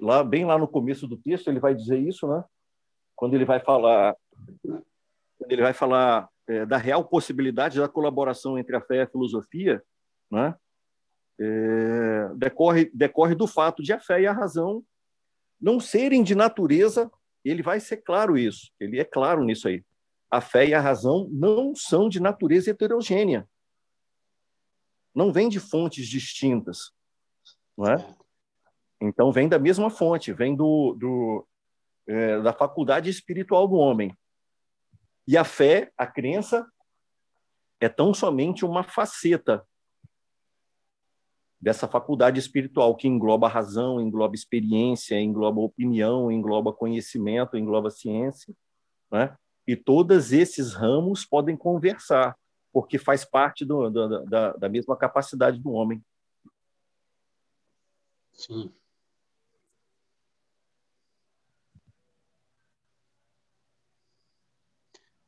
lá 0.00 0.22
bem 0.22 0.44
lá 0.44 0.58
no 0.58 0.68
começo 0.68 1.06
do 1.06 1.16
texto 1.16 1.48
ele 1.48 1.58
vai 1.58 1.74
dizer 1.74 1.98
isso, 1.98 2.26
né? 2.28 2.44
Quando 3.16 3.34
ele 3.34 3.44
vai 3.44 3.60
falar, 3.60 4.14
quando 4.62 5.50
ele 5.50 5.62
vai 5.62 5.72
falar 5.72 6.28
é, 6.46 6.66
da 6.66 6.76
real 6.76 7.04
possibilidade 7.04 7.78
da 7.78 7.88
colaboração 7.88 8.58
entre 8.58 8.76
a 8.76 8.80
fé 8.80 8.96
e 8.96 9.00
a 9.00 9.06
filosofia, 9.06 9.82
né? 10.30 10.54
É, 11.40 12.28
decorre 12.36 12.90
decorre 12.92 13.34
do 13.34 13.46
fato 13.46 13.82
de 13.82 13.92
a 13.92 13.98
fé 13.98 14.20
e 14.20 14.26
a 14.26 14.32
razão 14.32 14.84
não 15.60 15.80
serem 15.80 16.22
de 16.22 16.34
natureza. 16.34 17.10
Ele 17.44 17.62
vai 17.62 17.80
ser 17.80 17.98
claro 17.98 18.36
isso. 18.36 18.70
Ele 18.78 19.00
é 19.00 19.04
claro 19.04 19.42
nisso 19.42 19.66
aí. 19.66 19.84
A 20.30 20.40
fé 20.40 20.66
e 20.66 20.74
a 20.74 20.80
razão 20.80 21.28
não 21.32 21.74
são 21.74 22.08
de 22.08 22.20
natureza 22.20 22.70
heterogênea. 22.70 23.48
Não 25.14 25.32
vêm 25.32 25.48
de 25.48 25.60
fontes 25.60 26.08
distintas, 26.08 26.92
não 27.76 27.86
é? 27.86 28.16
Então, 29.00 29.32
vem 29.32 29.48
da 29.48 29.58
mesma 29.58 29.90
fonte, 29.90 30.32
vem 30.32 30.54
do, 30.54 30.94
do 30.98 31.46
é, 32.06 32.40
da 32.40 32.52
faculdade 32.52 33.10
espiritual 33.10 33.66
do 33.66 33.76
homem. 33.76 34.16
E 35.26 35.36
a 35.36 35.44
fé, 35.44 35.92
a 35.96 36.06
crença, 36.06 36.66
é 37.80 37.88
tão 37.88 38.14
somente 38.14 38.64
uma 38.64 38.82
faceta 38.82 39.66
dessa 41.60 41.86
faculdade 41.86 42.40
espiritual 42.40 42.96
que 42.96 43.06
engloba 43.06 43.46
razão, 43.46 44.00
engloba 44.00 44.34
experiência, 44.34 45.20
engloba 45.20 45.60
opinião, 45.60 46.30
engloba 46.30 46.72
conhecimento, 46.72 47.56
engloba 47.56 47.90
ciência, 47.90 48.52
né? 49.10 49.36
E 49.64 49.76
todos 49.76 50.32
esses 50.32 50.74
ramos 50.74 51.24
podem 51.24 51.56
conversar, 51.56 52.36
porque 52.72 52.98
faz 52.98 53.24
parte 53.24 53.64
do, 53.64 53.90
do, 53.90 54.24
da, 54.24 54.52
da 54.54 54.68
mesma 54.68 54.96
capacidade 54.96 55.58
do 55.58 55.72
homem. 55.72 56.02
Sim. 58.32 58.72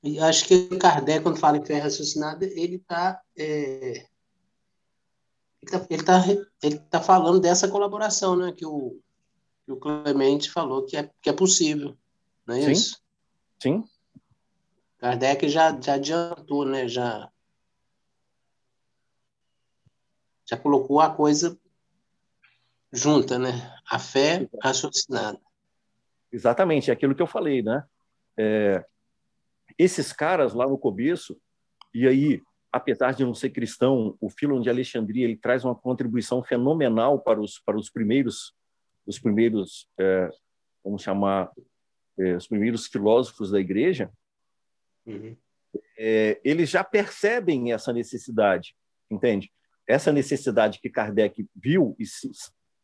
E 0.03 0.18
acho 0.18 0.47
que 0.47 0.68
o 0.71 0.79
Kardec, 0.79 1.23
quando 1.23 1.39
fala 1.39 1.57
em 1.57 1.64
fé 1.64 1.79
raciocinada, 1.79 2.45
ele 2.45 2.77
está 2.77 3.23
é, 3.37 4.07
ele 5.62 6.01
está 6.01 6.23
ele 6.62 6.79
tá 6.79 7.01
falando 7.01 7.41
dessa 7.41 7.68
colaboração, 7.68 8.37
né? 8.37 8.53
Que 8.53 8.66
o, 8.66 9.01
que 9.64 9.73
o 9.73 9.77
Clemente 9.77 10.51
falou 10.51 10.85
que 10.85 10.97
é, 10.97 11.11
que 11.23 11.31
é 11.31 11.33
possível, 11.33 11.97
não 12.47 12.55
é 12.55 12.62
Sim. 12.62 12.71
isso? 12.73 13.03
Sim. 13.62 13.85
Kardec 14.99 15.49
já, 15.49 15.79
já 15.81 15.95
adiantou, 15.95 16.66
né? 16.66 16.87
Já, 16.87 17.31
já 20.49 20.57
colocou 20.57 21.01
a 21.01 21.14
coisa 21.14 21.59
junta, 22.92 23.38
né? 23.38 23.51
A 23.90 23.99
fé 23.99 24.49
raciocinada. 24.62 25.40
Exatamente, 26.32 26.90
é 26.90 26.92
aquilo 26.92 27.14
que 27.14 27.22
eu 27.22 27.26
falei, 27.26 27.62
né? 27.62 27.84
É, 28.36 28.84
esses 29.78 30.12
caras 30.12 30.55
lá 30.55 30.66
no 30.66 30.78
começo, 30.78 31.40
e 31.92 32.07
aí, 32.07 32.42
apesar 32.72 33.12
de 33.12 33.24
não 33.24 33.34
ser 33.34 33.51
cristão, 33.51 34.16
o 34.20 34.28
Filon 34.28 34.61
de 34.61 34.68
Alexandria 34.68 35.24
ele 35.24 35.36
traz 35.36 35.64
uma 35.64 35.74
contribuição 35.74 36.42
fenomenal 36.42 37.20
para 37.20 37.40
os 37.40 37.59
para 37.61 37.76
os 37.76 37.90
primeiros 37.90 38.53
os 39.07 39.18
primeiros 39.18 39.88
é, 39.99 40.30
vamos 40.82 41.03
chamar 41.03 41.53
é, 42.18 42.34
os 42.34 42.47
primeiros 42.47 42.86
filósofos 42.86 43.51
da 43.51 43.61
igreja. 43.61 44.11
Uhum. 45.07 45.36
É, 45.99 46.40
eles 46.45 46.70
já 46.70 46.82
percebem 46.82 47.72
essa 47.72 47.92
necessidade 47.92 48.74
entende? 49.11 49.53
Essa 49.87 50.12
necessidade 50.12 50.80
que 50.80 50.91
Kardec 50.91 51.47
viu 51.55 51.95
e 51.99 52.05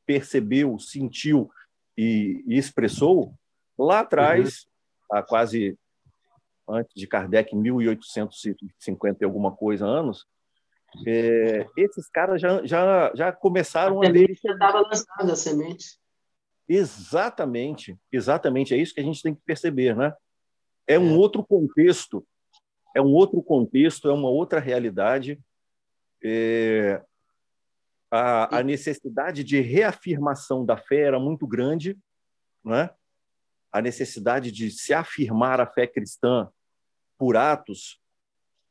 percebeu, 0.07 0.78
sentiu 0.78 1.51
e, 1.96 2.42
e 2.46 2.59
expressou 2.59 3.34
lá 3.78 4.01
atrás, 4.01 4.66
uhum. 5.11 5.18
há 5.18 5.22
quase 5.22 5.78
antes 6.68 6.94
de 6.94 7.07
Kardec, 7.07 7.55
1850 7.55 9.18
e 9.20 9.24
alguma 9.24 9.55
coisa 9.55 9.86
anos, 9.86 10.26
é, 11.07 11.66
esses 11.76 12.09
caras 12.09 12.40
já, 12.40 12.64
já, 12.66 13.12
já 13.14 13.32
começaram 13.32 14.03
a, 14.03 14.09
a 14.09 14.12
ver. 14.12 14.36
Já 14.42 14.53
estava 14.53 14.80
lançada 14.80 15.32
a 15.32 15.36
semente. 15.36 15.98
Exatamente, 16.68 17.98
exatamente. 18.12 18.74
É 18.74 18.76
isso 18.76 18.94
que 18.94 19.01
a 19.01 19.05
gente 19.05 19.22
tem 19.22 19.34
que 19.34 19.40
perceber, 19.44 19.96
né? 19.96 20.12
É 20.86 20.98
um 20.98 21.14
é. 21.14 21.18
outro 21.18 21.44
contexto, 21.44 22.26
é 22.94 23.01
um 23.01 23.12
outro 23.12 23.42
contexto, 23.42 24.09
é 24.09 24.12
uma 24.12 24.28
outra 24.28 24.61
realidade. 24.61 25.38
É, 26.23 27.03
a, 28.11 28.59
a, 28.59 28.62
necessidade 28.62 29.43
de 29.45 29.61
reafirmação 29.61 30.64
da 30.64 30.77
fé 30.77 31.03
era 31.03 31.18
muito 31.18 31.47
grande, 31.47 31.99
né? 32.64 32.91
a 33.73 33.81
necessidade 33.81 34.51
de 34.51 34.71
se 34.71 34.93
afirmar 34.93 35.61
a 35.61 35.66
fé 35.66 35.87
cristã 35.87 36.51
por 37.16 37.37
atos, 37.37 38.01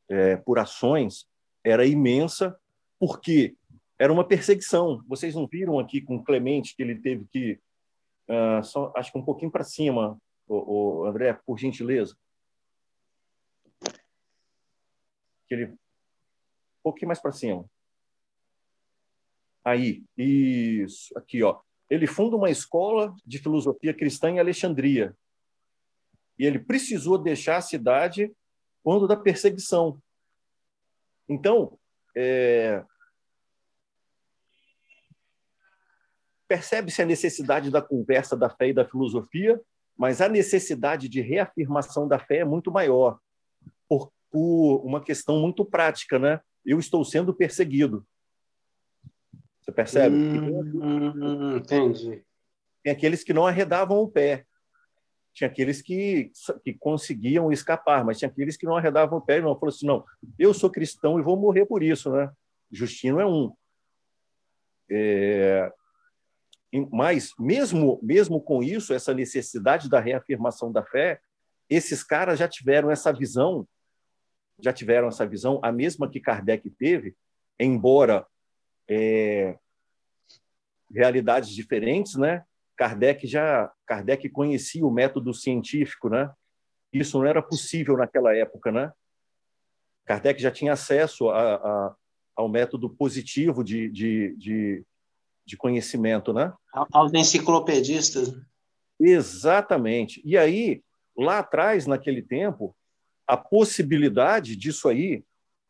é, 0.09 0.35
por 0.35 0.59
ações, 0.59 1.27
era 1.63 1.85
imensa, 1.85 2.59
porque 2.99 3.55
era 3.97 4.11
uma 4.11 4.27
perseguição. 4.27 5.03
Vocês 5.07 5.35
não 5.35 5.45
viram 5.45 5.77
aqui 5.77 6.01
com 6.01 6.23
Clemente 6.23 6.75
que 6.75 6.81
ele 6.81 6.99
teve 6.99 7.25
que, 7.25 7.59
uh, 8.29 8.63
só, 8.63 8.93
acho 8.95 9.11
que 9.11 9.17
um 9.17 9.25
pouquinho 9.25 9.51
para 9.51 9.63
cima, 9.63 10.17
o, 10.47 11.01
o, 11.01 11.05
André, 11.05 11.33
por 11.45 11.59
gentileza. 11.59 12.17
Que 15.47 15.53
ele, 15.53 15.75
um 16.79 16.83
pouquinho 16.83 17.07
mais 17.07 17.21
para 17.21 17.31
cima. 17.31 17.65
Aí, 19.63 20.03
isso, 20.17 21.17
aqui, 21.17 21.43
ó. 21.43 21.59
Ele 21.89 22.07
funda 22.07 22.35
uma 22.35 22.49
escola 22.49 23.13
de 23.25 23.39
filosofia 23.39 23.93
cristã 23.93 24.29
em 24.29 24.39
Alexandria. 24.39 25.15
E 26.37 26.45
ele 26.45 26.59
precisou 26.59 27.17
deixar 27.17 27.57
a 27.57 27.61
cidade 27.61 28.31
quando 28.83 29.07
da 29.07 29.17
perseguição. 29.17 30.01
Então, 31.27 31.77
é... 32.15 32.83
percebe-se 36.47 37.01
a 37.01 37.05
necessidade 37.05 37.69
da 37.69 37.81
conversa 37.81 38.35
da 38.35 38.49
fé 38.49 38.69
e 38.69 38.73
da 38.73 38.87
filosofia, 38.87 39.61
mas 39.95 40.21
a 40.21 40.29
necessidade 40.29 41.09
de 41.09 41.21
reafirmação 41.21 42.07
da 42.07 42.17
fé 42.17 42.37
é 42.37 42.45
muito 42.45 42.71
maior, 42.71 43.19
por, 43.87 44.11
por 44.31 44.77
uma 44.85 45.03
questão 45.03 45.39
muito 45.39 45.65
prática, 45.65 46.17
né? 46.17 46.41
Eu 46.65 46.79
estou 46.79 47.03
sendo 47.03 47.33
perseguido. 47.33 48.05
Você 49.61 49.71
percebe? 49.71 50.15
Hum, 50.15 51.57
entendi. 51.57 52.23
Tem 52.83 52.93
aqueles 52.93 53.23
que 53.23 53.33
não 53.33 53.45
arredavam 53.45 53.99
o 53.99 54.07
pé. 54.07 54.45
Tinha 55.33 55.49
aqueles 55.49 55.81
que, 55.81 56.31
que 56.63 56.73
conseguiam 56.73 57.51
escapar, 57.51 58.03
mas 58.03 58.17
tinha 58.17 58.29
aqueles 58.29 58.57
que 58.57 58.65
não 58.65 58.75
arredavam 58.75 59.19
o 59.19 59.21
pé 59.21 59.37
e 59.37 59.41
não 59.41 59.53
falaram 59.53 59.69
assim: 59.69 59.85
não, 59.85 60.03
eu 60.37 60.53
sou 60.53 60.69
cristão 60.69 61.19
e 61.19 61.23
vou 61.23 61.37
morrer 61.37 61.65
por 61.65 61.83
isso, 61.83 62.11
né? 62.11 62.31
Justino 62.71 63.19
é 63.19 63.25
um. 63.25 63.53
É... 64.89 65.71
Mas, 66.91 67.31
mesmo, 67.39 67.99
mesmo 68.01 68.41
com 68.41 68.61
isso, 68.61 68.93
essa 68.93 69.13
necessidade 69.13 69.89
da 69.89 69.99
reafirmação 69.99 70.71
da 70.71 70.83
fé, 70.83 71.19
esses 71.69 72.03
caras 72.03 72.37
já 72.37 72.47
tiveram 72.47 72.91
essa 72.91 73.11
visão, 73.11 73.67
já 74.61 74.73
tiveram 74.73 75.07
essa 75.07 75.25
visão, 75.25 75.59
a 75.63 75.71
mesma 75.71 76.09
que 76.09 76.19
Kardec 76.19 76.69
teve, 76.71 77.15
embora 77.59 78.25
é, 78.89 79.57
realidades 80.93 81.49
diferentes, 81.49 82.15
né? 82.15 82.43
Kardec 82.75 83.27
já 83.27 83.71
Kardec 83.85 84.29
conhecia 84.29 84.85
o 84.85 84.91
método 84.91 85.33
científico, 85.33 86.09
né? 86.09 86.31
Isso 86.91 87.19
não 87.19 87.25
era 87.25 87.41
possível 87.41 87.97
naquela 87.97 88.35
época, 88.35 88.71
né? 88.71 88.91
Kardec 90.05 90.41
já 90.41 90.49
tinha 90.49 90.73
acesso 90.73 91.29
a, 91.29 91.55
a, 91.55 91.95
ao 92.35 92.49
método 92.49 92.89
positivo 92.89 93.63
de, 93.63 93.89
de, 93.89 94.35
de, 94.37 94.83
de 95.45 95.57
conhecimento, 95.57 96.33
né? 96.33 96.51
Aos 96.91 97.13
enciclopedistas. 97.13 98.33
Exatamente. 98.99 100.21
E 100.25 100.37
aí, 100.37 100.81
lá 101.15 101.39
atrás, 101.39 101.85
naquele 101.85 102.21
tempo, 102.21 102.75
a 103.29 103.37
possibilidade 103.37 104.55
disso 104.55 104.89
aí, 104.89 105.23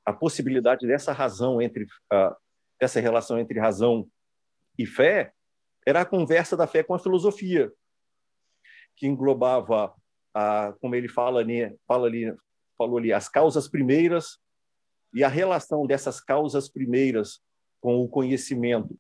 a 0.05 0.14
possibilidade 0.14 0.88
dessa 0.88 1.12
razão 1.12 1.62
entre, 1.62 1.84
uh, 1.84 2.34
dessa 2.80 3.01
relação 3.01 3.38
entre 3.38 3.60
razão 3.60 4.10
e 4.78 4.86
fé, 4.86 5.34
era 5.86 5.99
a 6.01 6.05
conversa 6.05 6.55
da 6.55 6.66
fé 6.66 6.84
com 6.84 6.93
a 6.93 6.99
filosofia, 6.99 7.70
que 8.95 9.05
englobava, 9.05 9.93
a, 10.34 10.74
como 10.80 10.95
ele 10.95 11.10
fala 11.10 11.41
ali, 11.41 11.78
fala 11.86 12.07
ali, 12.07 12.34
falou 12.78 12.97
ali, 12.97 13.12
as 13.12 13.28
causas 13.28 13.68
primeiras 13.68 14.39
e 15.14 15.22
a 15.22 15.28
relação 15.28 15.86
dessas 15.86 16.22
causas 16.22 16.70
primeiras 16.70 17.41
com 17.82 18.01
o 18.01 18.07
conhecimento, 18.07 18.97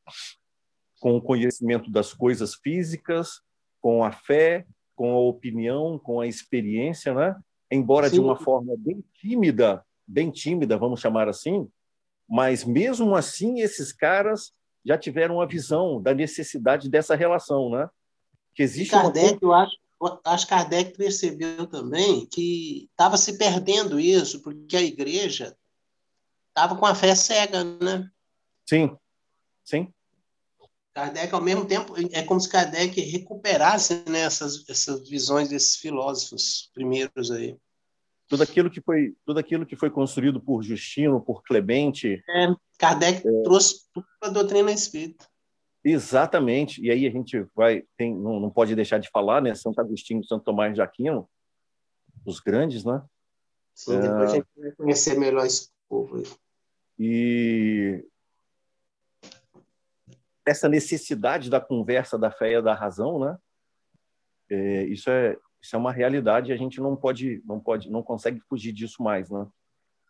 com 0.99 1.15
o 1.15 1.21
conhecimento 1.21 1.89
das 1.89 2.13
coisas 2.13 2.55
físicas, 2.55 3.41
com 3.79 4.03
a 4.03 4.11
fé, 4.11 4.67
com 4.97 5.13
a 5.13 5.19
opinião, 5.19 5.97
com 5.97 6.19
a 6.19 6.27
experiência, 6.27 7.13
né? 7.13 7.39
Embora 7.71 8.09
Sim. 8.09 8.15
de 8.15 8.19
uma 8.21 8.35
forma 8.35 8.75
bem 8.77 9.03
tímida, 9.13 9.85
bem 10.07 10.31
tímida, 10.31 10.77
vamos 10.77 10.99
chamar 10.99 11.27
assim, 11.29 11.69
mas 12.27 12.63
mesmo 12.63 13.15
assim 13.15 13.59
esses 13.61 13.93
caras 13.93 14.51
já 14.85 14.97
tiveram 14.97 15.35
uma 15.35 15.47
visão 15.47 16.01
da 16.01 16.13
necessidade 16.13 16.89
dessa 16.89 17.15
relação, 17.15 17.69
né? 17.69 17.89
Que 18.55 18.63
existe 18.63 18.91
Kardec, 18.91 19.43
uma... 19.43 19.53
eu 19.53 19.53
acho, 19.53 19.77
acho 20.25 20.45
que 20.45 20.49
Kardec 20.49 20.97
percebeu 20.97 21.67
também 21.67 22.25
que 22.25 22.87
estava 22.91 23.17
se 23.17 23.37
perdendo 23.37 23.99
isso, 23.99 24.41
porque 24.41 24.75
a 24.75 24.81
igreja 24.81 25.55
estava 26.47 26.75
com 26.75 26.85
a 26.85 26.95
fé 26.95 27.13
cega, 27.13 27.63
né? 27.63 28.09
Sim, 28.67 28.95
sim. 29.63 29.93
Kardec, 30.99 31.33
ao 31.33 31.41
mesmo 31.41 31.65
tempo, 31.65 31.93
é 32.11 32.23
como 32.23 32.39
se 32.39 32.49
Kardec 32.49 32.99
recuperasse 32.99 34.03
né, 34.09 34.21
essas, 34.21 34.67
essas 34.67 35.07
visões 35.07 35.49
desses 35.49 35.77
filósofos 35.77 36.69
primeiros 36.73 37.31
aí 37.31 37.57
tudo 38.27 38.43
aquilo 38.43 38.69
que 38.69 38.79
foi 38.79 39.15
tudo 39.25 39.39
aquilo 39.39 39.65
que 39.65 39.75
foi 39.75 39.89
construído 39.89 40.39
por 40.39 40.61
Justino, 40.61 41.19
por 41.19 41.41
Clemente. 41.41 42.23
É, 42.29 42.55
Kardec 42.77 43.27
é, 43.27 43.41
trouxe 43.41 43.87
tudo 43.91 44.05
a 44.21 44.29
doutrina 44.29 44.71
espírita. 44.71 45.25
Exatamente. 45.83 46.79
E 46.79 46.91
aí 46.91 47.07
a 47.07 47.09
gente 47.09 47.43
vai 47.55 47.83
tem 47.97 48.15
não, 48.15 48.39
não 48.39 48.51
pode 48.51 48.75
deixar 48.75 48.99
de 48.99 49.09
falar, 49.09 49.41
né? 49.41 49.55
Santo 49.55 49.81
Agostinho, 49.81 50.23
Santo 50.23 50.43
Tomás 50.43 50.75
de 50.75 50.81
Aquino, 50.81 51.27
os 52.23 52.39
grandes, 52.39 52.85
né? 52.85 53.01
Sim, 53.73 53.99
depois 53.99 54.29
é, 54.29 54.33
a 54.33 54.35
gente 54.35 54.47
vai 54.55 54.71
conhecer 54.73 55.17
melhor 55.17 55.47
esse 55.47 55.69
povo. 55.89 56.17
Aí. 56.17 56.23
E 56.99 58.05
essa 60.49 60.69
necessidade 60.69 61.49
da 61.49 61.59
conversa 61.61 62.17
da 62.17 62.31
fé 62.31 62.53
e 62.53 62.61
da 62.61 62.73
razão, 62.73 63.19
né? 63.19 63.37
É, 64.49 64.83
isso 64.85 65.09
é 65.09 65.37
isso 65.61 65.75
é 65.75 65.79
uma 65.79 65.91
realidade 65.91 66.51
e 66.51 66.53
a 66.53 66.57
gente 66.57 66.79
não 66.79 66.95
pode, 66.95 67.41
não 67.45 67.59
pode, 67.59 67.89
não 67.89 68.01
consegue 68.01 68.39
fugir 68.47 68.71
disso 68.71 69.03
mais, 69.03 69.29
né? 69.29 69.45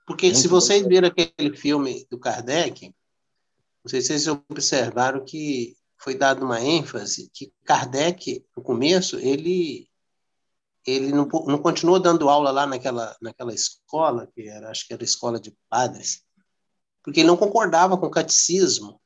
Porque 0.06 0.28
Muito 0.28 0.40
se 0.40 0.48
vocês 0.48 0.86
viram 0.86 1.08
aquele 1.08 1.56
filme 1.56 2.06
do 2.10 2.20
Kardec, 2.20 2.94
não 3.84 3.90
sei 3.90 4.02
se 4.02 4.08
vocês 4.08 4.28
observaram 4.28 5.24
que 5.26 5.76
foi 5.98 6.16
dado 6.16 6.46
uma 6.46 6.62
ênfase 6.62 7.30
que 7.34 7.52
Kardec, 7.66 8.46
no 8.56 8.64
começo, 8.64 9.18
ele 9.18 9.88
ele 10.86 11.12
não, 11.12 11.28
não 11.46 11.58
continuou 11.58 12.00
dando 12.00 12.30
aula 12.30 12.52
lá 12.52 12.66
naquela, 12.66 13.16
naquela 13.22 13.54
escola, 13.54 14.28
que 14.34 14.48
era, 14.48 14.72
acho 14.72 14.88
que 14.88 14.94
era 14.94 15.04
escola 15.04 15.40
de 15.40 15.56
padres, 15.70 16.24
porque 17.04 17.20
ele 17.20 17.28
não 17.28 17.38
concordava 17.38 17.98
com 17.98 18.08
o 18.08 18.12
catecismo. 18.12 19.00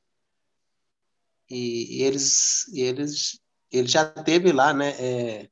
E, 1.49 1.97
e 1.99 2.03
eles, 2.03 2.67
e 2.69 2.81
eles, 2.81 3.39
ele 3.71 3.87
já 3.87 4.05
teve 4.05 4.51
lá, 4.51 4.73
né, 4.73 4.89
é, 4.99 5.49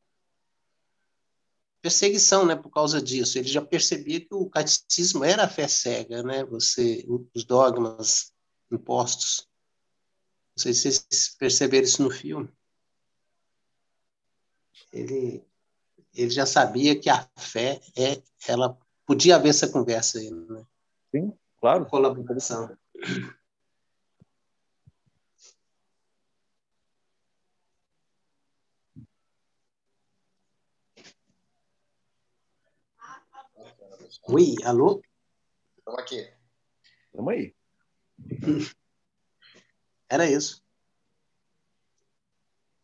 perseguição, 1.81 2.45
né, 2.45 2.55
por 2.55 2.69
causa 2.69 3.01
disso. 3.01 3.37
Ele 3.37 3.47
já 3.47 3.61
percebia 3.61 4.19
que 4.21 4.33
o 4.33 4.49
catecismo 4.49 5.23
era 5.23 5.43
a 5.43 5.49
fé 5.49 5.67
cega, 5.67 6.23
né, 6.23 6.43
você, 6.43 7.05
os 7.33 7.43
dogmas 7.43 8.33
impostos. 8.71 9.47
Não 10.55 10.63
sei 10.63 10.73
se 10.73 10.91
vocês 10.91 11.35
perceberam 11.37 11.85
isso 11.85 12.03
no 12.03 12.11
filme. 12.11 12.49
Ele, 14.91 15.43
ele 16.13 16.29
já 16.29 16.45
sabia 16.45 16.99
que 16.99 17.09
a 17.09 17.27
fé 17.37 17.81
é, 17.97 18.21
ela 18.47 18.77
podia 19.05 19.35
haver 19.35 19.49
essa 19.49 19.69
conversa 19.69 20.19
aí, 20.19 20.29
né? 20.29 20.65
Sim, 21.13 21.33
claro. 21.59 21.85
Colaboração. 21.85 22.77
Oi, 34.23 34.55
alô? 34.63 35.01
Estamos 35.77 35.99
aqui. 35.99 36.33
Estamos 37.07 37.33
aí. 37.33 37.55
Era 40.09 40.29
isso. 40.29 40.63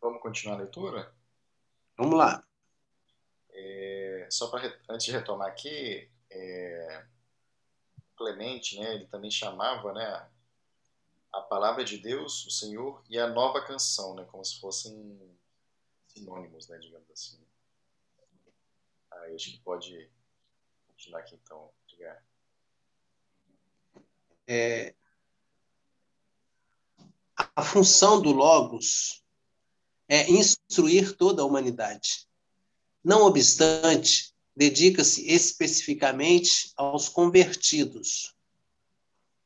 Vamos 0.00 0.20
continuar 0.20 0.56
a 0.56 0.58
leitura? 0.58 1.14
Vamos 1.96 2.18
lá. 2.18 2.46
É, 3.50 4.28
só 4.30 4.50
para 4.50 4.78
antes 4.88 5.06
de 5.06 5.12
retomar 5.12 5.48
aqui, 5.48 6.10
é, 6.30 7.06
Clemente, 8.16 8.78
né, 8.78 8.94
ele 8.96 9.06
também 9.06 9.30
chamava, 9.30 9.92
né, 9.92 10.28
a 11.32 11.40
palavra 11.40 11.84
de 11.84 11.98
Deus, 11.98 12.46
o 12.46 12.50
Senhor 12.50 13.02
e 13.08 13.18
a 13.18 13.28
nova 13.28 13.64
canção, 13.64 14.14
né, 14.14 14.24
como 14.24 14.44
se 14.44 14.60
fossem 14.60 15.38
sinônimos, 16.08 16.68
né, 16.68 16.78
digamos 16.78 17.10
assim. 17.10 17.38
Aí 19.10 19.34
acho 19.34 19.52
que 19.52 19.60
pode 19.60 20.10
continuar 20.98 21.20
aqui 21.20 21.38
então. 21.40 21.70
É, 24.50 24.94
a 27.54 27.62
função 27.62 28.20
do 28.20 28.32
Logos 28.32 29.22
é 30.08 30.28
instruir 30.30 31.16
toda 31.16 31.42
a 31.42 31.44
humanidade. 31.44 32.26
Não 33.04 33.22
obstante, 33.22 34.34
dedica-se 34.56 35.30
especificamente 35.30 36.72
aos 36.76 37.08
convertidos. 37.08 38.34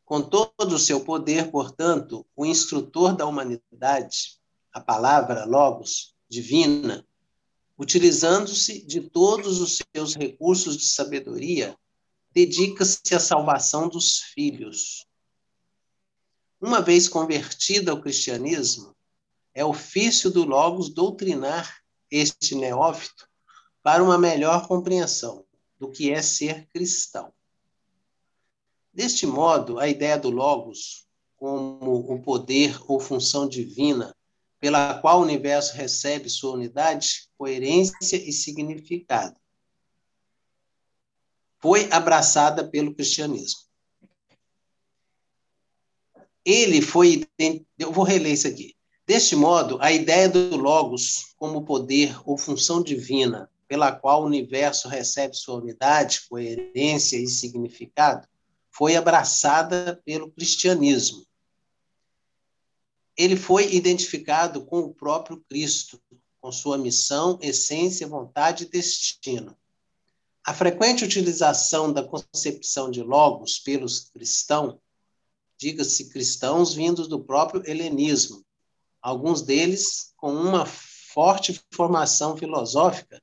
Com 0.04 0.22
todo 0.22 0.74
o 0.74 0.78
seu 0.78 1.04
poder, 1.04 1.50
portanto, 1.50 2.26
o 2.34 2.46
instrutor 2.46 3.14
da 3.14 3.26
humanidade, 3.26 4.40
a 4.72 4.80
palavra 4.80 5.44
Logos, 5.44 6.14
divina, 6.28 7.06
utilizando-se 7.78 8.82
de 8.82 9.00
todos 9.00 9.60
os 9.60 9.80
seus 9.94 10.14
recursos 10.14 10.76
de 10.76 10.86
sabedoria, 10.86 11.76
dedica-se 12.32 13.14
à 13.14 13.20
salvação 13.20 13.88
dos 13.88 14.18
filhos. 14.18 15.06
Uma 16.60 16.80
vez 16.80 17.08
convertido 17.08 17.90
ao 17.90 18.00
cristianismo, 18.00 18.94
é 19.54 19.64
ofício 19.64 20.30
do 20.30 20.44
Logos 20.44 20.88
doutrinar 20.88 21.82
este 22.10 22.54
neófito 22.54 23.28
para 23.82 24.02
uma 24.02 24.16
melhor 24.16 24.66
compreensão 24.66 25.44
do 25.78 25.90
que 25.90 26.10
é 26.10 26.22
ser 26.22 26.66
cristão. 26.68 27.32
Deste 28.92 29.26
modo, 29.26 29.78
a 29.78 29.88
ideia 29.88 30.18
do 30.18 30.30
Logos, 30.30 31.06
como 31.36 32.12
o 32.12 32.22
poder 32.22 32.78
ou 32.86 33.00
função 33.00 33.48
divina 33.48 34.14
pela 34.62 34.94
qual 35.00 35.18
o 35.18 35.24
universo 35.24 35.74
recebe 35.74 36.30
sua 36.30 36.54
unidade, 36.54 37.28
coerência 37.36 38.14
e 38.16 38.32
significado, 38.32 39.34
foi 41.58 41.90
abraçada 41.90 42.62
pelo 42.62 42.94
cristianismo. 42.94 43.58
Ele 46.44 46.80
foi. 46.80 47.26
Eu 47.76 47.90
vou 47.90 48.04
reler 48.04 48.34
isso 48.34 48.46
aqui. 48.46 48.76
Deste 49.04 49.34
modo, 49.34 49.78
a 49.80 49.90
ideia 49.90 50.28
do 50.28 50.56
Logos 50.56 51.34
como 51.36 51.64
poder 51.64 52.16
ou 52.24 52.38
função 52.38 52.80
divina 52.80 53.50
pela 53.66 53.90
qual 53.90 54.22
o 54.22 54.26
universo 54.26 54.88
recebe 54.88 55.34
sua 55.34 55.56
unidade, 55.56 56.20
coerência 56.28 57.16
e 57.16 57.26
significado, 57.26 58.28
foi 58.70 58.94
abraçada 58.94 60.00
pelo 60.04 60.30
cristianismo. 60.30 61.26
Ele 63.16 63.36
foi 63.36 63.74
identificado 63.74 64.64
com 64.64 64.80
o 64.80 64.94
próprio 64.94 65.42
Cristo, 65.48 66.00
com 66.40 66.50
sua 66.50 66.76
missão, 66.78 67.38
essência, 67.40 68.06
vontade 68.06 68.64
e 68.64 68.68
destino. 68.68 69.56
A 70.44 70.52
frequente 70.52 71.04
utilização 71.04 71.92
da 71.92 72.02
concepção 72.02 72.90
de 72.90 73.02
logos 73.02 73.58
pelos 73.60 74.10
cristãos, 74.10 74.76
diga-se 75.56 76.08
cristãos 76.08 76.74
vindos 76.74 77.06
do 77.06 77.22
próprio 77.22 77.62
helenismo, 77.64 78.44
alguns 79.00 79.42
deles 79.42 80.12
com 80.16 80.34
uma 80.34 80.66
forte 80.66 81.60
formação 81.72 82.36
filosófica, 82.36 83.22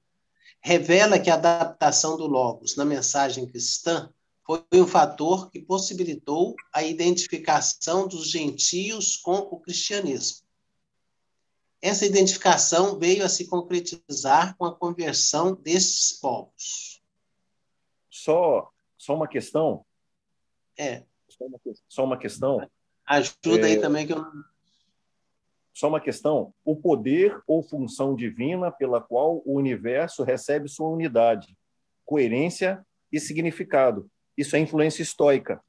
revela 0.61 1.19
que 1.19 1.29
a 1.29 1.35
adaptação 1.35 2.17
do 2.17 2.27
Logos 2.27 2.75
na 2.75 2.85
mensagem 2.85 3.45
cristã 3.45 4.13
foi 4.49 4.81
um 4.81 4.87
fator 4.87 5.51
que 5.51 5.61
possibilitou 5.61 6.55
a 6.73 6.81
identificação 6.81 8.07
dos 8.07 8.31
gentios 8.31 9.15
com 9.15 9.35
o 9.35 9.59
cristianismo. 9.59 10.43
Essa 11.79 12.03
identificação 12.03 12.97
veio 12.97 13.23
a 13.23 13.29
se 13.29 13.47
concretizar 13.47 14.57
com 14.57 14.65
a 14.65 14.75
conversão 14.75 15.53
destes 15.53 16.19
povos. 16.19 16.99
Só, 18.09 18.71
só 18.97 19.13
uma 19.13 19.27
questão. 19.27 19.85
É. 20.75 21.03
Só 21.29 21.45
uma, 21.45 21.59
só 21.87 22.03
uma 22.03 22.17
questão. 22.17 22.67
Ajuda 23.05 23.67
é... 23.67 23.73
aí 23.73 23.79
também 23.79 24.07
que 24.07 24.13
eu 24.13 24.25
só 25.75 25.87
uma 25.87 26.01
questão: 26.01 26.53
o 26.65 26.75
poder 26.75 27.39
ou 27.45 27.61
função 27.61 28.15
divina 28.15 28.71
pela 28.71 28.99
qual 28.99 29.43
o 29.45 29.55
universo 29.55 30.23
recebe 30.23 30.67
sua 30.67 30.89
unidade, 30.89 31.55
coerência 32.03 32.83
e 33.11 33.19
significado. 33.19 34.09
Isso 34.39 34.55
é 34.55 34.59
influência 34.59 35.03
estoica. 35.03 35.61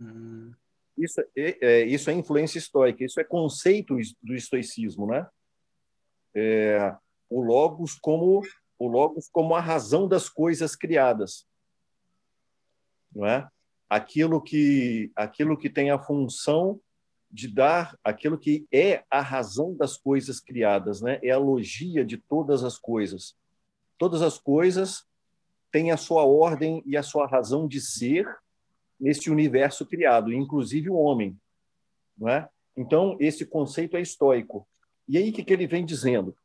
Hum. 0.00 0.52
Isso, 0.96 1.20
é, 1.36 1.58
é, 1.60 1.84
isso 1.84 2.08
é 2.08 2.12
influência 2.12 2.58
estoica, 2.58 3.04
isso 3.04 3.18
é 3.18 3.24
conceito 3.24 3.96
do 4.22 4.36
estoicismo, 4.36 5.08
né? 5.08 5.26
É, 6.32 6.96
o 7.28 7.42
logos 7.42 7.94
como 7.96 8.40
o 8.78 8.86
logos 8.86 9.28
como 9.32 9.56
a 9.56 9.60
razão 9.60 10.06
das 10.06 10.28
coisas 10.28 10.76
criadas, 10.76 11.44
não 13.12 13.26
é? 13.26 13.48
Aquilo 13.90 14.40
que 14.40 15.10
aquilo 15.16 15.58
que 15.58 15.68
tem 15.68 15.90
a 15.90 15.98
função 15.98 16.80
de 17.28 17.48
dar 17.48 17.98
aquilo 18.04 18.38
que 18.38 18.64
é 18.70 19.02
a 19.10 19.20
razão 19.20 19.74
das 19.74 19.96
coisas 19.96 20.38
criadas, 20.38 21.00
né? 21.00 21.18
É 21.20 21.30
a 21.30 21.38
logia 21.38 22.04
de 22.04 22.16
todas 22.16 22.62
as 22.62 22.78
coisas. 22.78 23.36
Todas 23.98 24.22
as 24.22 24.38
coisas 24.38 25.04
têm 25.74 25.90
a 25.90 25.96
sua 25.96 26.22
ordem 26.22 26.84
e 26.86 26.96
a 26.96 27.02
sua 27.02 27.26
razão 27.26 27.66
de 27.66 27.80
ser 27.80 28.32
nesse 28.98 29.28
universo 29.28 29.84
criado, 29.84 30.32
inclusive 30.32 30.88
o 30.88 30.94
homem, 30.94 31.36
não 32.16 32.28
é? 32.28 32.48
Então 32.76 33.16
esse 33.18 33.44
conceito 33.44 33.96
é 33.96 34.00
estoico. 34.00 34.68
E 35.08 35.18
aí 35.18 35.30
o 35.30 35.32
que, 35.32 35.42
que 35.42 35.52
ele 35.52 35.66
vem 35.66 35.84
dizendo? 35.84 36.36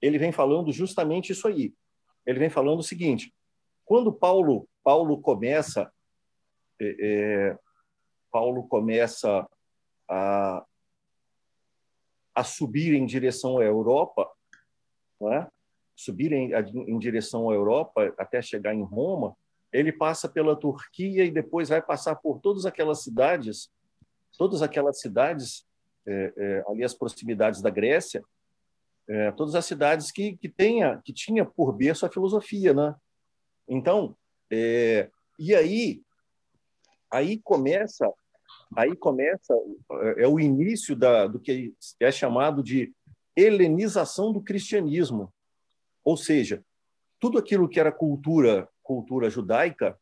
Ele 0.00 0.16
vem 0.16 0.32
falando 0.32 0.72
justamente 0.72 1.32
isso 1.32 1.46
aí. 1.46 1.74
Ele 2.24 2.38
vem 2.38 2.48
falando 2.48 2.78
o 2.78 2.82
seguinte: 2.82 3.34
quando 3.84 4.10
Paulo 4.10 4.66
Paulo 4.82 5.20
começa 5.20 5.92
é, 6.80 6.96
é 6.98 7.58
Paulo 8.32 8.66
começa 8.68 9.46
a, 10.08 10.64
a 12.34 12.42
subir 12.42 12.94
em 12.94 13.04
direção 13.04 13.58
à 13.58 13.64
Europa, 13.64 14.30
é? 15.30 15.57
Subir 15.98 16.32
em, 16.32 16.98
direção 17.00 17.50
à 17.50 17.54
Europa 17.54 18.14
até 18.16 18.40
chegar 18.40 18.72
em 18.72 18.84
Roma, 18.84 19.36
ele 19.72 19.92
passa 19.92 20.28
pela 20.28 20.54
Turquia 20.54 21.24
e 21.24 21.30
depois 21.30 21.70
vai 21.70 21.82
passar 21.82 22.14
por 22.14 22.38
todas 22.38 22.64
aquelas 22.64 23.02
cidades, 23.02 23.68
todas 24.38 24.62
aquelas 24.62 25.00
cidades 25.00 25.66
é, 26.06 26.32
é, 26.36 26.64
ali 26.68 26.84
as 26.84 26.94
proximidades 26.94 27.60
da 27.60 27.68
Grécia, 27.68 28.22
é, 29.08 29.32
todas 29.32 29.56
as 29.56 29.66
cidades 29.66 30.12
que 30.12 30.36
que 30.36 30.48
tenha 30.48 31.02
que 31.04 31.12
tinha 31.12 31.44
por 31.44 31.72
berço 31.72 32.06
a 32.06 32.10
filosofia, 32.10 32.72
né? 32.72 32.94
Então, 33.66 34.16
é, 34.52 35.10
e 35.36 35.52
aí 35.52 36.00
aí 37.10 37.38
começa 37.38 38.08
aí 38.76 38.94
começa 38.94 39.52
é 40.16 40.28
o 40.28 40.38
início 40.38 40.94
da, 40.94 41.26
do 41.26 41.40
que 41.40 41.74
é 41.98 42.12
chamado 42.12 42.62
de 42.62 42.94
helenização 43.36 44.32
do 44.32 44.40
cristianismo, 44.40 45.32
ou 46.08 46.16
seja, 46.16 46.64
tudo 47.20 47.36
aquilo 47.36 47.68
que 47.68 47.78
era 47.78 47.92
cultura 47.92 48.66
cultura 48.82 49.28
judaica 49.28 49.98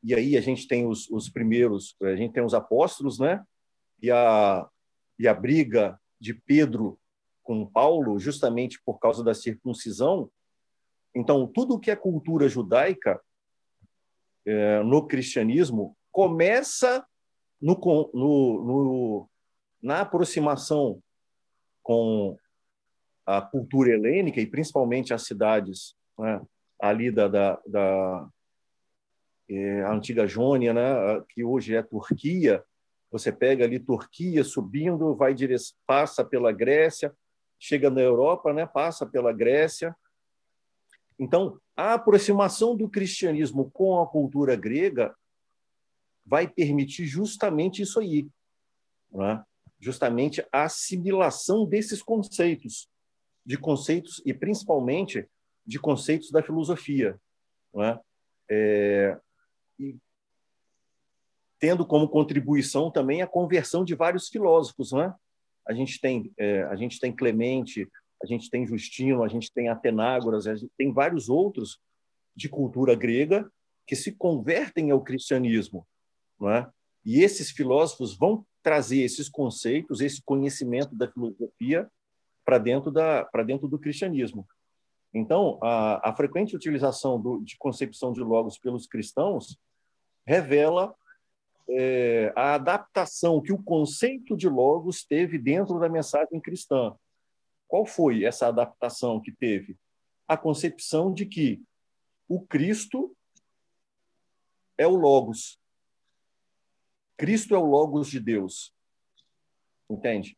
e 0.00 0.14
aí 0.14 0.36
a 0.36 0.40
gente 0.40 0.68
tem 0.68 0.86
os, 0.86 1.10
os 1.10 1.28
primeiros 1.28 1.96
a 2.00 2.14
gente 2.14 2.32
tem 2.32 2.44
os 2.44 2.54
apóstolos, 2.54 3.18
né? 3.18 3.44
E 4.00 4.08
a 4.08 4.68
e 5.18 5.26
a 5.26 5.34
briga 5.34 6.00
de 6.20 6.32
Pedro 6.32 6.96
com 7.42 7.66
Paulo 7.66 8.20
justamente 8.20 8.80
por 8.84 9.00
causa 9.00 9.24
da 9.24 9.34
circuncisão. 9.34 10.30
Então 11.12 11.48
tudo 11.48 11.80
que 11.80 11.90
é 11.90 11.96
cultura 11.96 12.48
judaica 12.48 13.20
é, 14.46 14.80
no 14.84 15.08
cristianismo 15.08 15.96
começa 16.12 17.04
no, 17.60 17.74
no, 18.14 18.64
no, 18.64 19.30
na 19.82 20.02
aproximação 20.02 21.02
com 21.82 22.38
a 23.26 23.40
cultura 23.40 23.90
helênica 23.90 24.40
e 24.40 24.46
principalmente 24.46 25.14
as 25.14 25.22
cidades 25.24 25.94
né, 26.18 26.40
ali 26.80 27.10
da, 27.10 27.28
da, 27.28 27.60
da 27.66 28.28
é, 29.48 29.82
antiga 29.84 30.26
Jônia, 30.26 30.72
né, 30.74 31.22
que 31.28 31.44
hoje 31.44 31.74
é 31.74 31.82
Turquia, 31.82 32.64
você 33.10 33.30
pega 33.30 33.64
ali 33.64 33.78
Turquia 33.78 34.42
subindo, 34.42 35.14
vai 35.14 35.34
passa 35.86 36.24
pela 36.24 36.50
Grécia, 36.50 37.14
chega 37.58 37.90
na 37.90 38.00
Europa, 38.00 38.52
né, 38.52 38.66
passa 38.66 39.06
pela 39.06 39.32
Grécia. 39.32 39.94
Então, 41.18 41.60
a 41.76 41.94
aproximação 41.94 42.76
do 42.76 42.88
cristianismo 42.88 43.70
com 43.70 44.00
a 44.00 44.06
cultura 44.06 44.56
grega 44.56 45.14
vai 46.24 46.48
permitir 46.48 47.04
justamente 47.04 47.82
isso 47.82 48.00
aí, 48.00 48.28
é? 49.14 49.42
justamente 49.78 50.44
a 50.52 50.64
assimilação 50.64 51.66
desses 51.66 52.02
conceitos, 52.02 52.88
de 53.44 53.58
conceitos 53.58 54.22
e 54.24 54.32
principalmente 54.32 55.28
de 55.66 55.78
conceitos 55.78 56.30
da 56.30 56.42
filosofia, 56.42 57.18
é? 57.76 57.98
É, 58.50 59.20
e 59.78 59.96
tendo 61.58 61.86
como 61.86 62.08
contribuição 62.08 62.90
também 62.90 63.22
a 63.22 63.26
conversão 63.26 63.84
de 63.84 63.94
vários 63.94 64.28
filósofos, 64.28 64.92
é? 64.92 65.12
A 65.66 65.72
gente 65.72 66.00
tem 66.00 66.32
é, 66.36 66.64
a 66.64 66.74
gente 66.74 66.98
tem 66.98 67.14
Clemente, 67.14 67.88
a 68.22 68.26
gente 68.26 68.50
tem 68.50 68.66
Justino, 68.66 69.22
a 69.22 69.28
gente 69.28 69.52
tem 69.52 69.68
Atenágoras, 69.68 70.46
a 70.46 70.54
gente 70.54 70.72
tem 70.76 70.92
vários 70.92 71.28
outros 71.28 71.78
de 72.34 72.48
cultura 72.48 72.94
grega 72.94 73.50
que 73.86 73.96
se 73.96 74.12
convertem 74.12 74.90
ao 74.90 75.02
cristianismo, 75.02 75.86
não 76.38 76.50
é? 76.50 76.70
E 77.04 77.22
esses 77.22 77.50
filósofos 77.50 78.16
vão 78.16 78.46
trazer 78.62 79.02
esses 79.02 79.28
conceitos, 79.28 80.00
esse 80.00 80.22
conhecimento 80.22 80.94
da 80.94 81.10
filosofia 81.10 81.90
para 82.44 82.58
dentro 82.58 82.90
da 82.90 83.24
dentro 83.44 83.68
do 83.68 83.78
cristianismo. 83.78 84.46
Então, 85.14 85.58
a, 85.62 86.10
a 86.10 86.16
frequente 86.16 86.56
utilização 86.56 87.20
do, 87.20 87.40
de 87.40 87.56
concepção 87.58 88.12
de 88.12 88.20
logos 88.20 88.58
pelos 88.58 88.86
cristãos 88.86 89.58
revela 90.26 90.94
é, 91.68 92.32
a 92.34 92.54
adaptação 92.54 93.40
que 93.40 93.52
o 93.52 93.62
conceito 93.62 94.36
de 94.36 94.48
logos 94.48 95.04
teve 95.04 95.38
dentro 95.38 95.78
da 95.78 95.88
mensagem 95.88 96.40
cristã. 96.40 96.96
Qual 97.68 97.84
foi 97.86 98.24
essa 98.24 98.48
adaptação 98.48 99.20
que 99.20 99.32
teve? 99.32 99.76
A 100.26 100.36
concepção 100.36 101.12
de 101.12 101.26
que 101.26 101.62
o 102.28 102.40
Cristo 102.40 103.14
é 104.78 104.86
o 104.86 104.96
logos. 104.96 105.58
Cristo 107.16 107.54
é 107.54 107.58
o 107.58 107.64
logos 107.64 108.08
de 108.08 108.18
Deus. 108.18 108.74
Entende? 109.88 110.36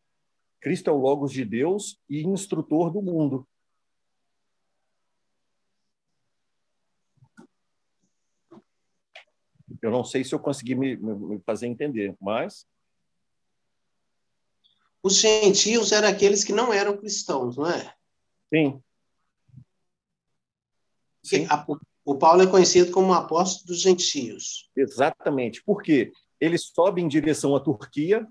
Cristo 0.65 0.89
é 0.89 0.93
o 0.95 0.97
logos 0.97 1.31
de 1.31 1.45
Deus 1.45 2.01
e 2.09 2.27
instrutor 2.27 2.91
do 2.91 3.03
mundo. 3.03 3.47
Eu 9.83 9.91
não 9.91 10.03
sei 10.03 10.25
se 10.25 10.35
eu 10.35 10.39
consegui 10.39 10.75
me, 10.75 10.97
me 10.97 11.39
fazer 11.41 11.67
entender, 11.67 12.17
mas. 12.19 12.67
Os 15.03 15.17
gentios 15.17 15.93
eram 15.93 16.09
aqueles 16.09 16.43
que 16.43 16.53
não 16.55 16.73
eram 16.73 16.97
cristãos, 16.97 17.59
não 17.59 17.71
é? 17.71 17.95
Sim. 18.49 18.83
Sim. 21.23 21.47
A, 21.51 21.67
o 22.07 22.17
Paulo 22.17 22.41
é 22.41 22.47
conhecido 22.47 22.91
como 22.91 23.09
o 23.09 23.15
apóstolo 23.15 23.67
dos 23.67 23.83
gentios. 23.83 24.71
Exatamente. 24.75 25.63
Por 25.63 25.83
quê? 25.83 26.11
Ele 26.41 26.57
sobe 26.57 27.03
em 27.03 27.09
direção 27.09 27.55
à 27.55 27.61
Turquia, 27.61 28.27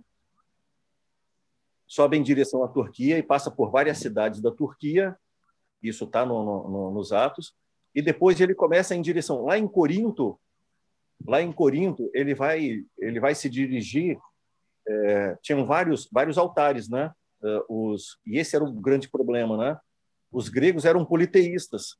sobe 1.93 2.17
em 2.17 2.23
direção 2.23 2.63
à 2.63 2.67
Turquia 2.67 3.17
e 3.17 3.23
passa 3.23 3.51
por 3.51 3.69
várias 3.69 3.97
cidades 3.97 4.41
da 4.41 4.51
Turquia, 4.51 5.15
isso 5.81 6.05
está 6.05 6.25
no, 6.25 6.67
no, 6.67 6.91
nos 6.91 7.11
Atos, 7.11 7.53
e 7.93 8.01
depois 8.01 8.39
ele 8.41 8.55
começa 8.55 8.95
em 8.95 9.01
direção 9.01 9.45
lá 9.45 9.57
em 9.57 9.67
Corinto, 9.67 10.39
Lá 11.25 11.41
em 11.41 11.51
Corinto, 11.51 12.09
ele 12.13 12.35
vai, 12.35 12.83
ele 12.97 13.19
vai 13.19 13.33
se 13.33 13.49
dirigir. 13.49 14.17
É, 14.85 15.37
tinham 15.41 15.65
vários, 15.65 16.09
vários 16.11 16.37
altares, 16.37 16.89
né? 16.89 17.11
É, 17.41 17.63
os, 17.69 18.19
e 18.25 18.37
esse 18.37 18.55
era 18.55 18.65
o 18.65 18.73
grande 18.73 19.09
problema, 19.09 19.57
né? 19.57 19.79
Os 20.31 20.49
gregos 20.49 20.85
eram 20.85 21.05
politeístas. 21.05 21.95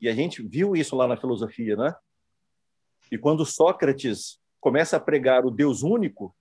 E 0.00 0.08
a 0.08 0.14
gente 0.14 0.42
viu 0.42 0.76
isso 0.76 0.94
lá 0.94 1.06
na 1.06 1.16
filosofia, 1.16 1.76
né? 1.76 1.94
E 3.10 3.16
quando 3.16 3.46
Sócrates 3.46 4.38
começa 4.60 4.96
a 4.96 5.00
pregar 5.00 5.46
o 5.46 5.50
Deus 5.50 5.82
único, 5.82 6.34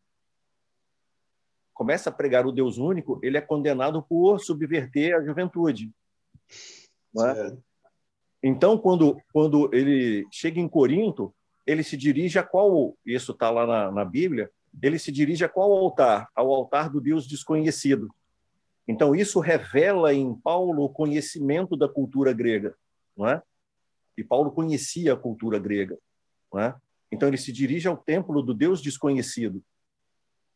começa 1.76 2.10
a 2.10 2.14
pregar 2.14 2.48
o 2.48 2.54
Deus 2.54 2.78
único, 2.78 3.20
ele 3.22 3.38
é 3.38 3.42
condenado 3.42 4.02
por 4.02 4.40
subverter 4.40 5.14
a 5.14 5.22
juventude. 5.22 5.92
É? 7.20 7.58
Então, 8.42 8.78
quando, 8.78 9.22
quando 9.34 9.70
ele 9.74 10.26
chega 10.32 10.60
em 10.60 10.70
Corinto, 10.70 11.36
ele 11.68 11.84
se 11.84 11.98
dirige 11.98 12.40
a 12.40 12.44
qual, 12.44 12.98
isso 13.06 13.34
está 13.34 13.52
lá 13.52 13.68
na, 13.68 13.92
na 13.92 14.06
Bíblia, 14.06 14.50
ele 14.82 14.98
se 14.98 15.12
dirige 15.12 15.44
a 15.44 15.50
qual 15.50 15.72
altar? 15.74 16.30
Ao 16.34 16.50
altar 16.50 16.90
do 16.90 17.02
Deus 17.02 17.28
desconhecido. 17.28 18.10
Então, 18.88 19.14
isso 19.14 19.40
revela 19.40 20.14
em 20.14 20.34
Paulo 20.34 20.84
o 20.84 20.90
conhecimento 20.90 21.76
da 21.76 21.90
cultura 21.90 22.32
grega, 22.32 22.76
não 23.18 23.28
é? 23.28 23.42
E 24.18 24.24
Paulo 24.24 24.52
conhecia 24.52 25.14
a 25.14 25.18
cultura 25.18 25.60
grega, 25.60 25.98
não 26.54 26.62
é? 26.62 26.76
Então, 27.12 27.28
ele 27.28 27.38
se 27.38 27.52
dirige 27.52 27.88
ao 27.88 27.98
templo 27.98 28.42
do 28.42 28.54
Deus 28.54 28.82
desconhecido. 28.82 29.62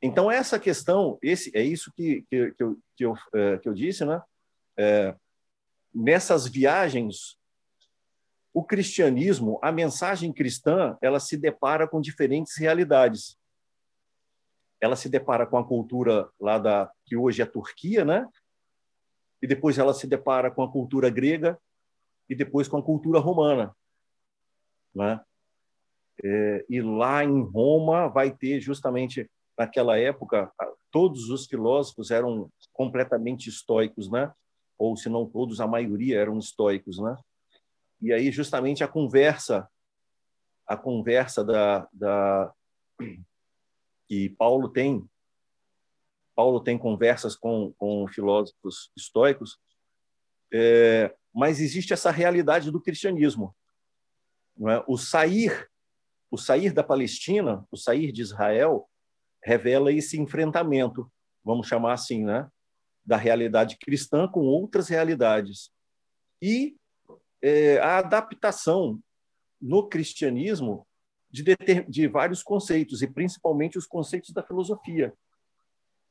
Então, 0.02 0.32
essa 0.32 0.58
questão, 0.58 1.18
esse 1.22 1.56
é 1.56 1.62
isso 1.62 1.92
que, 1.94 2.26
que, 2.30 2.52
que, 2.52 2.64
eu, 2.64 2.80
que, 2.96 3.06
eu, 3.06 3.16
é, 3.34 3.58
que 3.58 3.68
eu 3.68 3.74
disse, 3.74 4.06
né? 4.06 4.22
É, 4.78 5.16
nessas 5.94 6.48
viagens 6.48 7.40
o 8.54 8.64
cristianismo, 8.64 9.60
a 9.62 9.72
mensagem 9.72 10.34
cristã, 10.34 10.98
ela 11.02 11.20
se 11.20 11.38
depara 11.38 11.88
com 11.88 12.02
diferentes 12.02 12.58
realidades. 12.58 13.38
Ela 14.82 14.96
se 14.96 15.08
depara 15.08 15.46
com 15.46 15.58
a 15.58 15.66
cultura 15.66 16.30
lá 16.40 16.58
da 16.58 16.92
que 17.06 17.16
hoje 17.16 17.42
é 17.42 17.46
a 17.46 17.50
Turquia, 17.50 18.04
né? 18.04 18.28
E 19.42 19.48
depois 19.48 19.78
ela 19.78 19.94
se 19.94 20.08
depara 20.08 20.50
com 20.50 20.64
a 20.64 20.72
cultura 20.72 21.10
grega 21.10 21.60
e 22.28 22.36
depois 22.36 22.68
com 22.68 22.78
a 22.78 22.84
cultura 22.84 23.20
romana, 23.20 23.76
né? 24.94 25.22
É, 26.22 26.66
e 26.70 26.82
lá 26.82 27.24
em 27.24 27.42
Roma 27.42 28.08
vai 28.10 28.32
ter 28.32 28.60
justamente 28.60 29.30
naquela 29.60 30.00
época 30.00 30.50
todos 30.90 31.30
os 31.30 31.46
filósofos 31.46 32.12
eram 32.12 32.50
completamente 32.72 33.50
estoicos, 33.50 34.10
né? 34.10 34.34
Ou 34.78 34.96
se 34.96 35.10
não 35.10 35.30
todos, 35.30 35.60
a 35.60 35.68
maioria 35.68 36.18
eram 36.18 36.40
estoicos, 36.40 36.98
né? 36.98 37.18
E 38.02 38.14
aí 38.14 38.32
justamente 38.32 38.86
a 38.86 38.88
conversa, 38.88 39.70
a 40.66 40.78
conversa 40.78 41.44
da, 41.44 41.90
da 41.92 42.54
que 44.08 44.30
Paulo 44.30 44.70
tem, 44.70 45.06
Paulo 46.34 46.62
tem 46.62 46.78
conversas 46.78 47.36
com, 47.36 47.74
com 47.74 48.08
filósofos 48.08 48.90
estoicos, 48.96 49.60
é, 50.54 51.14
mas 51.34 51.60
existe 51.60 51.92
essa 51.92 52.12
realidade 52.12 52.72
do 52.72 52.82
cristianismo. 52.82 53.54
É? 54.62 54.84
O 54.88 54.98
sair, 54.98 55.70
o 56.32 56.38
sair 56.38 56.74
da 56.74 56.84
Palestina, 56.84 57.68
o 57.70 57.78
sair 57.78 58.12
de 58.14 58.22
Israel, 58.22 58.89
revela 59.50 59.92
esse 59.92 60.20
enfrentamento, 60.20 61.12
vamos 61.44 61.68
chamar 61.68 61.94
assim, 61.94 62.24
né? 62.24 62.48
da 63.04 63.18
realidade 63.18 63.78
cristã 63.80 64.28
com 64.28 64.42
outras 64.42 64.88
realidades. 64.88 65.72
E 66.40 66.78
é, 67.42 67.80
a 67.80 67.98
adaptação 67.98 69.02
no 69.60 69.90
cristianismo 69.90 70.86
de, 71.32 71.44
de 71.90 72.08
vários 72.08 72.44
conceitos, 72.44 73.02
e 73.02 73.08
principalmente 73.08 73.80
os 73.80 73.88
conceitos 73.88 74.32
da 74.32 74.44
filosofia. 74.44 75.12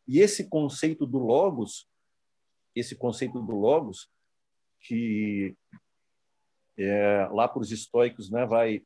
E 0.09 0.19
esse 0.19 0.49
conceito 0.49 1.07
do 1.07 1.19
logos, 1.19 1.89
esse 2.75 2.97
conceito 2.97 3.41
do 3.41 3.55
logos, 3.55 4.11
que 4.81 5.55
é, 6.77 7.29
lá 7.31 7.47
para 7.47 7.61
os 7.61 7.71
estoicos, 7.71 8.29
né, 8.29 8.45
vai 8.45 8.83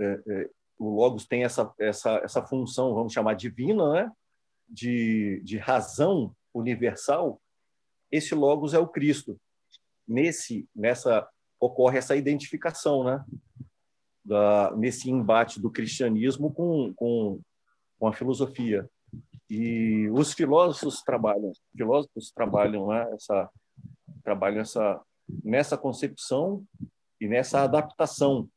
é, 0.00 0.22
é, 0.26 0.50
o 0.78 0.94
logos 0.94 1.26
tem 1.26 1.44
essa 1.44 1.72
essa 1.78 2.16
essa 2.18 2.42
função, 2.42 2.94
vamos 2.94 3.12
chamar 3.12 3.34
divina, 3.34 3.92
né, 3.92 4.12
de, 4.68 5.40
de 5.44 5.58
razão 5.58 6.34
universal. 6.54 7.40
Esse 8.10 8.34
logos 8.34 8.74
é 8.74 8.78
o 8.78 8.88
Cristo. 8.88 9.38
Nesse 10.06 10.68
nessa 10.74 11.28
ocorre 11.60 11.98
essa 11.98 12.16
identificação, 12.16 13.04
né? 13.04 13.24
Da, 14.24 14.74
nesse 14.76 15.10
embate 15.10 15.60
do 15.60 15.70
cristianismo 15.70 16.52
com, 16.52 16.92
com, 16.94 17.40
com 17.98 18.06
a 18.06 18.12
filosofia. 18.12 18.88
E 19.48 20.08
os 20.10 20.34
filósofos 20.34 21.02
trabalham, 21.02 21.52
filósofos 21.74 22.30
trabalham 22.30 22.88
né, 22.88 23.08
essa, 23.14 23.50
trabalham 24.22 24.60
essa, 24.60 25.00
nessa 25.42 25.78
concepção 25.78 26.62
e 27.18 27.26
nessa 27.26 27.62
adaptação 27.62 28.48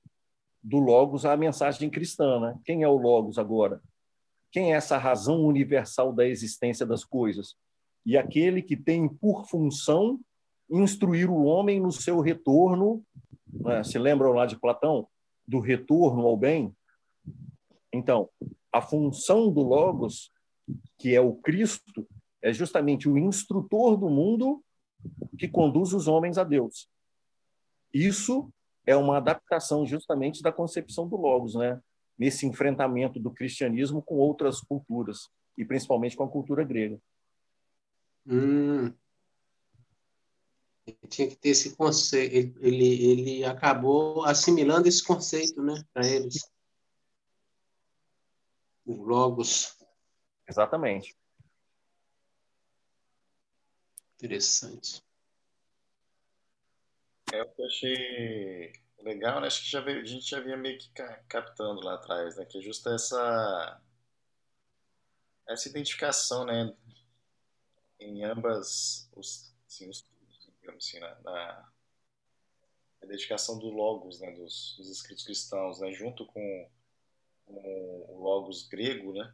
do 0.64 0.80
logos 0.80 1.26
à 1.26 1.36
mensagem 1.36 1.89
cristã, 1.89 2.39
né? 2.39 2.59
Quem 2.64 2.84
é 2.84 2.88
o 2.88 2.97
logos 2.97 3.38
agora? 3.38 3.82
Quem 4.51 4.74
é 4.74 4.76
essa 4.76 4.97
razão 4.97 5.43
universal 5.45 6.14
da 6.14 6.28
existência 6.28 6.86
das 6.86 7.03
coisas? 7.03 7.55
E 8.05 8.18
aquele 8.18 8.62
que 8.62 8.76
tem 8.76 9.07
por 9.07 9.45
função 9.45 10.20
instruir 10.72 11.30
o 11.30 11.43
homem 11.43 11.80
no 11.80 11.91
seu 11.91 12.20
retorno. 12.22 13.03
Né? 13.47 13.84
Se 13.84 13.99
lembram 13.99 14.32
lá 14.32 14.45
de 14.45 14.57
Platão? 14.57 15.07
Do 15.47 15.59
retorno 15.59 16.26
ao 16.26 16.38
bem? 16.38 16.74
Então, 17.91 18.30
a 18.72 18.82
função 18.82 19.51
do 19.51 19.62
Logos, 19.62 20.32
que 20.97 21.14
é 21.14 21.20
o 21.20 21.34
Cristo, 21.34 22.07
é 22.41 22.53
justamente 22.53 23.09
o 23.09 23.18
instrutor 23.18 23.97
do 23.97 24.09
mundo 24.09 24.64
que 25.38 25.47
conduz 25.47 25.93
os 25.93 26.07
homens 26.07 26.38
a 26.38 26.43
Deus. 26.43 26.88
Isso 27.93 28.51
é 28.86 28.96
uma 28.96 29.18
adaptação 29.18 29.86
justamente 29.86 30.42
da 30.42 30.52
concepção 30.52 31.08
do 31.08 31.16
Logos, 31.16 31.56
né? 31.56 31.82
nesse 32.22 32.46
enfrentamento 32.46 33.20
do 33.20 33.32
cristianismo 33.32 34.00
com 34.00 34.16
outras 34.16 34.62
culturas, 34.62 35.28
e 35.58 35.66
principalmente 35.66 36.16
com 36.16 36.24
a 36.24 36.30
cultura 36.30 36.64
grega. 36.64 37.02
Hum. 38.28 38.94
Ele 40.86 40.98
tinha 41.10 41.28
que 41.28 41.36
ter 41.36 41.50
esse 41.50 41.76
conceito, 41.76 42.60
ele, 42.64 43.04
ele 43.04 43.44
acabou 43.44 44.24
assimilando 44.24 44.88
esse 44.88 45.04
conceito 45.04 45.64
né, 45.64 45.84
para 45.92 46.08
eles. 46.08 46.48
O 48.86 49.04
Logos. 49.04 49.76
Exatamente. 50.48 51.16
Interessante. 54.18 55.04
É 57.34 57.42
o 57.42 57.50
que 57.50 57.62
eu 57.62 57.66
achei 57.66 58.74
legal, 59.00 59.40
né? 59.40 59.48
Acho 59.48 59.64
que 59.64 59.70
já 59.70 59.82
veio, 59.82 60.02
a 60.02 60.06
gente 60.06 60.30
já 60.30 60.40
vinha 60.40 60.58
meio 60.58 60.78
que 60.78 60.90
captando 61.28 61.82
lá 61.82 61.96
atrás, 61.96 62.38
né? 62.38 62.46
Que 62.46 62.58
é 62.58 62.62
justo 62.62 62.90
essa 62.90 63.82
essa 65.48 65.70
identificação, 65.70 66.46
né? 66.46 66.76
Em 68.00 68.24
ambas 68.24 69.10
os, 69.16 69.54
assim, 69.68 69.90
os 69.90 70.06
digamos 70.60 70.86
assim, 70.86 71.00
na, 71.00 71.16
na 71.22 71.72
identificação 73.04 73.58
do 73.58 73.70
logos, 73.70 74.20
né? 74.20 74.32
Dos, 74.32 74.76
dos 74.78 74.90
escritos 74.90 75.24
cristãos, 75.24 75.80
né? 75.80 75.92
Junto 75.94 76.26
com, 76.26 76.70
com 77.46 78.06
o 78.10 78.22
logos 78.22 78.68
grego, 78.68 79.14
né? 79.14 79.34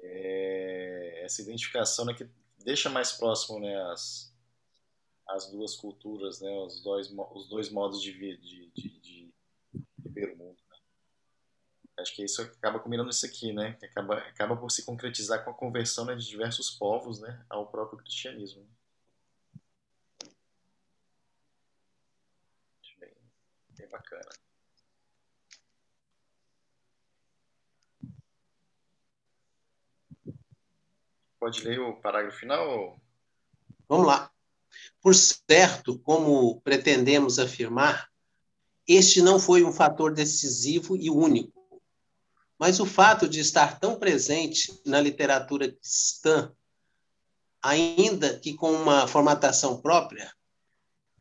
É, 0.00 1.22
essa 1.24 1.42
identificação 1.42 2.04
né, 2.04 2.14
que 2.14 2.28
deixa 2.64 2.88
mais 2.88 3.12
próximo 3.12 3.58
né, 3.58 3.76
as, 3.90 4.32
as 5.28 5.50
duas 5.50 5.76
culturas, 5.76 6.40
né, 6.40 6.50
os, 6.60 6.82
dois, 6.82 7.10
os 7.10 7.48
dois 7.48 7.70
modos 7.70 8.00
de, 8.00 8.12
de, 8.12 8.36
de, 8.38 8.70
de, 8.72 9.00
de 9.00 9.34
ver 10.06 10.32
o 10.32 10.36
mundo. 10.36 10.58
Né? 10.70 10.76
Acho 11.98 12.14
que 12.14 12.24
isso 12.24 12.40
acaba 12.40 12.80
combinando 12.80 13.10
isso 13.10 13.26
aqui, 13.26 13.52
né, 13.52 13.74
que 13.74 13.84
acaba, 13.84 14.16
acaba 14.18 14.56
por 14.56 14.70
se 14.70 14.84
concretizar 14.84 15.44
com 15.44 15.50
a 15.50 15.54
conversão 15.54 16.06
né, 16.06 16.14
de 16.14 16.26
diversos 16.26 16.70
povos 16.70 17.20
né, 17.20 17.44
ao 17.50 17.66
próprio 17.66 17.98
cristianismo. 17.98 18.66
Bem, 22.98 23.12
bem 23.70 23.88
bacana. 23.88 24.30
Pode 31.38 31.62
ler 31.62 31.78
o 31.80 32.00
parágrafo 32.00 32.38
final? 32.38 33.00
Vamos 33.88 34.06
lá. 34.06 34.37
Por 35.00 35.14
certo, 35.14 35.98
como 36.00 36.60
pretendemos 36.60 37.38
afirmar, 37.38 38.08
este 38.86 39.20
não 39.20 39.38
foi 39.38 39.64
um 39.64 39.72
fator 39.72 40.14
decisivo 40.14 40.96
e 40.96 41.10
único, 41.10 41.82
mas 42.58 42.80
o 42.80 42.86
fato 42.86 43.28
de 43.28 43.40
estar 43.40 43.78
tão 43.78 43.98
presente 43.98 44.80
na 44.84 45.00
literatura 45.00 45.70
cristã, 45.70 46.52
ainda 47.62 48.38
que 48.38 48.54
com 48.54 48.72
uma 48.72 49.06
formatação 49.06 49.80
própria, 49.80 50.32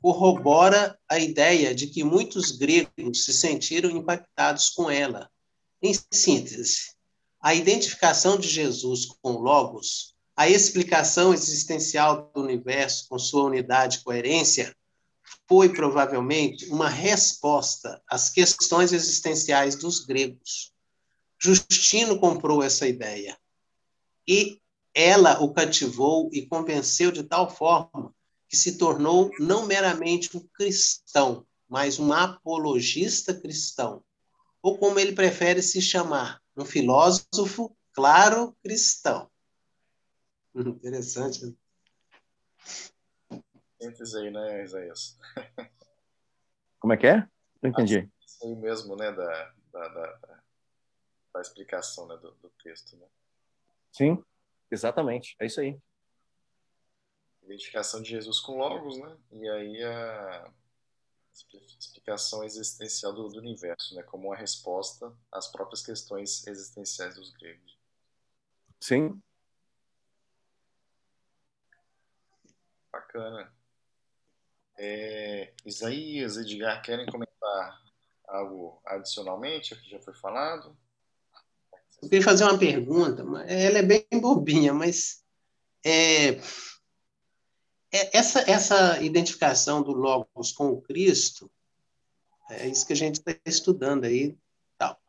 corrobora 0.02 0.98
a 1.10 1.20
ideia 1.20 1.76
de 1.76 1.88
que 1.88 2.04
muitos 2.04 2.52
gregos 2.52 3.26
se 3.26 3.34
sentiram 3.34 3.90
impactados 3.90 4.70
com 4.70 4.90
ela. 4.90 5.30
Em 5.82 5.94
síntese, 6.12 6.94
a 7.42 7.54
identificação 7.54 8.38
de 8.38 8.48
Jesus 8.48 9.06
com 9.22 9.34
Logos 9.34 10.16
a 10.38 10.48
explicação 10.48 11.34
existencial 11.34 12.32
do 12.32 12.44
universo 12.44 13.10
com 13.10 13.18
sua 13.18 13.46
unidade 13.46 13.98
e 13.98 14.04
coerência 14.04 14.72
foi 15.48 15.70
provavelmente 15.70 16.68
uma 16.68 16.88
resposta 16.88 18.00
às 18.08 18.30
questões 18.30 18.94
existenciais 18.94 19.76
dos 19.76 20.06
gregos. 20.06 20.72
Justino 21.40 22.20
comprou 22.20 22.62
essa 22.62 22.88
ideia 22.88 23.36
e 24.28 24.62
ela 24.94 25.42
o 25.42 25.52
cativou 25.52 26.30
e 26.32 26.46
convenceu 26.46 27.12
de 27.12 27.24
tal 27.24 27.50
forma 27.50 28.14
que 28.48 28.56
se 28.56 28.78
tornou 28.78 29.32
não 29.40 29.66
meramente 29.66 30.38
um 30.38 30.48
cristão, 30.54 31.48
mas 31.68 31.98
um 31.98 32.14
apologista 32.14 33.34
cristão, 33.34 34.04
ou 34.62 34.78
como 34.78 35.00
ele 35.00 35.14
prefere 35.14 35.64
se 35.64 35.82
chamar, 35.82 36.40
um 36.56 36.64
filósofo 36.64 37.76
claro 37.92 38.56
cristão. 38.64 39.30
Interessante. 40.78 41.56
Síntese 43.80 44.18
aí, 44.18 44.32
né, 44.32 44.64
Isaías? 44.64 45.18
Como 46.80 46.94
é 46.94 46.98
que 46.98 47.08
é? 47.08 47.28
Não 47.62 47.70
entendi. 47.70 48.10
Isso 48.26 48.46
aí 48.46 48.56
mesmo, 48.56 48.96
né, 48.96 49.12
da, 49.12 49.54
da, 49.72 49.88
da, 49.88 50.42
da 51.34 51.42
explicação 51.42 52.08
né, 52.08 52.18
do, 52.18 52.32
do, 52.32 52.50
texto, 52.64 52.96
né? 52.98 53.06
Sim, 53.92 54.24
exatamente. 54.72 55.36
É 55.40 55.46
isso 55.46 55.60
aí. 55.60 55.80
Identificação 57.44 58.02
de 58.02 58.10
Jesus 58.10 58.40
com 58.40 58.58
Logos, 58.58 58.98
né? 58.98 59.18
E 59.32 59.50
aí 59.50 59.84
a 59.84 60.52
explicação 61.80 62.44
existencial 62.44 63.14
do, 63.14 63.30
do 63.30 63.40
universo, 63.40 63.96
né? 63.96 64.04
Como 64.04 64.28
uma 64.28 64.36
resposta 64.36 65.16
às 65.32 65.48
próprias 65.48 65.86
questões 65.86 66.46
existenciais 66.46 67.16
dos 67.16 67.32
gregos. 67.32 67.78
Sim, 68.80 69.22
Bacana. 72.98 73.54
É, 74.76 75.54
Isaías, 75.64 76.38
Edgar, 76.38 76.82
querem 76.82 77.06
comentar 77.06 77.84
algo 78.28 78.82
adicionalmente 78.86 79.74
ao 79.74 79.80
que 79.80 79.90
já 79.90 80.00
foi 80.00 80.16
falado? 80.16 80.76
Eu 82.02 82.10
queria 82.10 82.24
fazer 82.26 82.44
uma 82.44 82.58
pergunta, 82.58 83.24
ela 83.48 83.78
é 83.78 83.84
bem 83.84 84.06
bobinha, 84.20 84.74
mas 84.74 85.24
é, 85.84 86.30
é, 87.92 88.18
essa, 88.18 88.50
essa 88.50 89.00
identificação 89.02 89.84
do 89.84 89.92
Logos 89.92 90.52
com 90.52 90.70
o 90.70 90.82
Cristo, 90.82 91.52
é 92.50 92.68
isso 92.68 92.86
que 92.86 92.94
a 92.94 92.98
gente 92.98 93.16
está 93.16 93.36
estudando 93.46 94.06
aí. 94.06 94.36
Tal. 94.78 95.00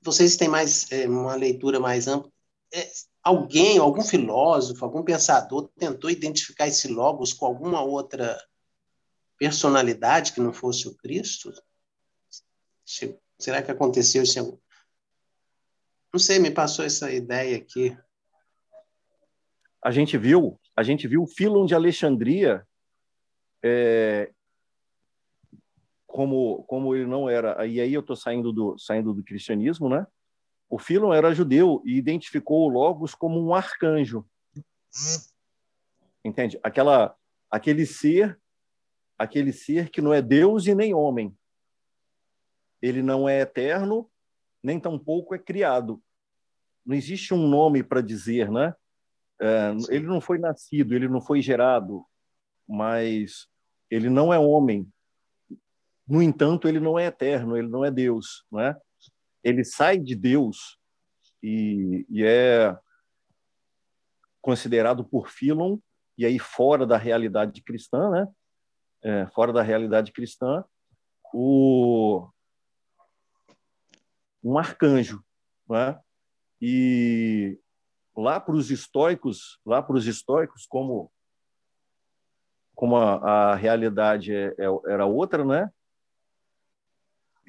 Vocês 0.00 0.36
têm 0.36 0.48
mais 0.48 0.90
é, 0.92 1.08
uma 1.08 1.34
leitura 1.34 1.80
mais 1.80 2.06
ampla. 2.06 2.30
É, 2.72 2.90
alguém, 3.22 3.78
algum 3.78 4.02
filósofo, 4.02 4.84
algum 4.84 5.02
pensador 5.02 5.68
tentou 5.78 6.10
identificar 6.10 6.66
esse 6.66 6.88
logos 6.88 7.32
com 7.32 7.46
alguma 7.46 7.82
outra 7.82 8.38
personalidade 9.38 10.32
que 10.32 10.40
não 10.40 10.52
fosse 10.52 10.88
o 10.88 10.96
Cristo? 10.96 11.52
Será 13.38 13.62
que 13.62 13.70
aconteceu 13.70 14.22
isso? 14.22 14.60
Não 16.12 16.18
sei, 16.18 16.38
me 16.38 16.50
passou 16.50 16.84
essa 16.84 17.12
ideia 17.12 17.56
aqui. 17.56 17.96
A 19.82 19.90
gente 19.90 20.18
viu, 20.18 20.60
a 20.76 20.82
gente 20.82 21.06
viu 21.06 21.22
o 21.22 21.26
Filon 21.26 21.64
de 21.64 21.74
Alexandria 21.74 22.66
é, 23.62 24.30
como 26.06 26.64
como 26.64 26.94
ele 26.94 27.06
não 27.06 27.30
era. 27.30 27.64
E 27.66 27.80
aí 27.80 27.94
eu 27.94 28.00
estou 28.00 28.16
saindo 28.16 28.52
do 28.52 28.76
saindo 28.78 29.14
do 29.14 29.22
cristianismo, 29.22 29.88
né? 29.88 30.06
O 30.70 30.78
Filon 30.78 31.12
era 31.12 31.34
judeu 31.34 31.82
e 31.84 31.98
identificou 31.98 32.64
o 32.64 32.68
Logos 32.68 33.12
como 33.12 33.44
um 33.44 33.52
arcanjo. 33.52 34.24
Entende? 36.24 36.60
Aquela, 36.62 37.16
aquele 37.50 37.84
ser, 37.84 38.40
aquele 39.18 39.52
ser 39.52 39.90
que 39.90 40.00
não 40.00 40.14
é 40.14 40.22
Deus 40.22 40.68
e 40.68 40.74
nem 40.74 40.94
homem. 40.94 41.36
Ele 42.80 43.02
não 43.02 43.28
é 43.28 43.40
eterno, 43.40 44.08
nem 44.62 44.78
tampouco 44.78 45.34
é 45.34 45.38
criado. 45.38 46.00
Não 46.86 46.94
existe 46.94 47.34
um 47.34 47.48
nome 47.48 47.82
para 47.82 48.00
dizer, 48.00 48.48
né? 48.48 48.72
É, 49.40 49.72
ele 49.88 50.06
não 50.06 50.20
foi 50.20 50.38
nascido, 50.38 50.94
ele 50.94 51.08
não 51.08 51.20
foi 51.20 51.42
gerado, 51.42 52.06
mas 52.68 53.48
ele 53.90 54.08
não 54.08 54.32
é 54.32 54.38
homem. 54.38 54.88
No 56.06 56.22
entanto, 56.22 56.68
ele 56.68 56.78
não 56.78 56.96
é 56.98 57.06
eterno, 57.06 57.56
ele 57.56 57.68
não 57.68 57.84
é 57.84 57.90
Deus, 57.90 58.44
não 58.50 58.60
é? 58.60 58.80
Ele 59.42 59.64
sai 59.64 59.98
de 59.98 60.14
Deus 60.14 60.78
e, 61.42 62.06
e 62.08 62.24
é 62.24 62.76
considerado 64.40 65.04
por 65.04 65.28
Philon 65.28 65.78
e 66.16 66.24
aí 66.26 66.38
fora 66.38 66.86
da 66.86 66.96
realidade 66.96 67.62
cristã, 67.62 68.10
né? 68.10 68.28
É, 69.02 69.26
fora 69.28 69.52
da 69.52 69.62
realidade 69.62 70.12
cristã, 70.12 70.62
o 71.32 72.28
um 74.42 74.58
arcanjo, 74.58 75.24
né? 75.68 75.98
E 76.60 77.58
lá 78.14 78.38
para 78.38 78.54
os 78.54 78.70
estoicos, 78.70 79.58
lá 79.64 79.82
para 79.82 79.96
os 79.96 80.06
estoicos, 80.06 80.66
como 80.66 81.10
como 82.74 82.96
a, 82.96 83.52
a 83.52 83.54
realidade 83.54 84.34
é, 84.34 84.54
é, 84.58 84.66
era 84.88 85.04
outra, 85.04 85.44
né? 85.44 85.70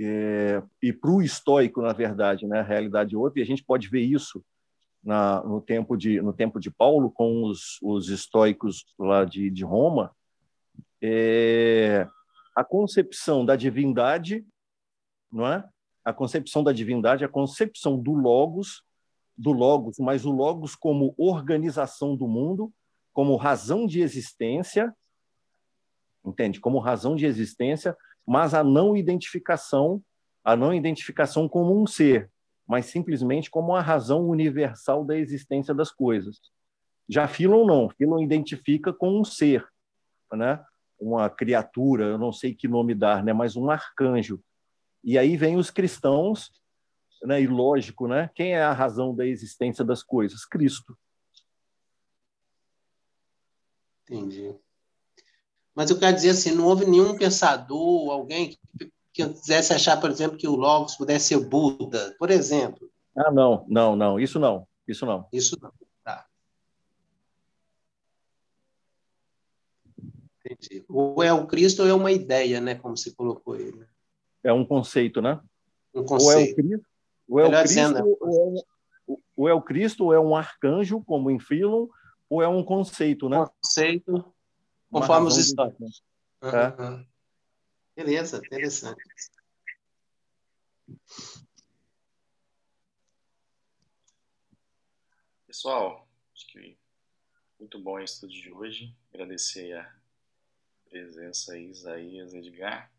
É, 0.04 0.64
e 0.82 0.91
para 0.91 1.12
o 1.12 1.22
estoico, 1.22 1.82
na 1.82 1.93
verdade, 1.93 2.47
né, 2.47 2.60
a 2.60 2.64
realidade 2.64 3.16
outra, 3.16 3.39
e 3.39 3.43
a 3.43 3.45
gente 3.45 3.64
pode 3.64 3.88
ver 3.88 4.02
isso 4.02 4.43
na, 5.04 5.43
no, 5.43 5.62
tempo 5.62 5.95
de, 5.97 6.22
no 6.22 6.34
tempo 6.34 6.60
de 6.60 6.70
Paulo, 6.70 7.12
com 7.12 7.43
os, 7.43 7.78
os 7.82 8.10
estoicos 8.10 8.86
lá 8.97 9.26
de, 9.26 9.49
de 9.49 9.64
Roma, 9.64 10.12
é, 11.02 12.08
a 12.56 12.64
concepção 12.64 13.45
da 13.45 13.56
divindade 13.56 14.45
não 15.32 15.47
é? 15.47 15.68
a 16.04 16.12
concepção 16.12 16.64
da 16.64 16.74
divindade 16.74 17.24
a 17.24 17.30
concepção 17.30 17.97
do 17.97 18.14
logos, 18.14 18.84
do 19.38 19.52
logos, 19.52 19.97
mas 19.97 20.26
o 20.26 20.32
logos 20.32 20.76
como 20.76 21.16
organização 21.18 22.16
do 22.16 22.28
mundo, 22.28 22.72
como 23.14 23.36
razão 23.36 23.88
de 23.88 24.02
existência, 24.02 24.93
entende? 26.24 26.60
Como 26.60 26.80
razão 26.80 27.16
de 27.16 27.26
existência, 27.26 27.95
mas 28.26 28.53
a 28.53 28.63
não 28.63 28.95
identificação, 28.95 30.01
a 30.43 30.55
não 30.55 30.74
identificação 30.74 31.47
como 31.47 31.82
um 31.82 31.86
ser, 31.88 32.30
mas 32.67 32.86
simplesmente 32.86 33.49
como 33.49 33.76
a 33.76 33.82
razão 33.82 34.28
universal 34.28 35.03
da 35.03 35.17
existência 35.17 35.74
das 35.74 35.91
coisas. 35.91 36.39
Já 37.09 37.28
Philon 37.28 37.65
não, 37.65 37.89
Philon 37.89 38.19
identifica 38.19 38.93
com 38.93 39.19
um 39.19 39.26
ser, 39.26 39.67
né? 40.32 40.63
uma 40.99 41.30
criatura, 41.30 42.05
eu 42.05 42.17
não 42.17 42.32
sei 42.32 42.53
que 42.53 42.67
nome 42.67 42.93
dar, 42.93 43.24
né? 43.24 43.34
mas 43.34 43.55
um 43.55 43.69
arcanjo. 43.69 44.39
E 45.03 45.17
aí 45.17 45.36
vem 45.36 45.57
os 45.57 45.72
cristãos, 45.72 46.51
né? 47.24 47.41
e 47.41 47.47
lógico, 47.47 48.07
né? 48.07 48.30
quem 48.36 48.53
é 48.53 48.61
a 48.61 48.72
razão 48.72 49.13
da 49.15 49.26
existência 49.26 49.84
das 49.84 50.03
coisas? 50.03 50.45
Cristo. 50.45 50.95
Entendi. 54.03 54.55
Mas 55.76 55.89
eu 55.89 55.97
quero 55.97 56.15
dizer 56.15 56.32
assim, 56.32 56.51
não 56.51 56.65
houve 56.65 56.86
nenhum 56.86 57.17
pensador, 57.17 58.11
alguém 58.11 58.49
que, 58.49 58.91
que 59.13 59.30
quisesse 59.30 59.74
achar, 59.74 59.99
por 59.99 60.09
exemplo, 60.09 60.38
que 60.38 60.47
o 60.47 60.55
Logos 60.55 60.95
pudesse 60.95 61.28
ser 61.28 61.39
Buda, 61.39 62.15
por 62.19 62.30
exemplo. 62.30 62.89
Ah, 63.15 63.32
não, 63.32 63.65
não, 63.67 63.95
não, 63.95 64.19
isso 64.19 64.39
não, 64.39 64.67
isso 64.88 65.05
não. 65.05 65.28
Isso 65.32 65.57
não. 65.61 65.72
Tá. 66.03 66.26
Entendi. 70.45 70.84
Ou 70.89 71.24
é 71.24 71.32
o 71.32 71.47
Cristo 71.47 71.84
ou 71.84 71.88
é 71.88 71.93
uma 71.93 72.11
ideia, 72.11 72.59
né, 72.59 72.76
como 72.76 72.97
se 72.97 73.15
colocou 73.15 73.53
aí. 73.53 73.72
Né? 73.74 73.86
É 74.43 74.51
um 74.51 74.65
conceito, 74.65 75.22
né? 75.22 75.39
Um 75.93 76.03
conceito. 76.03 76.59
Ou 77.28 77.39
é 77.39 77.45
o 77.45 77.63
Cristo, 77.63 77.78
ou 77.78 77.89
é 77.89 77.93
o 77.93 78.03
Cristo, 78.03 78.17
ou 78.19 78.34
é, 78.34 78.45
um, 78.45 79.17
ou 79.36 79.49
é 79.49 79.53
o 79.53 79.61
Cristo, 79.61 80.05
ou 80.05 80.13
é 80.13 80.19
um 80.19 80.36
arcanjo, 80.36 81.01
como 81.03 81.32
em 81.32 81.39
Philon, 81.39 81.88
ou 82.30 82.41
é 82.41 82.47
um 82.47 82.63
conceito, 82.63 83.30
né? 83.30 83.45
Conceito, 83.61 84.34
conforme 84.91 85.27
os 85.27 85.37
histórios. 85.37 86.03
Uhum. 86.41 87.05
Beleza, 87.95 88.37
interessante. 88.37 89.01
Pessoal, 95.47 96.07
acho 96.33 96.47
que 96.47 96.77
muito 97.59 97.79
bom 97.79 97.93
o 97.93 97.99
estudo 97.99 98.31
de 98.31 98.51
hoje. 98.51 98.95
Agradecer 99.13 99.73
a 99.73 99.93
presença 100.89 101.53
aí, 101.53 101.69
Isaías, 101.69 102.33
Edgar. 102.33 102.91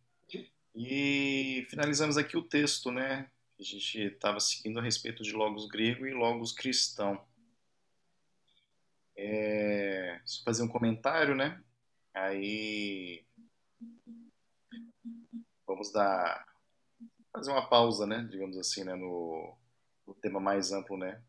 E 0.75 1.67
finalizamos 1.69 2.17
aqui 2.17 2.37
o 2.37 2.43
texto, 2.43 2.91
né? 2.91 3.31
A 3.59 3.63
gente 3.63 3.99
estava 3.99 4.41
seguindo 4.41 4.79
a 4.79 4.83
respeito 4.83 5.23
de 5.23 5.33
logos 5.33 5.67
grego 5.69 6.07
e 6.07 6.15
logos 6.15 6.53
cristão. 6.53 7.23
É, 9.15 10.21
só 10.25 10.43
fazer 10.45 10.63
um 10.63 10.69
comentário, 10.69 11.35
né? 11.35 11.63
Aí 12.15 13.25
vamos 15.67 15.91
dar 15.93 16.47
fazer 17.33 17.51
uma 17.51 17.69
pausa, 17.69 18.07
né? 18.07 18.27
Digamos 18.31 18.59
assim, 18.59 18.85
né? 18.85 18.95
No, 18.95 19.57
no 20.07 20.15
tema 20.15 20.39
mais 20.39 20.73
amplo, 20.73 20.97
né? 20.97 21.23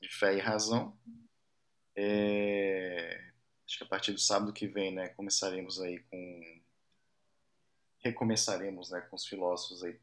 De 0.00 0.08
fé 0.08 0.34
e 0.34 0.40
razão. 0.40 0.96
É, 1.94 3.30
acho 3.66 3.78
que 3.78 3.84
a 3.84 3.88
partir 3.88 4.12
do 4.12 4.18
sábado 4.18 4.52
que 4.52 4.66
vem, 4.66 4.94
né? 4.94 5.08
Começaremos 5.08 5.80
aí 5.80 6.00
com 6.04 6.60
recomeçaremos, 7.98 8.90
né? 8.90 9.02
Com 9.02 9.16
os 9.16 9.26
filósofos 9.26 9.84
aí. 9.84 10.00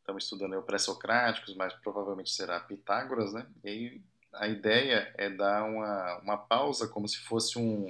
Estamos 0.00 0.24
estudando 0.24 0.58
o 0.58 0.62
pré-socráticos, 0.62 1.54
mas 1.54 1.72
provavelmente 1.74 2.30
será 2.30 2.60
Pitágoras, 2.60 3.32
né? 3.32 3.50
E 3.64 3.68
aí 3.68 4.02
a 4.34 4.48
ideia 4.48 5.14
é 5.16 5.30
dar 5.30 5.64
uma, 5.64 6.18
uma 6.18 6.36
pausa, 6.36 6.88
como 6.88 7.08
se 7.08 7.18
fosse 7.18 7.58
um, 7.58 7.86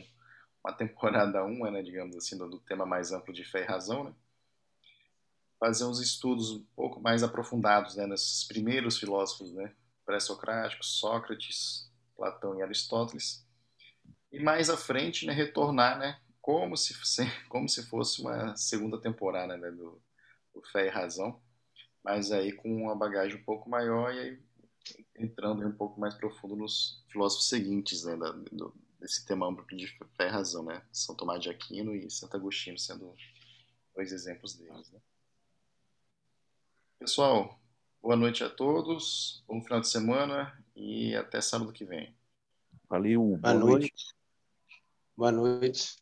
uma 0.64 0.72
temporada 0.72 1.44
1, 1.44 1.70
né, 1.70 1.82
digamos 1.82 2.16
assim, 2.16 2.38
do, 2.38 2.48
do, 2.48 2.60
tema 2.60 2.86
mais 2.86 3.12
amplo 3.12 3.32
de 3.32 3.44
fé 3.44 3.62
e 3.62 3.66
razão, 3.66 4.04
né? 4.04 4.14
fazer 5.58 5.84
uns 5.84 6.00
estudos 6.00 6.50
um 6.50 6.64
pouco 6.74 7.00
mais 7.00 7.22
aprofundados 7.22 7.96
né, 7.96 8.06
nesses 8.06 8.44
primeiros 8.44 8.98
filósofos 8.98 9.52
né, 9.52 9.72
pré-socráticos, 10.04 10.98
Sócrates, 10.98 11.88
Platão 12.16 12.58
e 12.58 12.62
Aristóteles, 12.62 13.46
e 14.32 14.40
mais 14.42 14.70
à 14.70 14.76
frente 14.76 15.26
né, 15.26 15.32
retornar 15.32 15.98
né, 15.98 16.20
como, 16.40 16.76
se, 16.76 16.94
como 17.48 17.68
se 17.68 17.84
fosse 17.86 18.20
uma 18.20 18.56
segunda 18.56 19.00
temporada 19.00 19.56
né, 19.56 19.70
do, 19.70 20.00
do 20.54 20.62
Fé 20.72 20.86
e 20.86 20.90
Razão, 20.90 21.40
mas 22.02 22.32
aí 22.32 22.52
com 22.52 22.82
uma 22.82 22.96
bagagem 22.96 23.38
um 23.38 23.44
pouco 23.44 23.70
maior 23.70 24.12
e 24.12 24.18
aí 24.18 24.42
entrando 25.16 25.64
um 25.64 25.72
pouco 25.72 26.00
mais 26.00 26.14
profundo 26.14 26.56
nos 26.56 27.04
filósofos 27.08 27.48
seguintes 27.48 28.04
né, 28.04 28.16
da, 28.16 28.30
do, 28.32 28.74
desse 29.02 29.26
tema 29.26 29.48
amplo 29.48 29.66
de 29.76 29.88
fé 30.16 30.28
e 30.28 30.30
razão, 30.30 30.64
né? 30.64 30.80
São 30.92 31.14
Tomás 31.14 31.42
de 31.42 31.50
Aquino 31.50 31.94
e 31.94 32.08
Santo 32.08 32.36
Agostinho 32.36 32.78
sendo 32.78 33.12
dois 33.94 34.12
exemplos 34.12 34.54
deles. 34.54 34.90
Né? 34.92 35.00
Pessoal, 37.00 37.60
boa 38.00 38.14
noite 38.14 38.44
a 38.44 38.48
todos, 38.48 39.42
bom 39.46 39.60
final 39.60 39.80
de 39.80 39.88
semana 39.88 40.56
e 40.76 41.14
até 41.16 41.40
sábado 41.40 41.72
que 41.72 41.84
vem. 41.84 42.14
Valeu, 42.88 43.20
boa, 43.20 43.38
boa 43.38 43.54
noite. 43.54 43.92
noite. 43.92 44.14
Boa 45.16 45.32
noite. 45.32 46.01